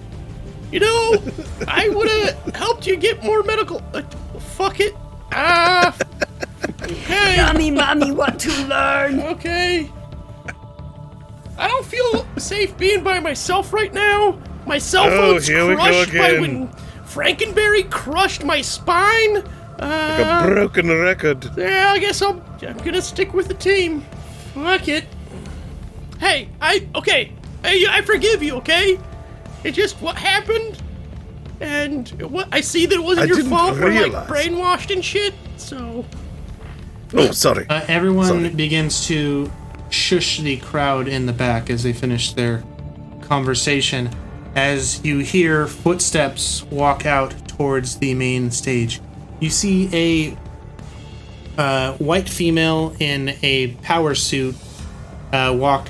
[0.73, 1.23] You know,
[1.67, 3.83] I would have helped you get more medical.
[3.95, 4.03] Uh,
[4.39, 4.95] fuck it.
[5.33, 5.95] Ah.
[6.93, 7.37] Okay.
[7.37, 9.21] Yummy mommy want to learn.
[9.21, 9.91] Okay.
[11.59, 14.39] I don't feel safe being by myself right now.
[14.67, 16.69] My cell Oh, phone's go crushed by when
[17.05, 19.35] Frankenberry crushed my spine.
[19.35, 19.45] Like
[19.81, 21.51] Uh, a broken record.
[21.57, 24.03] yeah, I guess I'll, I'm gonna stick with the team.
[24.55, 25.05] Fuck it.
[26.21, 27.33] Hey, I okay.
[27.65, 28.55] I, I forgive you.
[28.57, 28.99] Okay.
[29.65, 30.81] It just what happened,
[31.61, 33.79] and what I see that it wasn't I your fault.
[33.79, 35.35] We're like brainwashed and shit.
[35.57, 36.05] So
[37.15, 37.67] Oh, sorry.
[37.69, 38.49] Uh, everyone Sorry.
[38.51, 39.51] begins to
[39.91, 42.63] shush the crowd in the back as they finish their
[43.23, 44.11] conversation.
[44.55, 49.01] As you hear footsteps walk out towards the main stage,
[49.41, 49.89] you see
[51.57, 54.55] a uh, white female in a power suit
[55.33, 55.89] uh, walk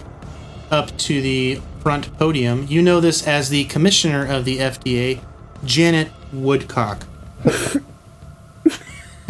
[0.70, 2.66] up to the front podium.
[2.68, 5.20] You know this as the commissioner of the FDA,
[5.64, 7.06] Janet Woodcock.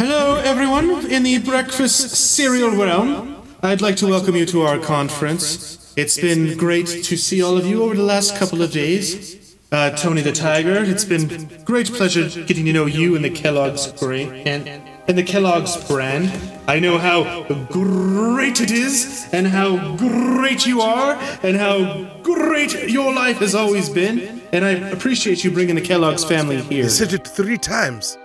[0.00, 3.42] Hello, everyone in the breakfast cereal realm.
[3.64, 5.92] I'd like to welcome you to our conference.
[5.96, 9.58] It's been great to see all of you over the last couple of days.
[9.72, 13.88] Uh, Tony the Tiger, it's been great pleasure getting to know you and the Kellogg's
[13.88, 16.30] brand and, and the Kellogg's brand.
[16.68, 23.12] I know how great it is, and how great you are, and how great your
[23.12, 24.42] life has always been.
[24.52, 26.84] And I appreciate you bringing the Kellogg's family here.
[26.84, 28.16] They said it three times.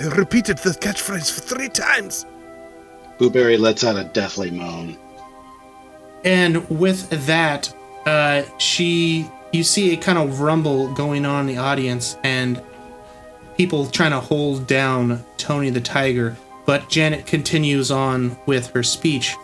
[0.00, 2.24] They repeated the catchphrase for three times.
[3.18, 4.96] Booberry lets out a deathly moan.
[6.24, 7.74] And with that,
[8.06, 12.62] uh, she, you see a kind of rumble going on in the audience, and
[13.58, 16.34] people trying to hold down Tony the Tiger.
[16.64, 19.36] But Janet continues on with her speech.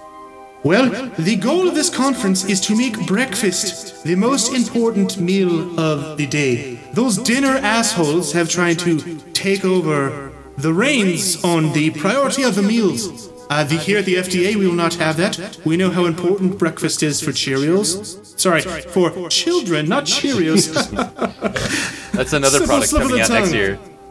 [0.62, 0.88] Well,
[1.18, 6.26] the goal of this conference is to make breakfast the most important meal of the
[6.26, 6.76] day.
[6.94, 12.62] Those dinner assholes have tried to take over the reins on the priority of the
[12.62, 13.30] meals.
[13.48, 15.58] Uh, the, here at the FDA, we will not have that.
[15.64, 18.38] We know how important breakfast is for Cheerios.
[18.38, 20.72] Sorry, for children, not Cheerios.
[22.12, 23.78] That's another Slip- product slip of coming the out next year.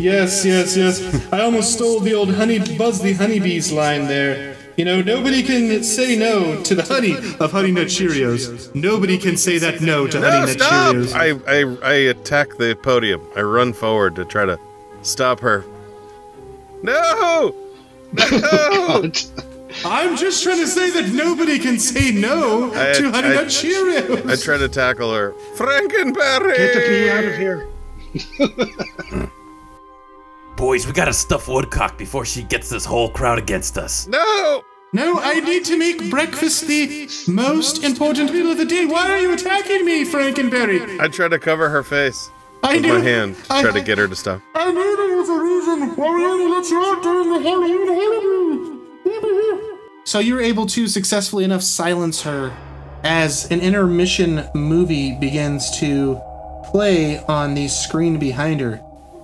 [0.00, 1.32] yes, yes, yes.
[1.32, 4.56] I almost stole the old honey buzz the honeybees line there.
[4.76, 8.72] You know, nobody can say no to the honey of Honey Nut Cheerios.
[8.74, 10.94] Nobody can say that no to No, Honey Nut stop!
[10.94, 11.14] Cheerios.
[11.14, 13.20] I, I, I attack the podium.
[13.34, 14.58] I run forward to try to
[15.08, 15.64] stop her.
[16.82, 17.54] No!
[18.12, 19.10] No!
[19.84, 23.46] I'm just trying to say that nobody can say no I- to Honey I- Nut
[23.46, 24.30] Cheerios.
[24.30, 25.32] I try to tackle her.
[25.56, 26.56] Frankenberry!
[26.56, 27.68] Get the knee out of here.
[30.56, 34.06] Boys, we gotta stuff Woodcock before she gets this whole crowd against us.
[34.08, 34.62] No!
[34.92, 38.86] No, I need to make breakfast the most important meal of the day.
[38.86, 40.98] Why are you attacking me, Frankenberry?
[40.98, 42.30] I try to cover her face
[42.62, 44.40] I with knew my hand to I- try to get her to stop.
[44.54, 47.86] I knew there was a reason why we only let you out during the Halloween
[47.86, 49.78] holidays.
[50.04, 52.56] So you're able to successfully enough silence her
[53.04, 56.20] as an intermission movie begins to
[56.70, 58.80] play on the screen behind her.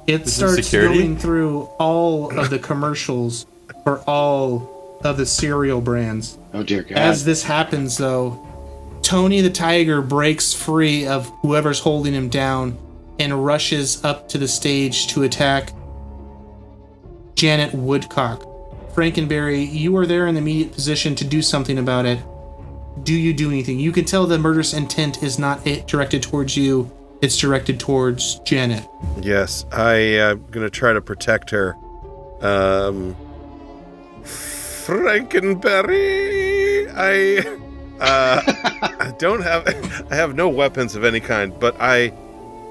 [0.07, 0.31] It Is it
[0.65, 3.47] starts going through all of the commercials
[3.83, 6.37] for all of the cereal brands.
[6.53, 6.97] Oh dear God.
[6.99, 8.39] As this happens, though,
[9.03, 12.79] Tony the Tiger breaks free of whoever's holding him down
[13.19, 15.73] and rushes up to the stage to attack
[17.35, 18.43] Janet Woodcock.
[18.95, 22.21] Frankenberry, you are there in the immediate position to do something about it.
[23.03, 23.81] Do you do anything?
[23.81, 28.39] You can tell the murderous intent is not it directed towards you, it's directed towards
[28.41, 28.87] Janet.
[29.21, 31.75] Yes, I am gonna try to protect her.
[32.41, 33.17] Um,
[34.85, 37.39] Frankenberry, I,
[38.01, 38.43] uh,
[39.01, 39.67] I don't have,
[40.11, 42.13] I have no weapons of any kind, but I,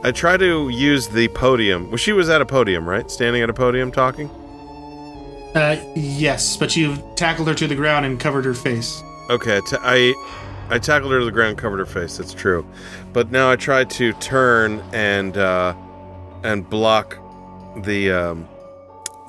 [0.04, 1.88] I try to use the podium.
[1.88, 3.10] Well, she was at a podium, right?
[3.10, 4.30] Standing at a podium talking.
[5.56, 9.02] Uh, yes, but you've tackled her to the ground and covered her face.
[9.30, 10.14] Okay, t- I
[10.70, 12.18] I tackled her to the ground, covered her face.
[12.18, 12.68] That's true,
[13.14, 15.74] but now I try to turn and uh,
[16.44, 17.18] and block
[17.84, 18.50] the um,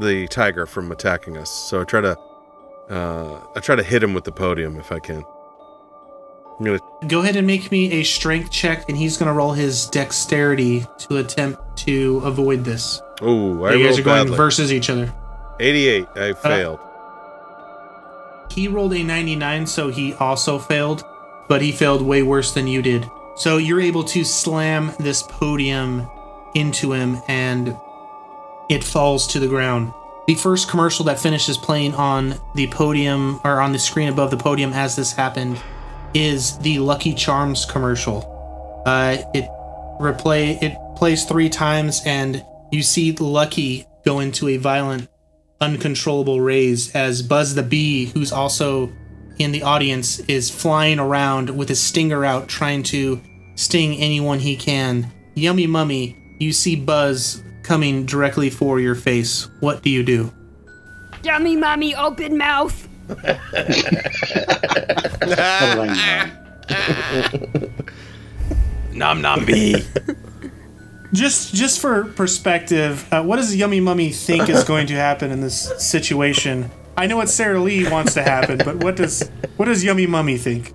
[0.01, 1.51] the tiger from attacking us.
[1.51, 2.19] So I try to
[2.91, 5.25] uh, I try to hit him with the podium if I can.
[6.63, 9.87] Gonna Go ahead and make me a strength check, and he's going to roll his
[9.87, 13.03] dexterity to attempt to avoid this.
[13.21, 14.37] Oh, I you guys are going badly.
[14.37, 15.13] versus each other.
[15.61, 16.07] 88.
[16.15, 16.81] I uh, failed.
[18.51, 21.05] He rolled a 99, so he also failed,
[21.49, 23.11] but he failed way worse than you did.
[23.37, 26.09] So you're able to slam this podium
[26.55, 27.77] into him, and
[28.71, 29.93] it falls to the ground.
[30.29, 34.37] The first commercial that finishes playing on the podium or on the screen above the
[34.37, 35.61] podium as this happened
[36.15, 38.31] is the Lucky Charms commercial.
[38.87, 39.49] Uh, it
[40.01, 45.09] replay it plays three times, and you see Lucky go into a violent,
[45.61, 48.93] uncontrollable raise as Buzz the Bee, who's also
[49.39, 53.21] in the audience, is flying around with his stinger out, trying to
[53.57, 55.11] sting anyone he can.
[55.35, 59.49] Yummy Mummy, you see Buzz coming directly for your face.
[59.61, 60.33] What do you do?
[61.25, 62.84] Yummy mummy, open mouth.
[68.95, 69.85] Nom nom bee.
[71.13, 75.41] Just just for perspective, uh, what does Yummy Mummy think is going to happen in
[75.41, 76.71] this situation?
[76.97, 80.39] I know what Sarah Lee wants to happen, but what does what does Yummy Mummy
[80.39, 80.73] think?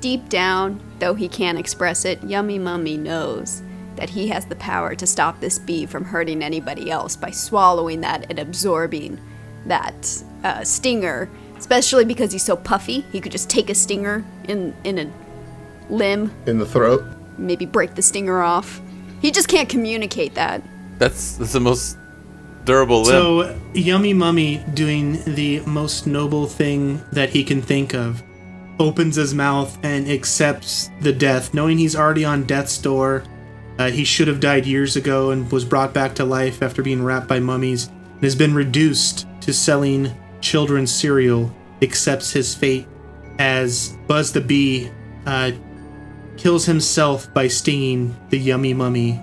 [0.00, 3.62] Deep down, though he can't express it, Yummy Mummy knows
[3.96, 8.00] that he has the power to stop this bee from hurting anybody else by swallowing
[8.02, 9.20] that and absorbing
[9.66, 11.28] that uh, stinger.
[11.58, 15.10] Especially because he's so puffy, he could just take a stinger in in a
[15.88, 17.04] limb, In the throat.
[17.38, 18.80] maybe break the stinger off.
[19.22, 20.62] He just can't communicate that.
[20.98, 21.96] That's that's the most
[22.64, 23.10] durable limb.
[23.10, 28.22] So Yummy Mummy doing the most noble thing that he can think of,
[28.78, 33.22] opens his mouth and accepts the death, knowing he's already on death's door.
[33.78, 37.02] Uh, he should have died years ago and was brought back to life after being
[37.02, 41.54] wrapped by mummies and has been reduced to selling children's cereal.
[41.82, 42.88] Accepts his fate
[43.38, 44.90] as Buzz the Bee
[45.26, 45.52] uh,
[46.36, 49.20] kills himself by stinging the Yummy Mummy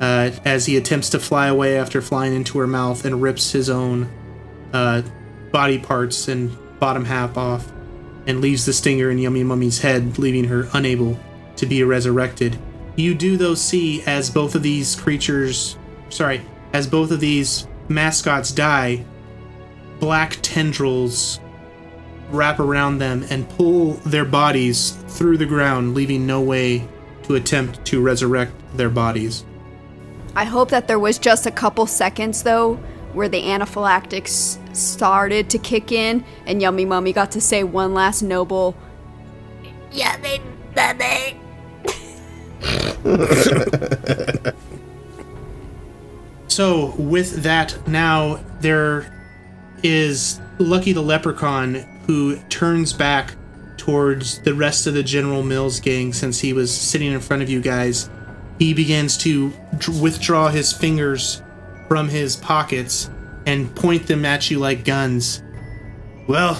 [0.00, 3.70] uh, as he attempts to fly away after flying into her mouth and rips his
[3.70, 4.08] own
[4.72, 5.02] uh,
[5.50, 7.72] body parts and bottom half off
[8.26, 11.18] and leaves the stinger in Yummy Mummy's head, leaving her unable
[11.56, 12.58] to be resurrected.
[12.96, 15.78] You do, though, see as both of these creatures,
[16.08, 16.40] sorry,
[16.72, 19.04] as both of these mascots die,
[20.00, 21.40] black tendrils
[22.30, 26.88] wrap around them and pull their bodies through the ground, leaving no way
[27.24, 29.44] to attempt to resurrect their bodies.
[30.34, 32.74] I hope that there was just a couple seconds though
[33.14, 38.22] where the anaphylactics started to kick in and Yummy Mummy got to say one last
[38.22, 38.76] noble
[39.90, 40.40] Yummy
[40.74, 41.45] mommy.
[46.56, 49.12] So, with that, now there
[49.82, 51.74] is Lucky the Leprechaun
[52.06, 53.34] who turns back
[53.76, 57.50] towards the rest of the General Mills gang since he was sitting in front of
[57.50, 58.08] you guys.
[58.58, 61.42] He begins to dr- withdraw his fingers
[61.88, 63.10] from his pockets
[63.44, 65.42] and point them at you like guns.
[66.26, 66.58] Well,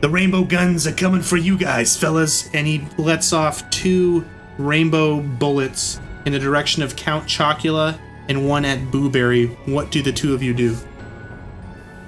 [0.00, 2.52] the rainbow guns are coming for you guys, fellas.
[2.52, 4.26] And he lets off two
[4.58, 7.98] rainbow bullets in the direction of Count Chocula
[8.28, 9.56] and one at Booberry.
[9.66, 10.76] What do the two of you do?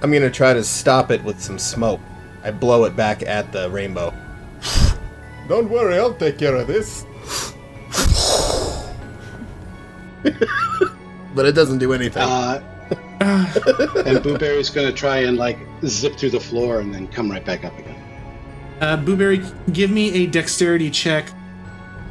[0.02, 2.01] I'm gonna try to stop it with some smoke.
[2.43, 4.14] I blow it back at the rainbow.
[5.48, 7.05] Don't worry, I'll take care of this.
[11.35, 12.22] But it doesn't do anything.
[12.22, 12.60] Uh,
[13.20, 17.64] and Booberry's gonna try and like zip through the floor and then come right back
[17.64, 17.97] up again.
[18.81, 21.31] Uh, Booberry, give me a dexterity check.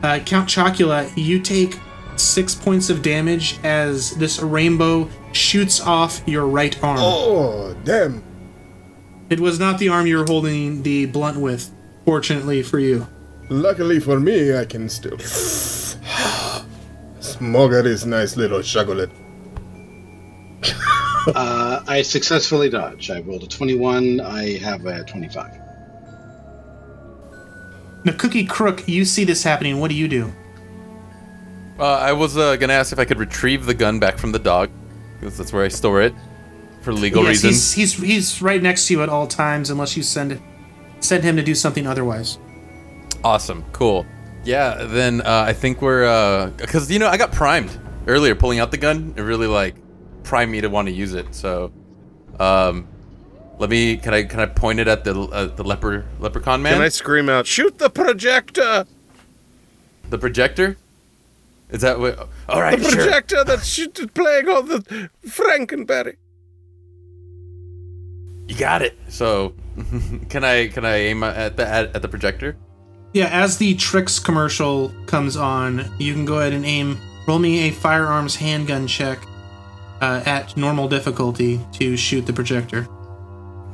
[0.01, 1.77] Uh, Count Chocula, you take
[2.15, 6.97] six points of damage as this rainbow shoots off your right arm.
[6.99, 8.23] Oh, damn.
[9.29, 11.69] It was not the arm you were holding the blunt with,
[12.05, 13.07] fortunately for you.
[13.49, 15.17] Luckily for me, I can still
[17.19, 19.11] smoke at this nice little chocolate.
[21.35, 23.11] Uh, I successfully dodge.
[23.11, 24.21] I rolled a 21.
[24.21, 25.59] I have a 25.
[28.09, 29.79] Now, Cookie Crook, you see this happening.
[29.79, 30.33] What do you do?
[31.77, 34.39] Uh, I was uh, gonna ask if I could retrieve the gun back from the
[34.39, 34.71] dog,
[35.19, 36.15] because that's where I store it
[36.81, 37.71] for legal yes, reasons.
[37.71, 40.41] he's, he's he's right next to you at all times, unless you send
[41.01, 42.39] send him to do something otherwise.
[43.23, 44.07] Awesome, cool.
[44.43, 48.71] Yeah, then uh, I think we're because you know I got primed earlier pulling out
[48.71, 49.13] the gun.
[49.17, 49.75] It really like
[50.23, 51.35] primed me to want to use it.
[51.35, 51.71] So,
[52.39, 52.87] um,
[53.59, 56.73] let me can I can I point it at the uh, the leper leprechaun man?
[56.73, 58.85] Can I scream out, shoot the projector?
[60.09, 60.77] the projector?
[61.69, 62.29] Is that what?
[62.47, 63.03] All right, the sure.
[63.03, 66.15] projector that's shoot- playing all the Frankenberry.
[68.47, 68.97] You got it.
[69.09, 69.53] So,
[70.29, 72.57] can I can I aim at the at, at the projector?
[73.13, 76.97] Yeah, as the Trix commercial comes on, you can go ahead and aim.
[77.27, 79.19] Roll me a firearms handgun check
[80.01, 82.87] uh, at normal difficulty to shoot the projector.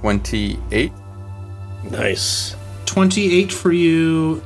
[0.06, 0.92] Twenty eight.
[1.90, 2.56] Nice.
[2.86, 4.44] 28 for you.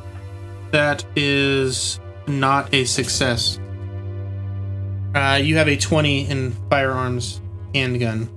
[0.72, 3.60] That is not a success.
[5.14, 7.42] Uh, you have a 20 in firearms
[7.76, 8.30] handgun.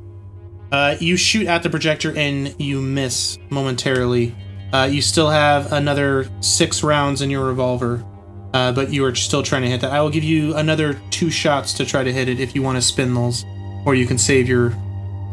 [0.73, 4.35] Uh, you shoot at the projector and you miss momentarily.
[4.73, 8.05] Uh, you still have another six rounds in your revolver,
[8.53, 9.93] uh, but you are still trying to hit that.
[9.93, 12.79] I will give you another two shots to try to hit it if you want
[12.79, 13.45] to spin those,
[13.87, 14.71] or you can save your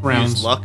[0.04, 0.34] rounds.
[0.34, 0.64] Use luck.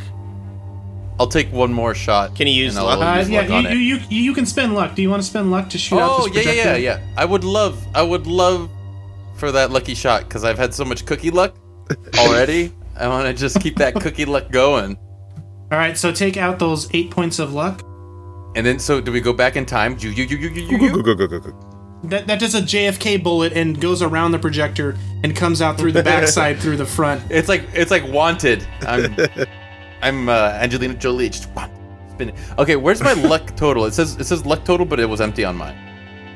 [1.19, 2.35] I'll take one more shot.
[2.35, 2.99] Can you use and luck?
[2.99, 3.73] Uh, use yeah, luck on you, it.
[3.73, 4.95] you, you, you can spend luck.
[4.95, 7.13] Do you want to spend luck to shoot out Oh this yeah, yeah, yeah, yeah.
[7.17, 8.69] I would love, I would love
[9.37, 11.55] for that lucky shot because I've had so much cookie luck
[12.17, 12.73] already.
[12.97, 14.97] I want to just keep that cookie luck going.
[15.71, 17.81] All right, so take out those eight points of luck.
[18.55, 19.97] And then, so do we go back in time?
[19.99, 21.75] You, you, you, you, you, you, Go, go, go, go, go, go.
[22.03, 25.91] That, that does a JFK bullet and goes around the projector and comes out through
[25.93, 27.23] the backside through the front.
[27.29, 28.65] It's like it's like wanted.
[28.81, 29.15] I'm
[30.05, 31.29] I'm uh, Angelina Jolie.
[31.29, 31.71] Just want
[32.11, 32.35] spin it.
[32.59, 33.85] Okay, where's my luck total?
[33.85, 35.75] It says it says luck total, but it was empty on mine.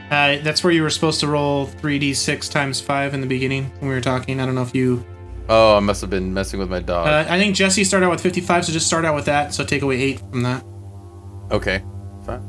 [0.09, 3.89] Uh, that's where you were supposed to roll 3d6 times 5 in the beginning when
[3.89, 4.39] we were talking.
[4.39, 5.05] I don't know if you.
[5.49, 7.07] Oh, I must have been messing with my dog.
[7.07, 9.53] Uh, I think Jesse started out with 55, so just start out with that.
[9.53, 10.63] So take away 8 from that.
[11.51, 11.83] okay,
[12.25, 12.41] fine.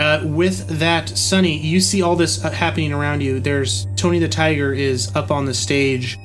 [0.00, 3.40] Uh, with that, Sonny, you see all this uh, happening around you.
[3.40, 6.18] There's Tony the Tiger is up on the stage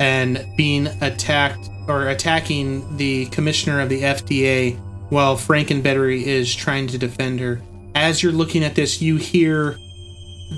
[0.00, 4.76] and being attacked or attacking the commissioner of the FDA
[5.10, 7.60] while Frankenberry is trying to defend her.
[7.94, 9.78] As you're looking at this, you hear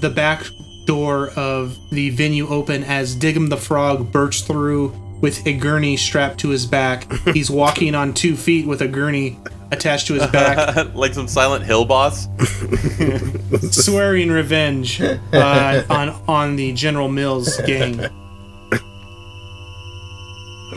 [0.01, 0.44] the back
[0.86, 4.89] door of the venue open as Dig'em the Frog bursts through
[5.20, 7.11] with a gurney strapped to his back.
[7.35, 9.39] He's walking on two feet with a gurney
[9.70, 10.94] attached to his back.
[10.94, 12.27] like some Silent Hill boss.
[13.70, 18.01] swearing revenge uh, on on the General Mills gang.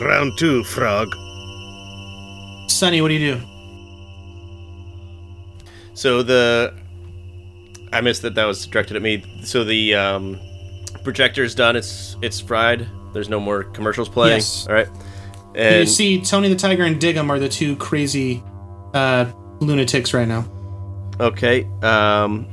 [0.00, 1.08] Round two, frog.
[2.68, 3.40] Sonny, what do you do?
[5.94, 6.74] So the
[7.92, 9.24] I missed that that was directed at me.
[9.44, 10.40] So the um,
[11.04, 11.76] projector's done.
[11.76, 12.88] It's it's fried.
[13.12, 14.38] There's no more commercials playing.
[14.38, 14.66] Yes.
[14.66, 14.88] All right.
[15.54, 18.42] you And see, Tony the Tiger and Dig'em are the two crazy
[18.92, 19.30] uh,
[19.60, 20.44] lunatics right now.
[21.20, 21.64] okay.
[21.82, 22.48] Um,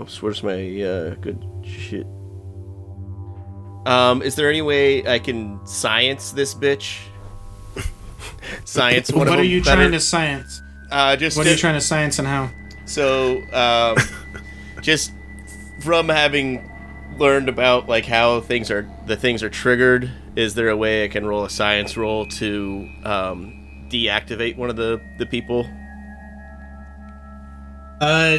[0.00, 0.22] oops.
[0.22, 2.06] Where's my uh, good shit?
[3.86, 7.00] Um, is there any way I can science this bitch?
[8.64, 9.10] science.
[9.10, 9.76] One what of are you better?
[9.82, 10.62] trying to science?
[10.90, 12.50] Uh, just What are you trying to science and how?
[12.84, 13.96] So, um,
[14.82, 15.12] just
[15.80, 16.68] from having
[17.18, 20.10] learned about like how things are, the things are triggered.
[20.36, 24.76] Is there a way I can roll a science roll to um, deactivate one of
[24.76, 25.66] the the people?
[28.00, 28.38] Uh,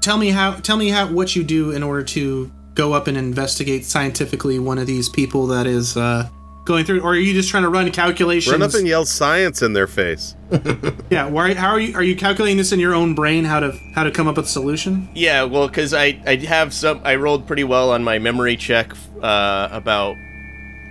[0.00, 0.54] tell me how.
[0.54, 4.78] Tell me how what you do in order to go up and investigate scientifically one
[4.78, 6.28] of these people that is uh,
[6.64, 8.52] going through, or are you just trying to run calculations?
[8.52, 10.34] Run up and yell science in their face.
[11.10, 11.26] yeah.
[11.26, 11.54] Why?
[11.54, 11.94] How are you?
[11.94, 13.44] Are you calculating this in your own brain?
[13.44, 15.08] How to how to come up with a solution?
[15.14, 17.00] Yeah, well, because I I have some.
[17.04, 20.16] I rolled pretty well on my memory check uh, about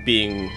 [0.06, 0.50] being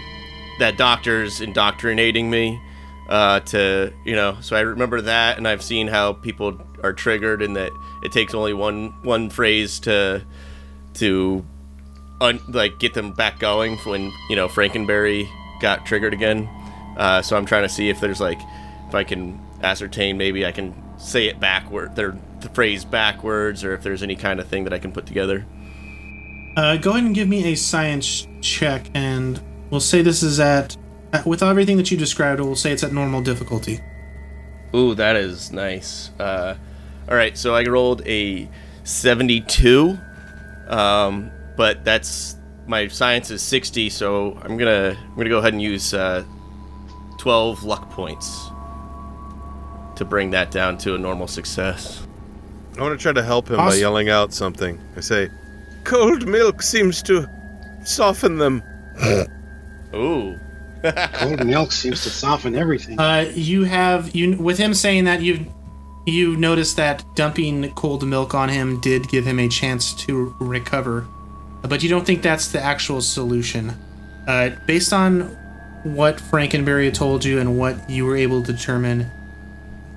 [0.59, 2.61] that doctors indoctrinating me
[3.09, 4.37] uh, to you know.
[4.41, 7.73] So I remember that, and I've seen how people are triggered, and that
[8.03, 10.25] it takes only one one phrase to
[10.95, 11.45] to
[12.21, 15.29] un, like get them back going when you know Frankenberry
[15.61, 16.49] got triggered again.
[16.97, 18.41] Uh, so I'm trying to see if there's like
[18.89, 23.75] if I can ascertain maybe I can say it backward, their the phrase backwards, or
[23.75, 25.45] if there's any kind of thing that I can put together.
[26.57, 29.41] Uh, go ahead and give me a science check, and
[29.71, 30.77] we'll say this is at
[31.25, 32.41] with everything that you described.
[32.41, 33.81] We'll say it's at normal difficulty.
[34.75, 36.11] Ooh, that is nice.
[36.19, 36.57] Uh,
[37.09, 38.49] all right, so I rolled a
[38.85, 39.99] 72,
[40.69, 42.37] um, but that's
[42.67, 46.25] my science is 60, so I'm gonna I'm gonna go ahead and use uh,
[47.19, 48.49] 12 luck points
[49.97, 52.07] to bring that down to a normal success.
[52.77, 54.81] I want to try to help him by yelling out something.
[54.97, 55.31] I say,
[55.85, 57.29] cold milk seems to
[57.85, 58.63] soften them.
[59.95, 60.39] Ooh.
[61.13, 62.99] Cold milk seems to soften everything.
[62.99, 65.47] Uh, you have you with him saying that you
[66.07, 71.07] you notice that dumping cold milk on him did give him a chance to recover,
[71.63, 73.73] but you don't think that's the actual solution.
[74.27, 75.23] Uh, based on
[75.85, 79.11] what Frankenberry told you and what you were able to determine,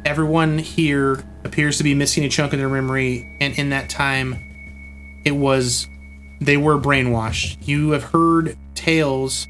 [0.05, 4.35] everyone here appears to be missing a chunk of their memory, and in that time,
[5.25, 5.87] it was
[6.39, 7.57] they were brainwashed.
[7.67, 9.47] You have heard tales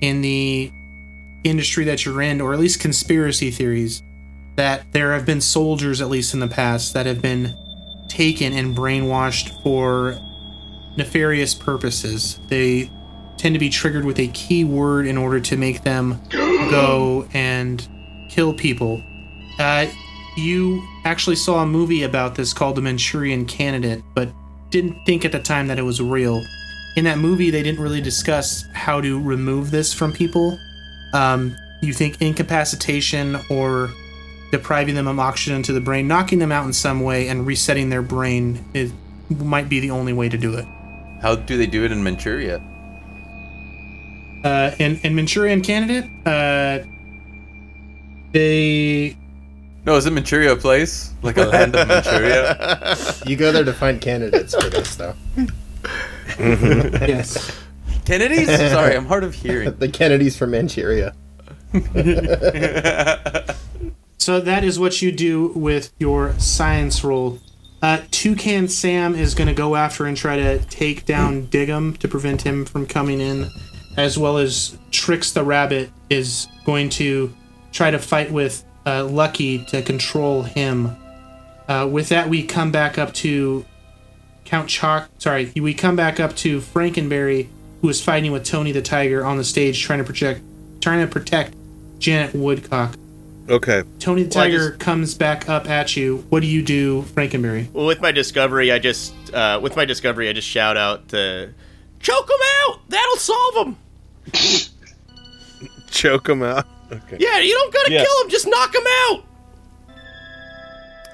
[0.00, 0.70] in the
[1.44, 4.02] industry that you're in, or at least conspiracy theories,
[4.58, 7.56] that there have been soldiers, at least in the past, that have been
[8.08, 10.18] taken and brainwashed for
[10.96, 12.40] nefarious purposes.
[12.48, 12.90] They
[13.36, 17.86] tend to be triggered with a key word in order to make them go and
[18.28, 19.00] kill people.
[19.60, 19.86] Uh,
[20.36, 24.28] you actually saw a movie about this called The Manchurian Candidate, but
[24.70, 26.44] didn't think at the time that it was real.
[26.96, 30.58] In that movie, they didn't really discuss how to remove this from people.
[31.14, 33.88] Um, you think incapacitation or
[34.50, 37.90] depriving them of oxygen to the brain, knocking them out in some way, and resetting
[37.90, 38.90] their brain it
[39.30, 40.66] might be the only way to do it.
[41.20, 42.62] How do they do it in Manchuria?
[44.44, 46.78] Uh, in, in Manchurian Candidate, uh,
[48.32, 49.16] they
[49.84, 51.12] No, is it Manchuria a place?
[51.22, 52.96] Like a land of Manchuria?
[53.26, 55.14] You go there to find candidates for this, though.
[56.38, 57.52] yes.
[58.04, 58.46] Kennedys?
[58.46, 59.74] Sorry, I'm hard of hearing.
[59.78, 61.14] the Kennedys from Manchuria.
[64.28, 67.38] So that is what you do with your science roll.
[67.80, 72.08] Uh, Toucan Sam is going to go after and try to take down Dig'em to
[72.08, 73.48] prevent him from coming in,
[73.96, 77.34] as well as Trix the Rabbit is going to
[77.72, 80.94] try to fight with uh, Lucky to control him.
[81.66, 83.64] Uh, with that, we come back up to
[84.44, 85.08] Count Chalk.
[85.16, 87.48] Sorry, we come back up to Frankenberry,
[87.80, 90.42] who is fighting with Tony the Tiger on the stage, trying to protect,
[90.82, 91.56] trying to protect
[91.98, 92.94] Janet Woodcock.
[93.48, 93.82] Okay.
[93.98, 96.24] Tony the Well, Tiger just- comes back up at you.
[96.28, 97.72] What do you do, Frankenberry?
[97.72, 101.50] Well, with my discovery, I just uh, with my discovery, I just shout out to
[102.00, 102.80] choke him out.
[102.88, 103.76] That'll solve him.
[105.90, 106.66] Choke him out.
[106.92, 107.16] Okay.
[107.18, 108.04] Yeah, you don't gotta Yeah.
[108.04, 108.28] kill him.
[108.30, 109.24] Just knock him out.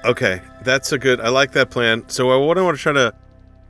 [0.03, 1.19] Okay, that's a good.
[1.21, 2.03] I like that plan.
[2.09, 3.13] So I want to try to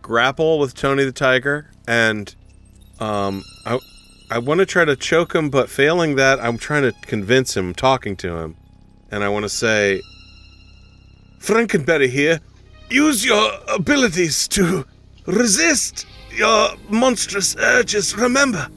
[0.02, 2.34] grapple with Tony the Tiger, and
[3.00, 3.80] um, I
[4.32, 7.74] I want to try to choke him, but failing that, I'm trying to convince him,
[7.74, 8.56] talking to him,
[9.12, 10.02] and I want to say,
[11.40, 12.40] Frankenberry here,
[12.90, 14.86] use your abilities to
[15.28, 18.16] resist your monstrous urges.
[18.18, 18.68] Remember,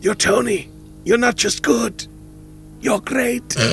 [0.00, 0.70] you're Tony.
[1.04, 2.06] You're not just good.
[2.80, 3.56] You're great.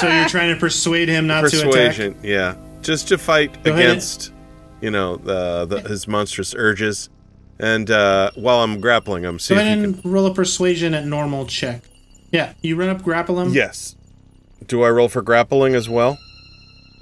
[0.00, 1.64] So you're trying to persuade him not to attack.
[1.64, 3.84] persuasion yeah just to fight Go ahead.
[3.84, 4.32] against
[4.80, 7.08] you know the, the his monstrous urges
[7.58, 11.46] and uh while i'm grappling him see Go ahead and roll a persuasion at normal
[11.46, 11.82] check.
[12.30, 13.52] Yeah, you run up, grapple him.
[13.52, 13.94] yes
[14.66, 16.18] do i roll for grappling as well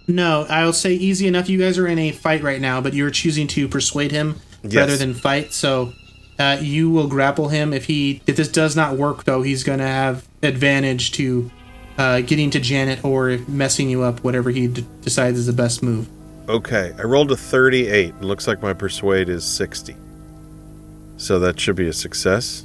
[0.08, 1.48] No, I'll say easy enough.
[1.48, 4.96] You guys are in a fight right now, but you're choosing to persuade him rather
[4.96, 5.52] than fight.
[5.52, 5.92] So
[6.36, 7.72] uh, you will grapple him.
[7.72, 11.48] If he if this does not work though, he's gonna have advantage to
[11.96, 15.80] uh, getting to Janet or messing you up, whatever he d- decides is the best
[15.82, 16.08] move.
[16.48, 19.94] okay i rolled a 38 it looks like my persuade is 60
[21.20, 22.64] so that should be a success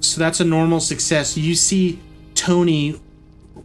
[0.00, 1.36] So that's a normal success.
[1.36, 1.98] You see
[2.34, 3.00] Tony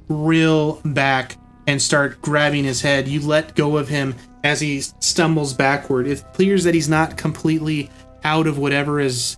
[0.10, 1.38] reel back
[1.68, 3.08] and start grabbing his head.
[3.08, 6.08] You let go of him as he stumbles backward.
[6.08, 7.90] It appears that he's not completely
[8.24, 9.38] out of whatever is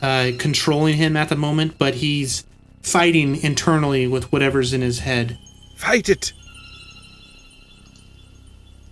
[0.00, 2.44] uh, controlling him at the moment, but he's
[2.82, 5.38] fighting internally with whatever's in his head.
[5.76, 6.32] fight it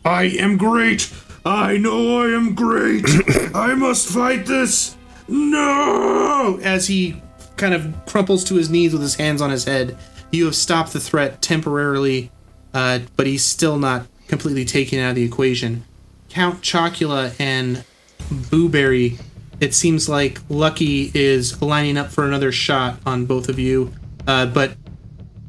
[0.04, 1.12] I am great.
[1.44, 3.04] I know I am great.
[3.54, 4.96] I must fight this.
[5.28, 6.58] No!
[6.62, 7.20] As he
[7.56, 9.96] kind of crumples to his knees with his hands on his head,
[10.30, 12.30] you have stopped the threat temporarily,
[12.74, 15.84] uh, but he's still not completely taken out of the equation.
[16.28, 17.84] Count Chocula and
[18.28, 19.20] Booberry,
[19.60, 23.92] it seems like Lucky is lining up for another shot on both of you,
[24.26, 24.76] uh, but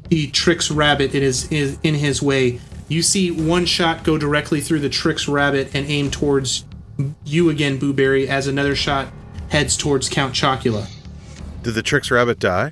[0.08, 2.60] he Trix Rabbit it is, is in his way.
[2.88, 6.64] You see one shot go directly through the Trix Rabbit and aim towards
[7.24, 9.08] you again, Booberry, as another shot
[9.48, 10.86] heads towards Count Chocula.
[11.62, 12.70] did the Trix rabbit die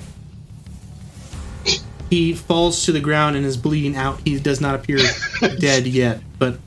[2.10, 4.20] He falls to the ground and is bleeding out.
[4.24, 4.98] He does not appear
[5.58, 6.58] dead yet, but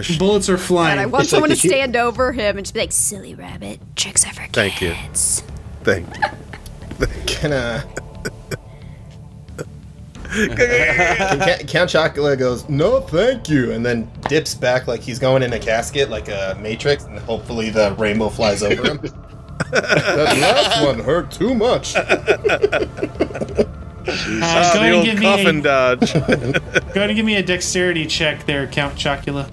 [0.00, 0.92] sh- bullets are flying.
[0.92, 2.80] And I want It's like someone to the hu- stand over him and just be
[2.80, 4.92] like, "Silly rabbit, tricks are for Thank you.
[4.92, 5.42] kids."
[5.84, 7.82] thank you Can uh.
[10.30, 15.42] Can Ca- Count Chocula goes, no, thank you, and then dips back like he's going
[15.42, 19.00] in a casket, like a Matrix, and hopefully the rainbow flies over him.
[19.70, 21.94] that last one hurt too much.
[21.96, 23.64] Uh,
[24.10, 26.12] Ah, go ahead and give me a, dodge.
[26.14, 29.50] go ahead and give me a dexterity check there, Count Chocula.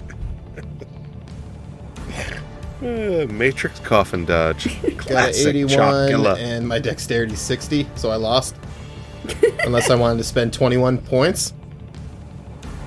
[2.80, 4.80] Uh, Matrix coffin dodge.
[5.06, 6.38] Got an 81 Chocula.
[6.38, 8.54] and my dexterity 60, so I lost.
[9.64, 11.52] Unless I wanted to spend 21 points.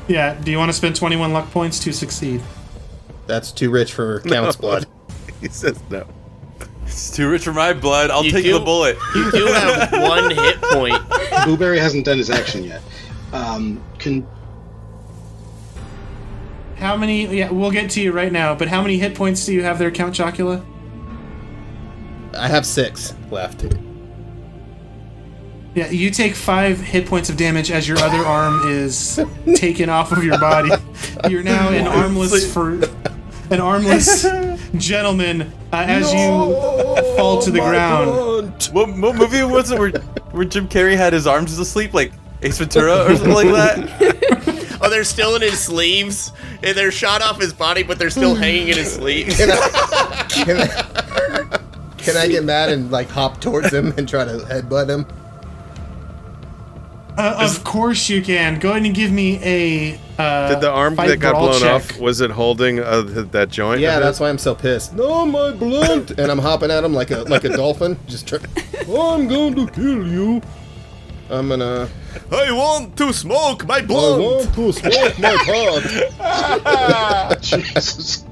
[0.08, 2.42] Yeah, do you want to spend 21 luck points to succeed?
[3.28, 4.88] That's too rich for Count's blood.
[5.40, 6.06] He says no.
[7.08, 8.12] It's too rich for my blood.
[8.12, 8.98] I'll You take do- the bullet.
[9.16, 11.02] You do have one hit point.
[11.46, 12.82] Blueberry hasn't done his action yet.
[13.32, 14.28] Um, can
[16.76, 17.26] How many?
[17.38, 18.54] Yeah, we'll get to you right now.
[18.54, 20.66] But how many hit points do you have there, Count Chocula?
[22.38, 23.66] I have six left.
[25.76, 29.20] Yeah, you take five hit points of damage as your other arm is
[29.56, 30.72] taken off of your body.
[31.30, 32.72] You're now an armless for
[33.52, 34.24] an armless
[34.78, 35.42] gentleman
[35.72, 36.20] uh, as you
[37.18, 38.70] fall to the ground.
[38.72, 39.92] What, what movie was it where,
[40.32, 44.46] where Jim Carrey had his arms asleep, like Ace Ventura or something like that?
[44.82, 46.32] Oh, they're still in his sleeves,
[46.64, 49.36] and they're shot off his body, but they're still hanging in his sleeves.
[49.36, 49.58] Can I,
[51.98, 55.06] can I get mad and like hop towards him and try to headbutt him?
[57.20, 58.60] Uh, of course you can.
[58.60, 60.00] Go ahead and give me a.
[60.18, 61.72] Uh, Did the arm fight that got brawl blown check.
[61.72, 63.82] off was it holding uh, th- that joint?
[63.82, 64.22] Yeah, of that's his?
[64.22, 64.94] why I'm so pissed.
[64.94, 67.98] No, my blunt, and I'm hopping at him like a like a dolphin.
[68.08, 68.40] Just try-
[68.82, 70.42] I'm going to kill you.
[71.30, 71.90] I'm gonna.
[72.32, 74.16] I want to smoke my blunt.
[74.16, 74.58] I blunt.
[74.58, 75.36] want to smoke my
[76.20, 77.42] pot.
[77.42, 78.26] Jesus.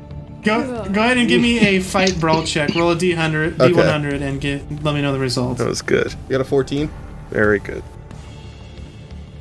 [0.44, 2.74] Go, go ahead and give me a fight brawl check.
[2.74, 3.74] Roll a d100, Okay.
[3.74, 5.60] d100, and get let me know the results.
[5.60, 6.14] That was good.
[6.14, 6.90] You got a 14?
[7.32, 7.84] Very good.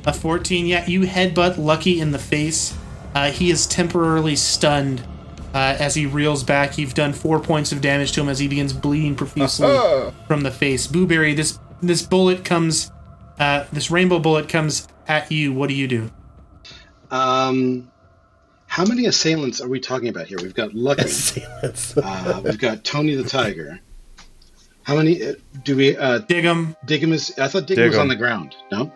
[0.07, 0.65] A 14.
[0.65, 2.73] Yeah, you headbutt Lucky in the face.
[3.13, 5.01] Uh, he is temporarily stunned
[5.53, 6.77] uh, as he reels back.
[6.77, 9.67] You've done four points of damage to him as he begins bleeding profusely
[10.27, 10.87] from the face.
[10.87, 12.89] Booberry, this this bullet comes,
[13.37, 15.51] uh, this rainbow bullet comes at you.
[15.51, 16.09] What do you do?
[17.11, 17.91] Um,
[18.67, 20.37] how many assailants are we talking about here?
[20.41, 21.01] We've got Lucky.
[21.03, 21.97] Assailants.
[21.97, 23.79] uh, we've got Tony the Tiger.
[24.83, 25.33] How many uh,
[25.65, 25.97] do we?
[25.97, 26.77] Uh, Dig him.
[26.85, 27.37] Dig'em is.
[27.37, 28.01] I thought Dig'em was Dig'em.
[28.01, 28.55] on the ground.
[28.71, 28.89] No.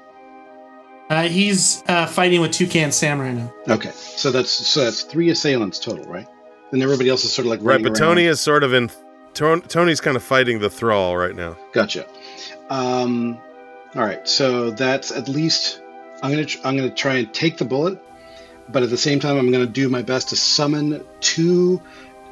[1.12, 3.54] Uh, he's uh, fighting with Toucan Sam right now.
[3.68, 6.26] Okay, so that's so that's three assailants total, right?
[6.72, 8.32] And everybody else is sort of like Right, running but Tony around.
[8.32, 8.90] is sort of in.
[9.34, 11.58] Ton- Tony's kind of fighting the thrall right now.
[11.74, 12.06] Gotcha.
[12.70, 13.38] Um,
[13.94, 15.82] all right, so that's at least.
[16.24, 18.02] I'm gonna tr- I'm gonna try and take the bullet,
[18.70, 21.82] but at the same time, I'm gonna do my best to summon two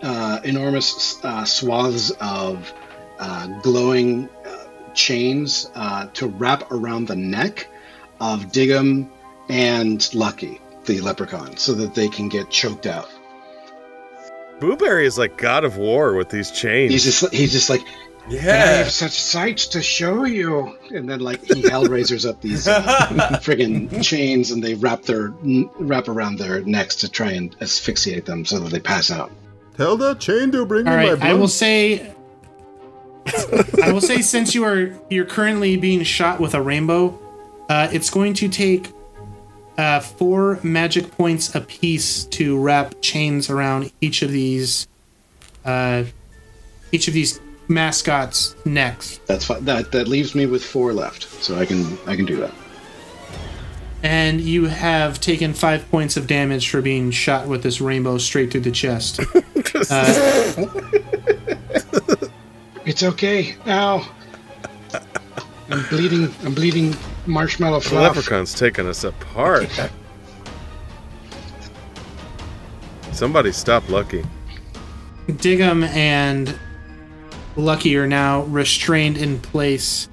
[0.02, 2.72] uh, enormous uh, swaths of
[3.20, 7.68] uh, glowing uh, chains uh, to wrap around the neck
[8.20, 9.10] of Diggum
[9.50, 13.10] and Lucky, the leprechaun, so that they can get choked out.
[14.60, 16.92] Booberry is like God of War with these chains.
[16.92, 17.82] He's just he's just like
[18.30, 18.42] yeah.
[18.42, 20.78] I have such sights to show you.
[20.92, 22.82] And then, like, he hellraisers up these uh,
[23.42, 25.34] friggin' chains and they wrap their
[25.80, 29.32] wrap around their necks to try and asphyxiate them so that they pass out.
[29.78, 31.30] Tell that chain to bring All me my right, blood.
[31.30, 32.14] I will say.
[33.84, 37.20] I will say since you are you're currently being shot with a rainbow,
[37.70, 38.92] uh, it's going to take
[39.78, 44.88] uh, four magic points apiece to wrap chains around each of these
[45.66, 46.04] uh,
[46.92, 49.20] each of these mascots' necks.
[49.28, 49.64] That's fine.
[49.66, 52.54] That that leaves me with four left, so I can I can do that.
[54.02, 58.52] And you have taken five points of damage for being shot with this rainbow straight
[58.52, 59.20] through the chest.
[62.90, 63.56] It's okay.
[63.68, 64.12] Ow.
[65.70, 66.34] I'm bleeding.
[66.44, 66.96] I'm bleeding
[67.30, 68.16] marshmallow the fluff.
[68.16, 69.70] leprechaun's taking us apart.
[73.12, 74.24] Somebody stop Lucky.
[75.28, 76.58] Dig'em and
[77.56, 80.08] Lucky are now restrained in place.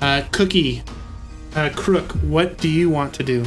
[0.00, 0.82] Uh, Cookie,
[1.54, 3.44] uh, Crook, what do you want to do?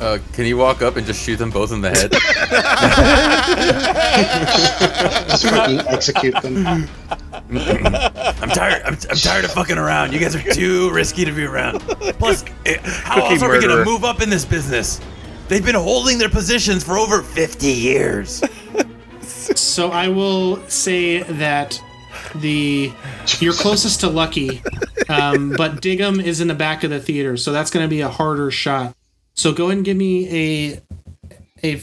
[0.00, 2.12] Uh, can you walk up and just shoot them both in the head?
[5.28, 6.88] Just fucking execute them.
[7.52, 8.82] I'm tired.
[8.84, 10.12] I'm, I'm tired of fucking around.
[10.12, 11.80] You guys are too risky to be around.
[12.18, 15.00] Plus, eh, how Cookie else are we gonna move up in this business?
[15.48, 18.42] They've been holding their positions for over 50 years.
[19.56, 21.80] So I will say that
[22.36, 22.92] the
[23.40, 24.62] you're closest to Lucky,
[25.08, 28.00] um, but Dig'em is in the back of the theater, so that's going to be
[28.00, 28.94] a harder shot.
[29.34, 30.82] So go ahead and give me a
[31.64, 31.82] a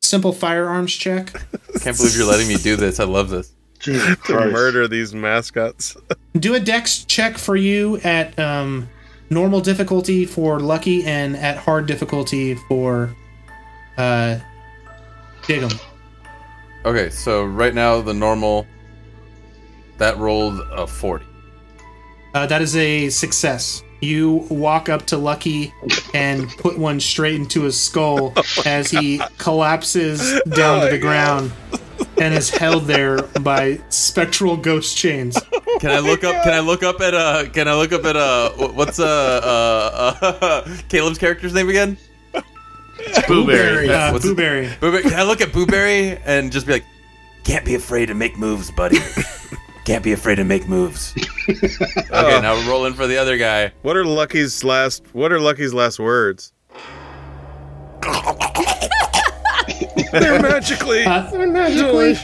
[0.00, 1.32] simple firearms check.
[1.80, 3.00] Can't believe you're letting me do this.
[3.00, 3.51] I love this.
[3.82, 4.52] Jesus To Christ.
[4.52, 5.96] murder these mascots.
[6.34, 8.88] Do a dex check for you at um,
[9.28, 13.14] normal difficulty for Lucky and at hard difficulty for
[13.98, 14.38] uh,
[15.42, 15.78] Dig'em.
[16.84, 18.66] Okay, so right now the normal
[19.98, 21.24] that rolled a 40.
[22.34, 23.82] Uh, that is a success.
[24.00, 25.72] You walk up to Lucky
[26.12, 28.32] and put one straight into his skull
[28.66, 31.52] as he collapses down to the ground
[32.22, 35.36] and is held there by spectral ghost chains.
[35.80, 36.44] Can I look up?
[36.44, 37.48] Can I look up at uh?
[37.52, 38.50] Can I look up at uh?
[38.52, 41.98] What's uh uh, uh Caleb's character's name again?
[43.26, 43.88] Booberry.
[43.88, 44.36] Uh, What's it?
[44.36, 44.68] Booberry.
[44.78, 45.02] Booberry.
[45.02, 46.84] Can I look at Booberry and just be like,
[47.42, 48.98] Can't be afraid to make moves, buddy.
[49.84, 51.12] Can't be afraid to make moves.
[51.48, 53.72] okay, now we're rolling for the other guy.
[53.82, 55.02] What are Lucky's last?
[55.12, 56.52] What are Lucky's last words?
[60.12, 61.04] They're magically.
[61.04, 62.14] They're magically.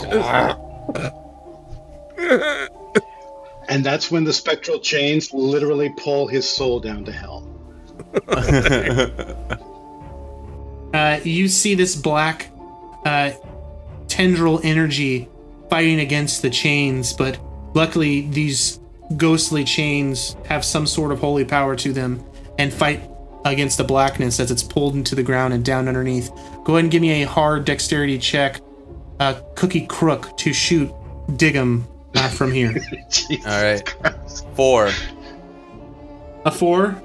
[3.68, 7.46] And that's when the spectral chains literally pull his soul down to hell.
[10.94, 12.50] Uh, you see this black
[13.04, 13.30] uh,
[14.06, 15.28] tendril energy
[15.68, 17.38] fighting against the chains, but
[17.74, 18.80] luckily these
[19.16, 22.24] ghostly chains have some sort of holy power to them
[22.58, 23.02] and fight
[23.52, 26.30] against the blackness as it's pulled into the ground and down underneath.
[26.64, 28.60] Go ahead and give me a hard dexterity check,
[29.20, 30.90] uh, Cookie Crook, to shoot
[31.32, 31.84] Dig'em
[32.14, 32.74] uh, from here.
[33.46, 33.84] All right.
[33.84, 34.46] Christ.
[34.54, 34.90] Four.
[36.44, 37.00] A four?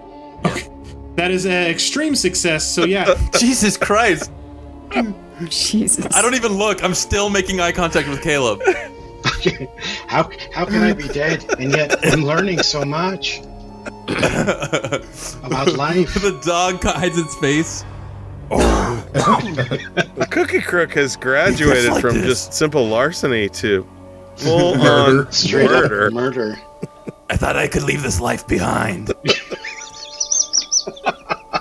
[0.46, 0.70] Okay.
[1.16, 3.16] That is an extreme success, so yeah.
[3.40, 4.32] Jesus Christ!
[5.46, 6.16] Jesus.
[6.16, 6.84] I don't even look.
[6.84, 8.62] I'm still making eye contact with Caleb.
[10.08, 13.42] How how can I be dead and yet I'm learning so much
[15.44, 16.14] about life?
[16.16, 17.84] the dog hides its face.
[18.52, 19.06] Oh.
[19.14, 22.26] The Cookie Crook has graduated like from this.
[22.26, 23.88] just simple larceny to
[24.36, 25.22] full Murder.
[25.26, 26.08] on Straight murder.
[26.08, 26.60] up murder.
[27.30, 29.08] I thought I could leave this life behind.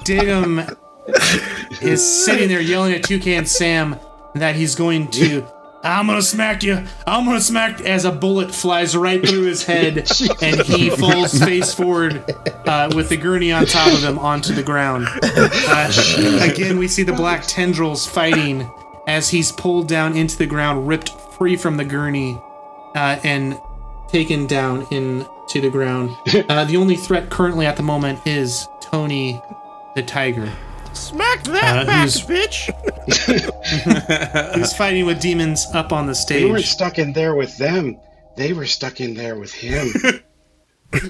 [0.05, 0.77] Dig'em
[1.82, 3.98] is sitting there yelling at Toucan Sam
[4.35, 5.47] that he's going to.
[5.83, 6.85] I'm gonna smack you.
[7.07, 10.09] I'm gonna smack as a bullet flies right through his head
[10.43, 12.25] and he falls face forward
[12.67, 15.09] uh, with the gurney on top of him onto the ground.
[15.23, 18.71] Uh, again, we see the black tendrils fighting
[19.07, 22.41] as he's pulled down into the ground, ripped free from the gurney,
[22.95, 23.61] uh, and
[24.09, 26.17] taken down into the ground.
[26.49, 29.41] Uh, the only threat currently at the moment is Tony
[29.95, 30.51] the Tiger.
[30.94, 32.70] Smack that Uh, back, who's- bitch!
[34.56, 36.44] He's fighting with demons up on the stage.
[36.44, 37.98] We weren't stuck in there with them.
[38.36, 39.93] They were stuck in there with him.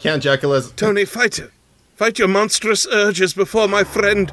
[0.00, 0.72] Count Dracula's.
[0.72, 1.50] Tony, fight it.
[1.96, 4.32] Fight your monstrous urges before my friend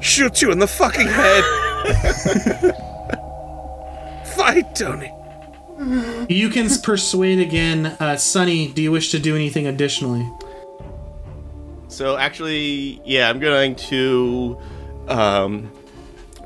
[0.00, 1.44] shoots you in the fucking head.
[4.36, 5.12] fight, Tony.
[6.28, 7.86] You can persuade again.
[7.86, 10.28] Uh, Sonny, do you wish to do anything additionally?
[11.92, 14.58] So actually, yeah, I'm going to
[15.08, 15.70] um,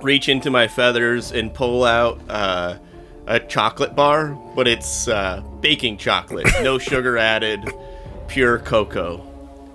[0.03, 2.79] reach into my feathers and pull out uh,
[3.29, 7.73] a chocolate bar, but it's uh, baking chocolate, no sugar added,
[8.27, 9.25] pure cocoa,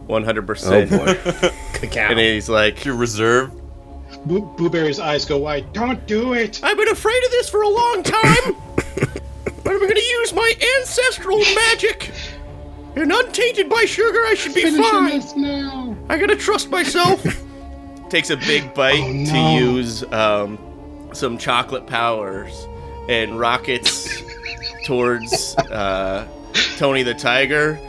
[0.08, 0.92] 100%.
[0.92, 2.08] Oh, Cacao.
[2.12, 3.52] And he's like, Your reserve.
[4.26, 5.72] Boo- Booberry's eyes go wide.
[5.72, 6.62] Don't do it.
[6.64, 10.54] I've been afraid of this for a long time, but I'm going to use my
[10.80, 12.12] ancestral magic.
[12.96, 15.20] And untainted by sugar, I should be Finishing fine.
[15.20, 15.96] this now.
[16.10, 17.24] I gotta trust myself.
[18.10, 19.26] Takes a big bite Oh,
[19.58, 20.58] to use um,
[21.14, 22.68] some chocolate powers
[23.08, 24.22] and rockets
[24.86, 26.28] towards uh,
[26.78, 27.80] Tony the Tiger,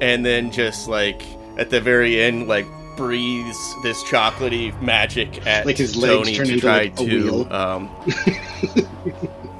[0.00, 1.22] and then just like
[1.56, 2.66] at the very end, like
[2.96, 7.88] breathes this chocolatey magic at Like his legs Tony turn to try like, to um,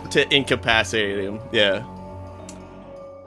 [0.10, 1.40] to incapacitate him.
[1.52, 1.84] Yeah.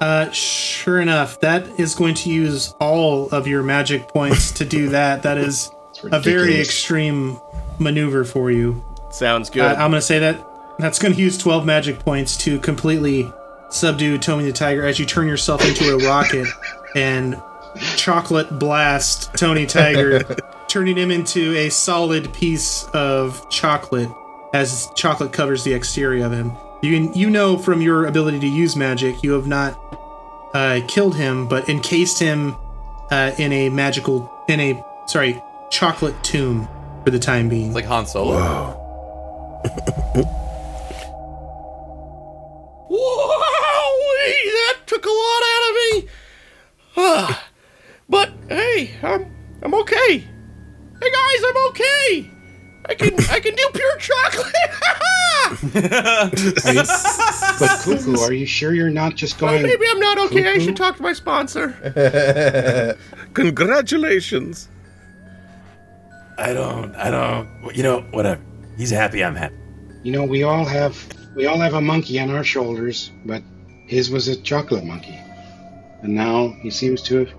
[0.01, 4.89] Uh, sure enough, that is going to use all of your magic points to do
[4.97, 5.21] that.
[5.23, 5.71] That is
[6.11, 7.39] a very extreme
[7.77, 8.83] maneuver for you.
[9.11, 9.61] Sounds good.
[9.61, 10.43] Uh, I'm going to say that
[10.79, 13.31] that's going to use 12 magic points to completely
[13.69, 16.47] subdue Tony the Tiger as you turn yourself into a rocket
[16.95, 17.39] and
[17.95, 20.23] chocolate blast Tony Tiger,
[20.67, 24.09] turning him into a solid piece of chocolate
[24.53, 26.51] as chocolate covers the exterior of him.
[26.81, 29.77] You you know from your ability to use magic, you have not
[30.55, 32.55] uh, killed him, but encased him
[33.11, 36.67] uh, in a magical in a sorry chocolate tomb
[37.03, 37.67] for the time being.
[37.67, 38.77] It's like Han Solo.
[42.89, 42.97] Wowee!
[44.51, 46.09] That took a lot out of me.
[46.97, 47.49] Ah,
[48.09, 49.31] but hey, I'm
[49.61, 50.17] I'm okay.
[50.17, 52.30] Hey guys, I'm okay.
[52.91, 54.53] I can I can do pure chocolate.
[57.59, 59.63] But Cuckoo, are you sure you're not just going?
[59.63, 60.49] Maybe I'm not okay.
[60.49, 61.67] I should talk to my sponsor.
[63.33, 64.67] Congratulations.
[66.37, 68.41] I don't, I don't, you know, whatever.
[68.77, 69.55] He's happy, I'm happy.
[70.03, 70.97] You know, we all have
[71.35, 73.41] we all have a monkey on our shoulders, but
[73.87, 75.17] his was a chocolate monkey.
[76.01, 77.29] and now he seems to have.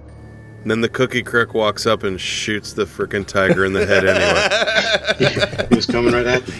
[0.62, 4.06] And then the cookie crook walks up and shoots the frickin' tiger in the head
[4.06, 5.66] anyway.
[5.68, 6.54] He was coming right at me.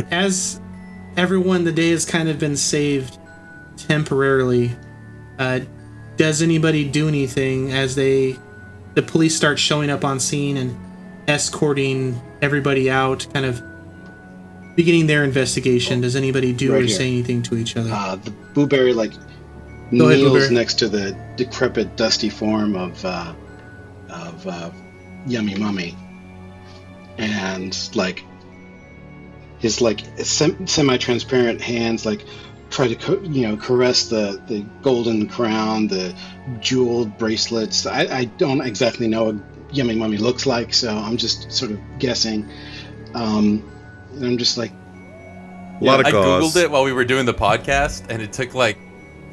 [0.10, 0.60] As
[1.16, 3.18] everyone, the day has kind of been saved
[3.76, 4.76] temporarily.
[5.38, 5.60] Uh,
[6.16, 8.36] does anybody do anything as they,
[8.94, 10.76] the police start showing up on scene and
[11.28, 13.62] escorting everybody out, kind of
[14.76, 16.00] beginning their investigation?
[16.02, 16.96] Does anybody do Right or here.
[16.96, 17.90] say anything to each other?
[17.92, 19.20] Uh, the blueberry like Go
[20.08, 20.52] ahead, kneels Booberry.
[20.52, 23.34] next to the decrepit, dusty form of uh,
[24.08, 24.70] of uh,
[25.26, 25.96] Yummy Mummy,
[27.18, 28.24] and like
[29.58, 32.24] his like sem- semi-transparent hands like
[32.70, 36.14] try to co- you know caress the the golden crown, the
[36.60, 37.86] jeweled bracelets.
[37.86, 39.36] I, I don't exactly know what
[39.72, 42.48] Yummy Mummy looks like, so I'm just sort of guessing.
[43.14, 43.68] Um,
[44.14, 44.72] and I'm just like,
[45.80, 48.54] A lot of I googled it while we were doing the podcast, and it took
[48.54, 48.78] like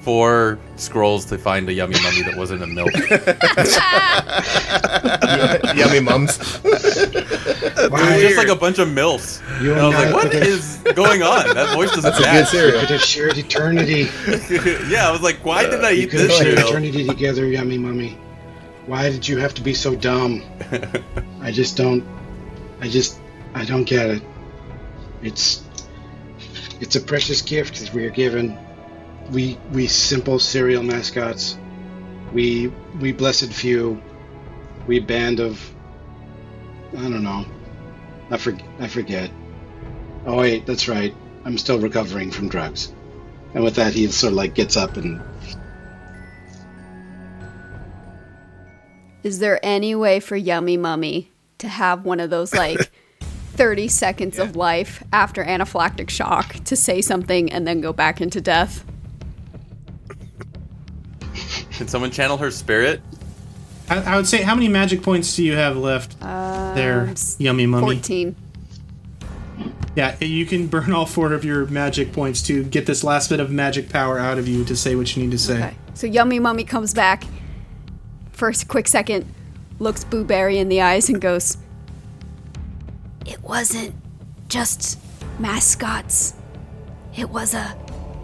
[0.08, 2.94] four scrolls to find a yummy mummy that wasn't a milk.
[5.76, 6.40] Yummy mums.
[7.80, 9.42] It was just like a bunch of milfs.
[9.62, 11.54] You And I was like, I what could have- is going on?
[11.54, 12.48] That voice doesn't That's a good match.
[12.50, 12.80] cereal.
[12.80, 14.08] could have shared eternity.
[14.90, 17.46] yeah, I was like, why did I You eat could have this shared eternity together,
[17.48, 18.18] yummy mummy.
[18.86, 20.42] Why did you have to be so dumb?
[21.42, 22.04] I just don't.
[22.82, 23.20] I just.
[23.54, 24.24] I don't get it.
[25.22, 25.64] It's.
[26.80, 28.58] It's a precious gift that we are given.
[29.32, 31.58] We we simple cereal mascots.
[32.34, 32.68] We
[33.00, 34.02] we blessed few.
[34.88, 35.60] We band of.
[36.98, 37.46] I don't know.
[38.30, 39.30] I for, I forget.
[40.26, 41.14] Oh wait, that's right.
[41.46, 42.94] I'm still recovering from drugs.
[43.54, 45.22] And with that, he sort of like gets up and
[49.24, 54.40] Is there any way for Yummy Mummy to have one of those like 30 seconds
[54.40, 58.86] of life after anaphylactic shock to say something and then go back into death?
[61.78, 63.02] Can someone channel her spirit?
[63.90, 67.36] I, I would say, how many magic points do you have left there, Um, s-
[67.40, 67.86] Yummy Mummy?
[67.96, 68.36] 14.
[69.96, 73.40] Yeah, you can burn all four of your magic points to get this last bit
[73.40, 75.58] of magic power out of you to say what you need to say.
[75.58, 75.76] Okay.
[75.96, 77.24] So Yummy Mummy comes back
[78.32, 79.26] for a quick second,
[79.80, 81.58] looks Booberry in the eyes, and goes,
[83.26, 83.96] It wasn't
[84.50, 85.00] just
[85.40, 86.34] mascots.
[87.16, 87.76] It was a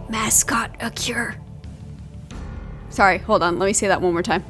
[0.09, 1.35] mascot a cure.
[2.93, 3.57] Sorry, hold on.
[3.57, 4.45] Let me say that one more time.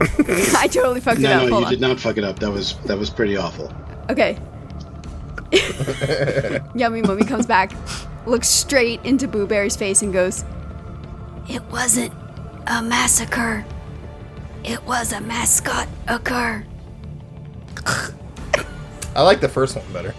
[0.00, 1.42] I totally fucked it up.
[1.42, 1.70] no, Hold you on.
[1.72, 2.38] did not fuck it up.
[2.38, 3.72] That was that was pretty awful.
[4.08, 4.38] Okay.
[6.76, 7.72] Yummy Mummy comes back,
[8.24, 10.44] looks straight into Booberry's face, and goes,
[11.48, 12.12] It wasn't
[12.68, 13.64] a massacre.
[14.62, 16.64] It was a mascot occur.
[19.16, 20.14] I like the first one better.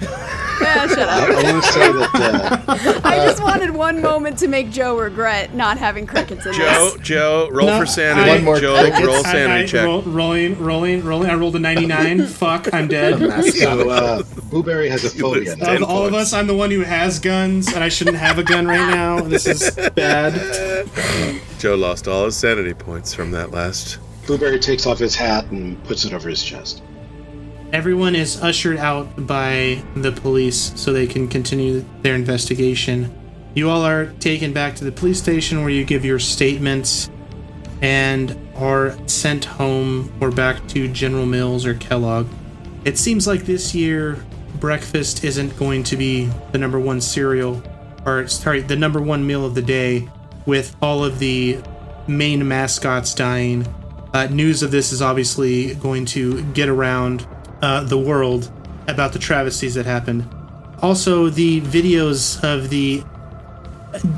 [0.00, 1.28] Yeah, shut up.
[1.30, 5.52] I want to say that uh, I just wanted one moment to make Joe regret
[5.54, 6.94] not having crickets in Joe, this.
[6.94, 8.30] Joe, Joe, roll No, for sanity.
[8.30, 9.04] I- One more Joe, crickets.
[9.06, 9.84] roll sanity I- check.
[9.84, 11.30] roll- rolling, rolling, rolling.
[11.30, 12.26] I rolled a 99.
[12.26, 13.18] Fuck, I'm dead.
[13.52, 15.50] so uh, Blueberry has a phobia.
[15.50, 15.74] lose now.
[15.74, 18.44] Of all of us, I'm the one who has guns, and I shouldn't have a
[18.44, 19.20] gun right now.
[19.20, 20.88] This is bad.
[21.58, 23.98] Joe lost all his sanity points from that last.
[24.26, 26.82] Blueberry takes off his hat and puts it over his chest.
[27.74, 33.12] Everyone is ushered out by the police so they can continue their investigation.
[33.54, 37.10] You all are taken back to the police station where you give your statements
[37.82, 42.28] and are sent home or back to General Mills or Kellogg.
[42.84, 44.24] It seems like this year
[44.60, 47.60] breakfast isn't going to be the number one cereal,
[48.06, 50.08] or sorry, the number one meal of the day,
[50.46, 51.58] with all of the
[52.06, 53.66] main mascots dying.
[54.12, 57.26] Uh, news of this is obviously going to get around
[57.64, 58.52] uh, the world
[58.86, 60.28] about the travesties that happened.
[60.82, 63.02] Also, the videos of the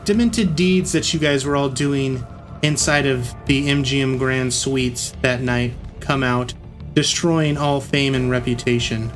[0.05, 2.27] demented deeds that you guys were all doing
[2.62, 6.55] inside of the MGM Grand Suites that night come out,
[6.94, 9.12] destroying all fame and reputation.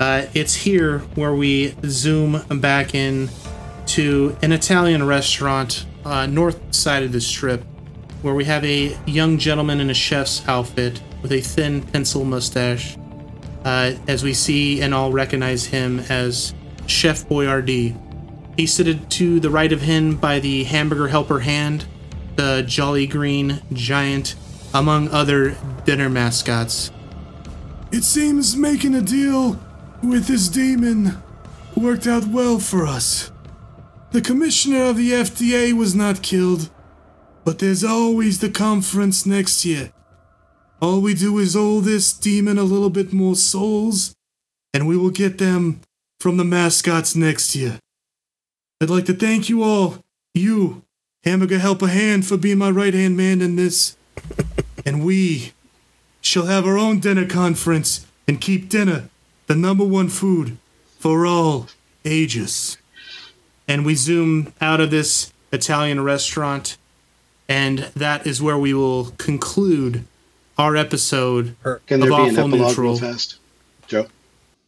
[0.00, 3.28] Uh, it's here where we zoom back in
[3.86, 7.62] to an Italian restaurant uh, north side of the strip,
[8.22, 12.96] where we have a young gentleman in a chef's outfit with a thin pencil mustache,
[13.64, 16.54] uh, as we see and all recognize him as
[16.86, 17.98] Chef Boyardee.
[18.56, 21.86] He's seated to the right of him by the hamburger helper hand,
[22.36, 24.36] the Jolly Green Giant,
[24.72, 26.90] among other dinner mascots.
[27.90, 29.58] It seems making a deal
[30.02, 31.22] with this demon
[31.76, 33.30] worked out well for us.
[34.12, 36.70] The commissioner of the FDA was not killed,
[37.44, 39.93] but there's always the conference next year.
[40.80, 44.14] All we do is owe this demon a little bit more souls,
[44.72, 45.80] and we will get them
[46.20, 47.78] from the mascots next year.
[48.80, 50.82] I'd like to thank you all you,
[51.22, 53.96] Hamburger help a hand for being my right hand man in this.
[54.86, 55.52] and we
[56.20, 59.08] shall have our own dinner conference and keep dinner
[59.46, 60.56] the number one food
[60.98, 61.68] for all
[62.04, 62.76] ages.
[63.68, 66.76] And we zoom out of this Italian restaurant,
[67.48, 70.04] and that is where we will conclude
[70.58, 71.56] our episode
[71.86, 72.90] Can there of be an Awful epilogue Neutral.
[72.92, 73.38] real fast,
[73.88, 74.06] Joe?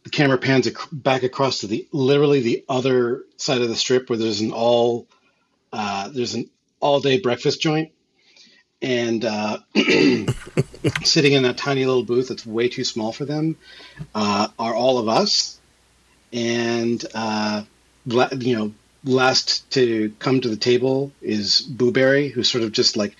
[0.03, 4.09] The camera pans ac- back across to the literally the other side of the strip
[4.09, 5.05] where there's an all
[5.73, 6.49] uh, there's an
[6.79, 7.91] all day breakfast joint,
[8.81, 9.57] and uh,
[11.03, 13.57] sitting in that tiny little booth that's way too small for them
[14.15, 15.59] uh, are all of us,
[16.31, 17.63] and uh,
[18.05, 18.73] la- you know
[19.03, 23.15] last to come to the table is Booberry, who's sort of just like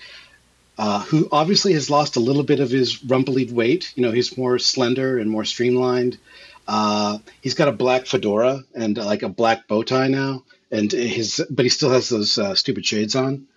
[0.78, 3.92] uh, who obviously has lost a little bit of his rumply weight.
[3.96, 6.18] You know, he's more slender and more streamlined.
[6.68, 10.92] Uh, he's got a black fedora and uh, like a black bow tie now, and
[10.92, 13.48] his but he still has those uh, stupid shades on.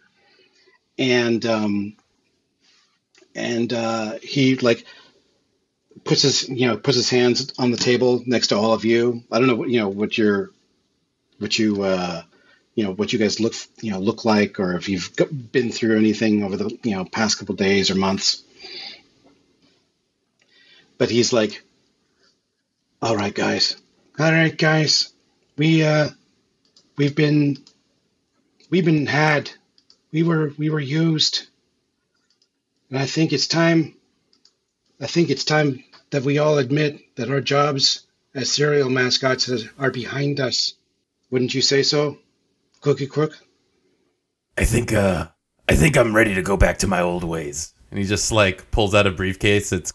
[0.98, 1.95] And um,
[3.35, 4.85] and uh, he like
[6.03, 9.23] puts his you know puts his hands on the table next to all of you.
[9.31, 10.49] I don't know what you know what your
[11.38, 12.23] what you uh,
[12.76, 15.11] you know what you guys look you know look like or if you've
[15.52, 18.43] been through anything over the you know past couple days or months.
[20.98, 21.64] But he's like
[23.02, 23.76] all right guys.
[24.19, 25.11] All right guys.
[25.57, 26.10] We uh
[26.98, 27.57] we've been
[28.69, 29.52] we've been had.
[30.11, 31.48] We were we were used.
[32.89, 33.95] And i think it's time
[34.99, 39.49] i think it's time that we all admit that our jobs as cereal mascots
[39.80, 40.73] are behind us.
[41.30, 42.18] Wouldn't you say so
[42.82, 43.38] cookie crook
[44.58, 45.28] I think uh
[45.72, 47.74] I think I'm ready to go back to my old ways.
[47.90, 49.72] And he just like pulls out a briefcase.
[49.72, 49.94] It's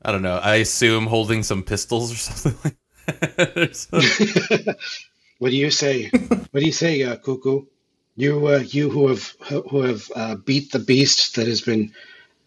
[0.00, 0.36] I don't know.
[0.36, 2.74] I assume holding some pistols or something
[3.08, 4.76] like that.
[5.38, 6.08] What do you say?
[6.08, 7.64] what do you say, uh, Cuckoo?
[8.14, 11.92] You, uh, you who have who have uh, beat the beast that has been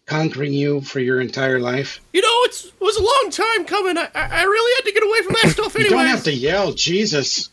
[0.06, 2.00] conquering you for your entire life.
[2.14, 3.98] You know, it's, it was a long time coming.
[3.98, 5.90] I, I I really had to get away from that stuff anyway.
[5.90, 6.02] You anyway.
[6.04, 7.50] don't have to yell, Jesus.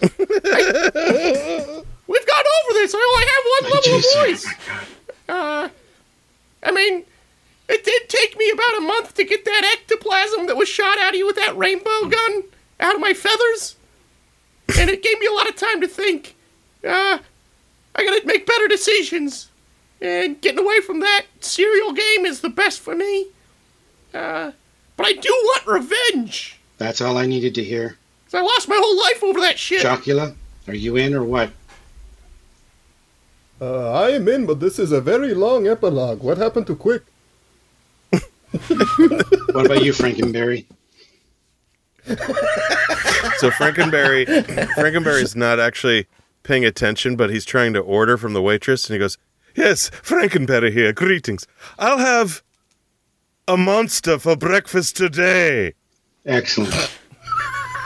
[2.06, 2.94] We've got over this.
[2.94, 4.14] I only have one level Jesus.
[4.14, 4.54] of voice.
[5.28, 5.68] Uh,
[6.62, 7.04] I mean,
[7.68, 11.10] it did take me about a month to get that ectoplasm that was shot out
[11.10, 12.42] of you with that rainbow gun
[12.80, 13.76] out of my feathers,
[14.78, 16.34] and it gave me a lot of time to think.
[16.86, 17.18] Uh,
[17.96, 19.48] I gotta make better decisions,
[20.00, 23.28] and getting away from that cereal game is the best for me.
[24.12, 24.52] Uh,
[24.96, 26.58] but I do want revenge.
[26.78, 27.96] That's all I needed to hear.
[28.34, 29.82] 'Cause I lost my whole life over that shit.
[29.82, 30.34] Chocula,
[30.66, 31.50] are you in or what?
[33.60, 36.20] Uh, I am in, but this is a very long epilogue.
[36.20, 37.02] What happened to Quik?
[38.10, 40.64] What about you, Frankenberry?
[43.38, 44.26] So Frankenberry,
[44.74, 46.08] Frankenberry's not actually
[46.42, 49.16] paying attention, but he's trying to order from the waitress, and he goes,
[49.54, 50.92] "Yes, Frankenberry here.
[50.92, 51.46] Greetings.
[51.78, 52.42] I'll have
[53.46, 55.74] a monster for breakfast today."
[56.26, 56.90] Excellent.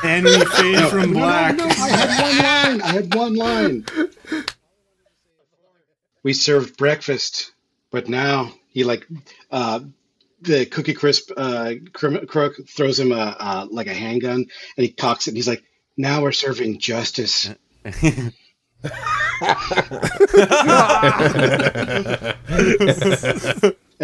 [0.05, 1.57] And we fade from black.
[1.57, 2.83] No, I had one line.
[2.83, 3.85] I had one line.
[6.23, 7.53] We served breakfast,
[7.91, 9.07] but now he like
[9.51, 9.81] uh,
[10.43, 14.47] the Cookie Crisp uh, crook throws him a uh, like a handgun,
[14.77, 15.31] and he cocks it.
[15.31, 15.65] and He's like,
[15.97, 17.51] "Now we're serving justice."
[17.85, 18.35] and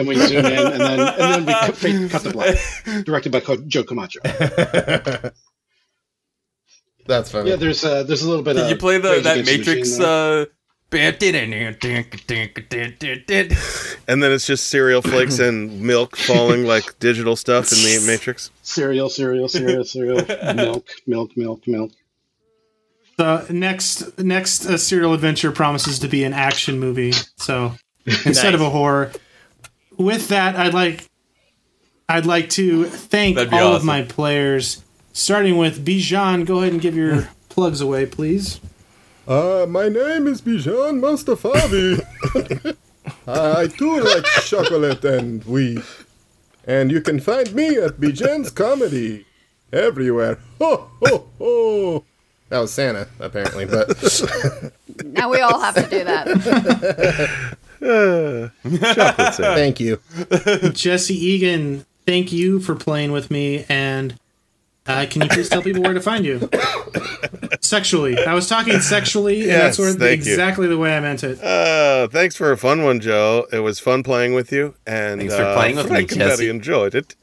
[0.08, 2.56] we zoom in, and then and then we cut, fade- cut the black.
[3.04, 4.20] Directed by Joe Camacho.
[7.06, 7.50] That's funny.
[7.50, 8.54] Yeah, there's uh, there's a little bit.
[8.54, 10.46] Did of you play the that Matrix uh
[14.06, 18.50] And then it's just cereal flakes and milk falling like digital stuff in the Matrix.
[18.62, 20.24] cereal, cereal, cereal, cereal,
[20.54, 21.92] milk, milk, milk, milk.
[23.16, 27.12] The next next uh, serial adventure promises to be an action movie.
[27.36, 27.72] So
[28.06, 29.10] instead of a horror,
[29.96, 31.08] with that, I'd like
[32.08, 34.83] I'd like to thank all That'd of my players,
[35.14, 36.44] starting with Bijan.
[36.44, 38.60] Go ahead and give your plugs away, please.
[39.26, 42.04] Uh, my name is Bijan Mustafavi.
[43.26, 45.82] I too like chocolate and wheat.
[46.66, 49.24] And you can find me at Bijan's Comedy.
[49.72, 50.38] Everywhere.
[50.60, 52.04] Ho, ho, ho.
[52.50, 53.88] That was Santa, apparently, but
[55.04, 56.28] Now we all have to do that.
[58.94, 59.54] Chocolate sand.
[59.56, 60.00] thank you.
[60.72, 63.64] Jesse Egan, thank you for playing with me.
[63.68, 64.18] And
[64.86, 66.48] uh, can you please tell people where to find you?
[67.60, 68.18] sexually.
[68.18, 70.32] I was talking sexually, and Yes, that's sort of thank you.
[70.32, 71.42] exactly the way I meant it.
[71.42, 73.46] Uh, thanks for a fun one, Joe.
[73.52, 76.48] It was fun playing with you, and Thanks for uh, playing with me, Frankenberry Jesse.
[76.50, 77.16] enjoyed it.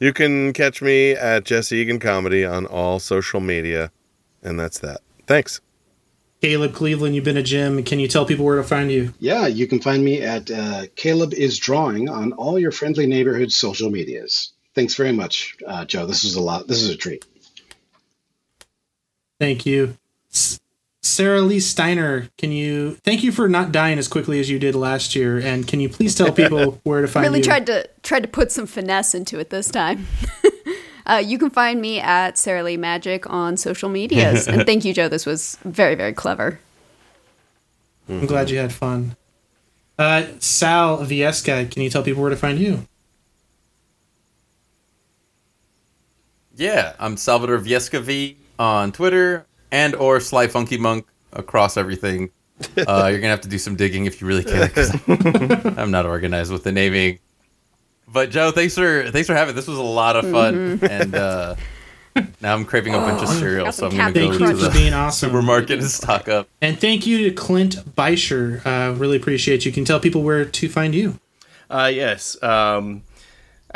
[0.00, 3.90] You can catch me at Jesse Egan Comedy on all social media,
[4.42, 5.00] and that's that.
[5.26, 5.60] Thanks.
[6.40, 7.82] Caleb Cleveland, you've been a Jim.
[7.82, 9.12] Can you tell people where to find you?
[9.18, 13.50] Yeah, you can find me at uh, Caleb is Drawing on all your friendly neighborhood
[13.50, 14.52] social medias.
[14.78, 16.06] Thanks very much, uh, Joe.
[16.06, 16.68] This is a lot.
[16.68, 17.24] This is a treat.
[19.40, 19.96] Thank you.
[20.32, 20.60] S-
[21.02, 24.76] Sarah Lee Steiner, can you thank you for not dying as quickly as you did
[24.76, 25.36] last year?
[25.36, 27.44] And can you please tell people where to find really you?
[27.44, 30.06] tried to tried to put some finesse into it this time.
[31.06, 34.46] uh, you can find me at Sarah Lee Magic on social medias.
[34.46, 35.08] and thank you, Joe.
[35.08, 36.60] This was very very clever.
[38.08, 39.16] I'm glad you had fun.
[39.98, 42.86] Uh, Sal Viesca, can you tell people where to find you?
[46.58, 52.30] Yeah, I'm Salvador Viesca V on Twitter and or Sly Funky Monk across everything.
[52.76, 54.68] Uh, you're gonna have to do some digging if you really can.
[54.68, 54.90] 'cause
[55.78, 57.20] I'm not organized with the naming.
[58.08, 59.54] But Joe, thanks for thanks for having.
[59.54, 61.54] This was a lot of fun, and uh,
[62.40, 64.54] now I'm craving a bunch of cereal, so I'm gonna Thank go you to for
[64.54, 65.28] the being awesome.
[65.28, 66.48] supermarket and stock up.
[66.60, 68.64] And thank you to Clint Beischer.
[68.66, 69.70] Uh, really appreciate you.
[69.70, 71.20] Can tell people where to find you.
[71.70, 72.42] Uh, yes.
[72.42, 73.02] Um,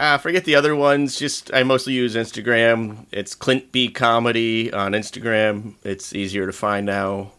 [0.02, 1.16] uh, forget the other ones.
[1.16, 3.06] Just I mostly use Instagram.
[3.12, 5.74] It's Clint B Comedy on Instagram.
[5.84, 7.30] It's easier to find now.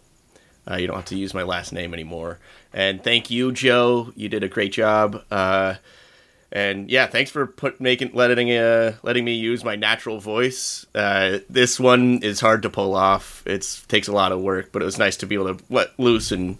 [0.65, 2.39] Uh, you don't have to use my last name anymore.
[2.71, 4.13] And thank you, Joe.
[4.15, 5.21] You did a great job.
[5.29, 5.75] Uh,
[6.53, 10.85] and yeah, thanks for put making letting uh, letting me use my natural voice.
[10.95, 13.43] Uh, this one is hard to pull off.
[13.45, 15.99] It takes a lot of work, but it was nice to be able to let
[15.99, 16.57] loose and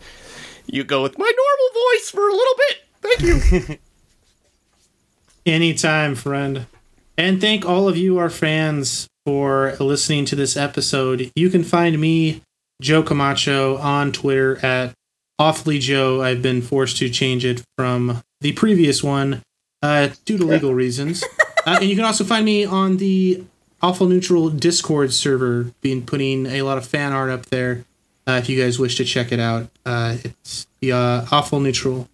[0.66, 2.78] you go with my normal voice for a little bit.
[3.02, 3.78] Thank you.
[5.46, 6.68] Anytime, friend.
[7.18, 11.32] And thank all of you, our fans, for listening to this episode.
[11.36, 12.42] You can find me,
[12.82, 14.94] Joe Camacho, on Twitter at
[15.38, 16.22] Awfully Joe.
[16.22, 19.42] I've been forced to change it from the previous one
[19.82, 21.24] uh, due to legal reasons.
[21.66, 23.42] Uh, and you can also find me on the
[23.82, 27.86] Awful Neutral Discord server, been putting a lot of fan art up there.
[28.28, 32.10] Uh, if you guys wish to check it out, uh, it's the uh, Awful Neutral.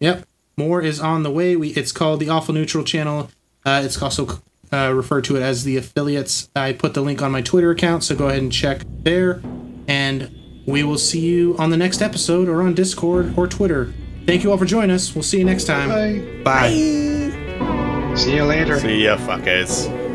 [0.00, 0.26] Yep,
[0.60, 1.56] more is on the way.
[1.56, 3.30] We it's called the Awful Neutral channel.
[3.64, 4.40] Uh, it's also
[4.72, 6.48] uh, referred to it as the affiliates.
[6.54, 9.42] I put the link on my Twitter account, so go ahead and check there.
[9.88, 10.30] And
[10.66, 13.92] we will see you on the next episode or on Discord or Twitter.
[14.26, 15.14] Thank you all for joining us.
[15.14, 15.88] We'll see you next time.
[15.88, 16.42] Bye.
[16.44, 18.16] Bye.
[18.16, 18.78] See you later.
[18.78, 20.09] See ya, fuckers.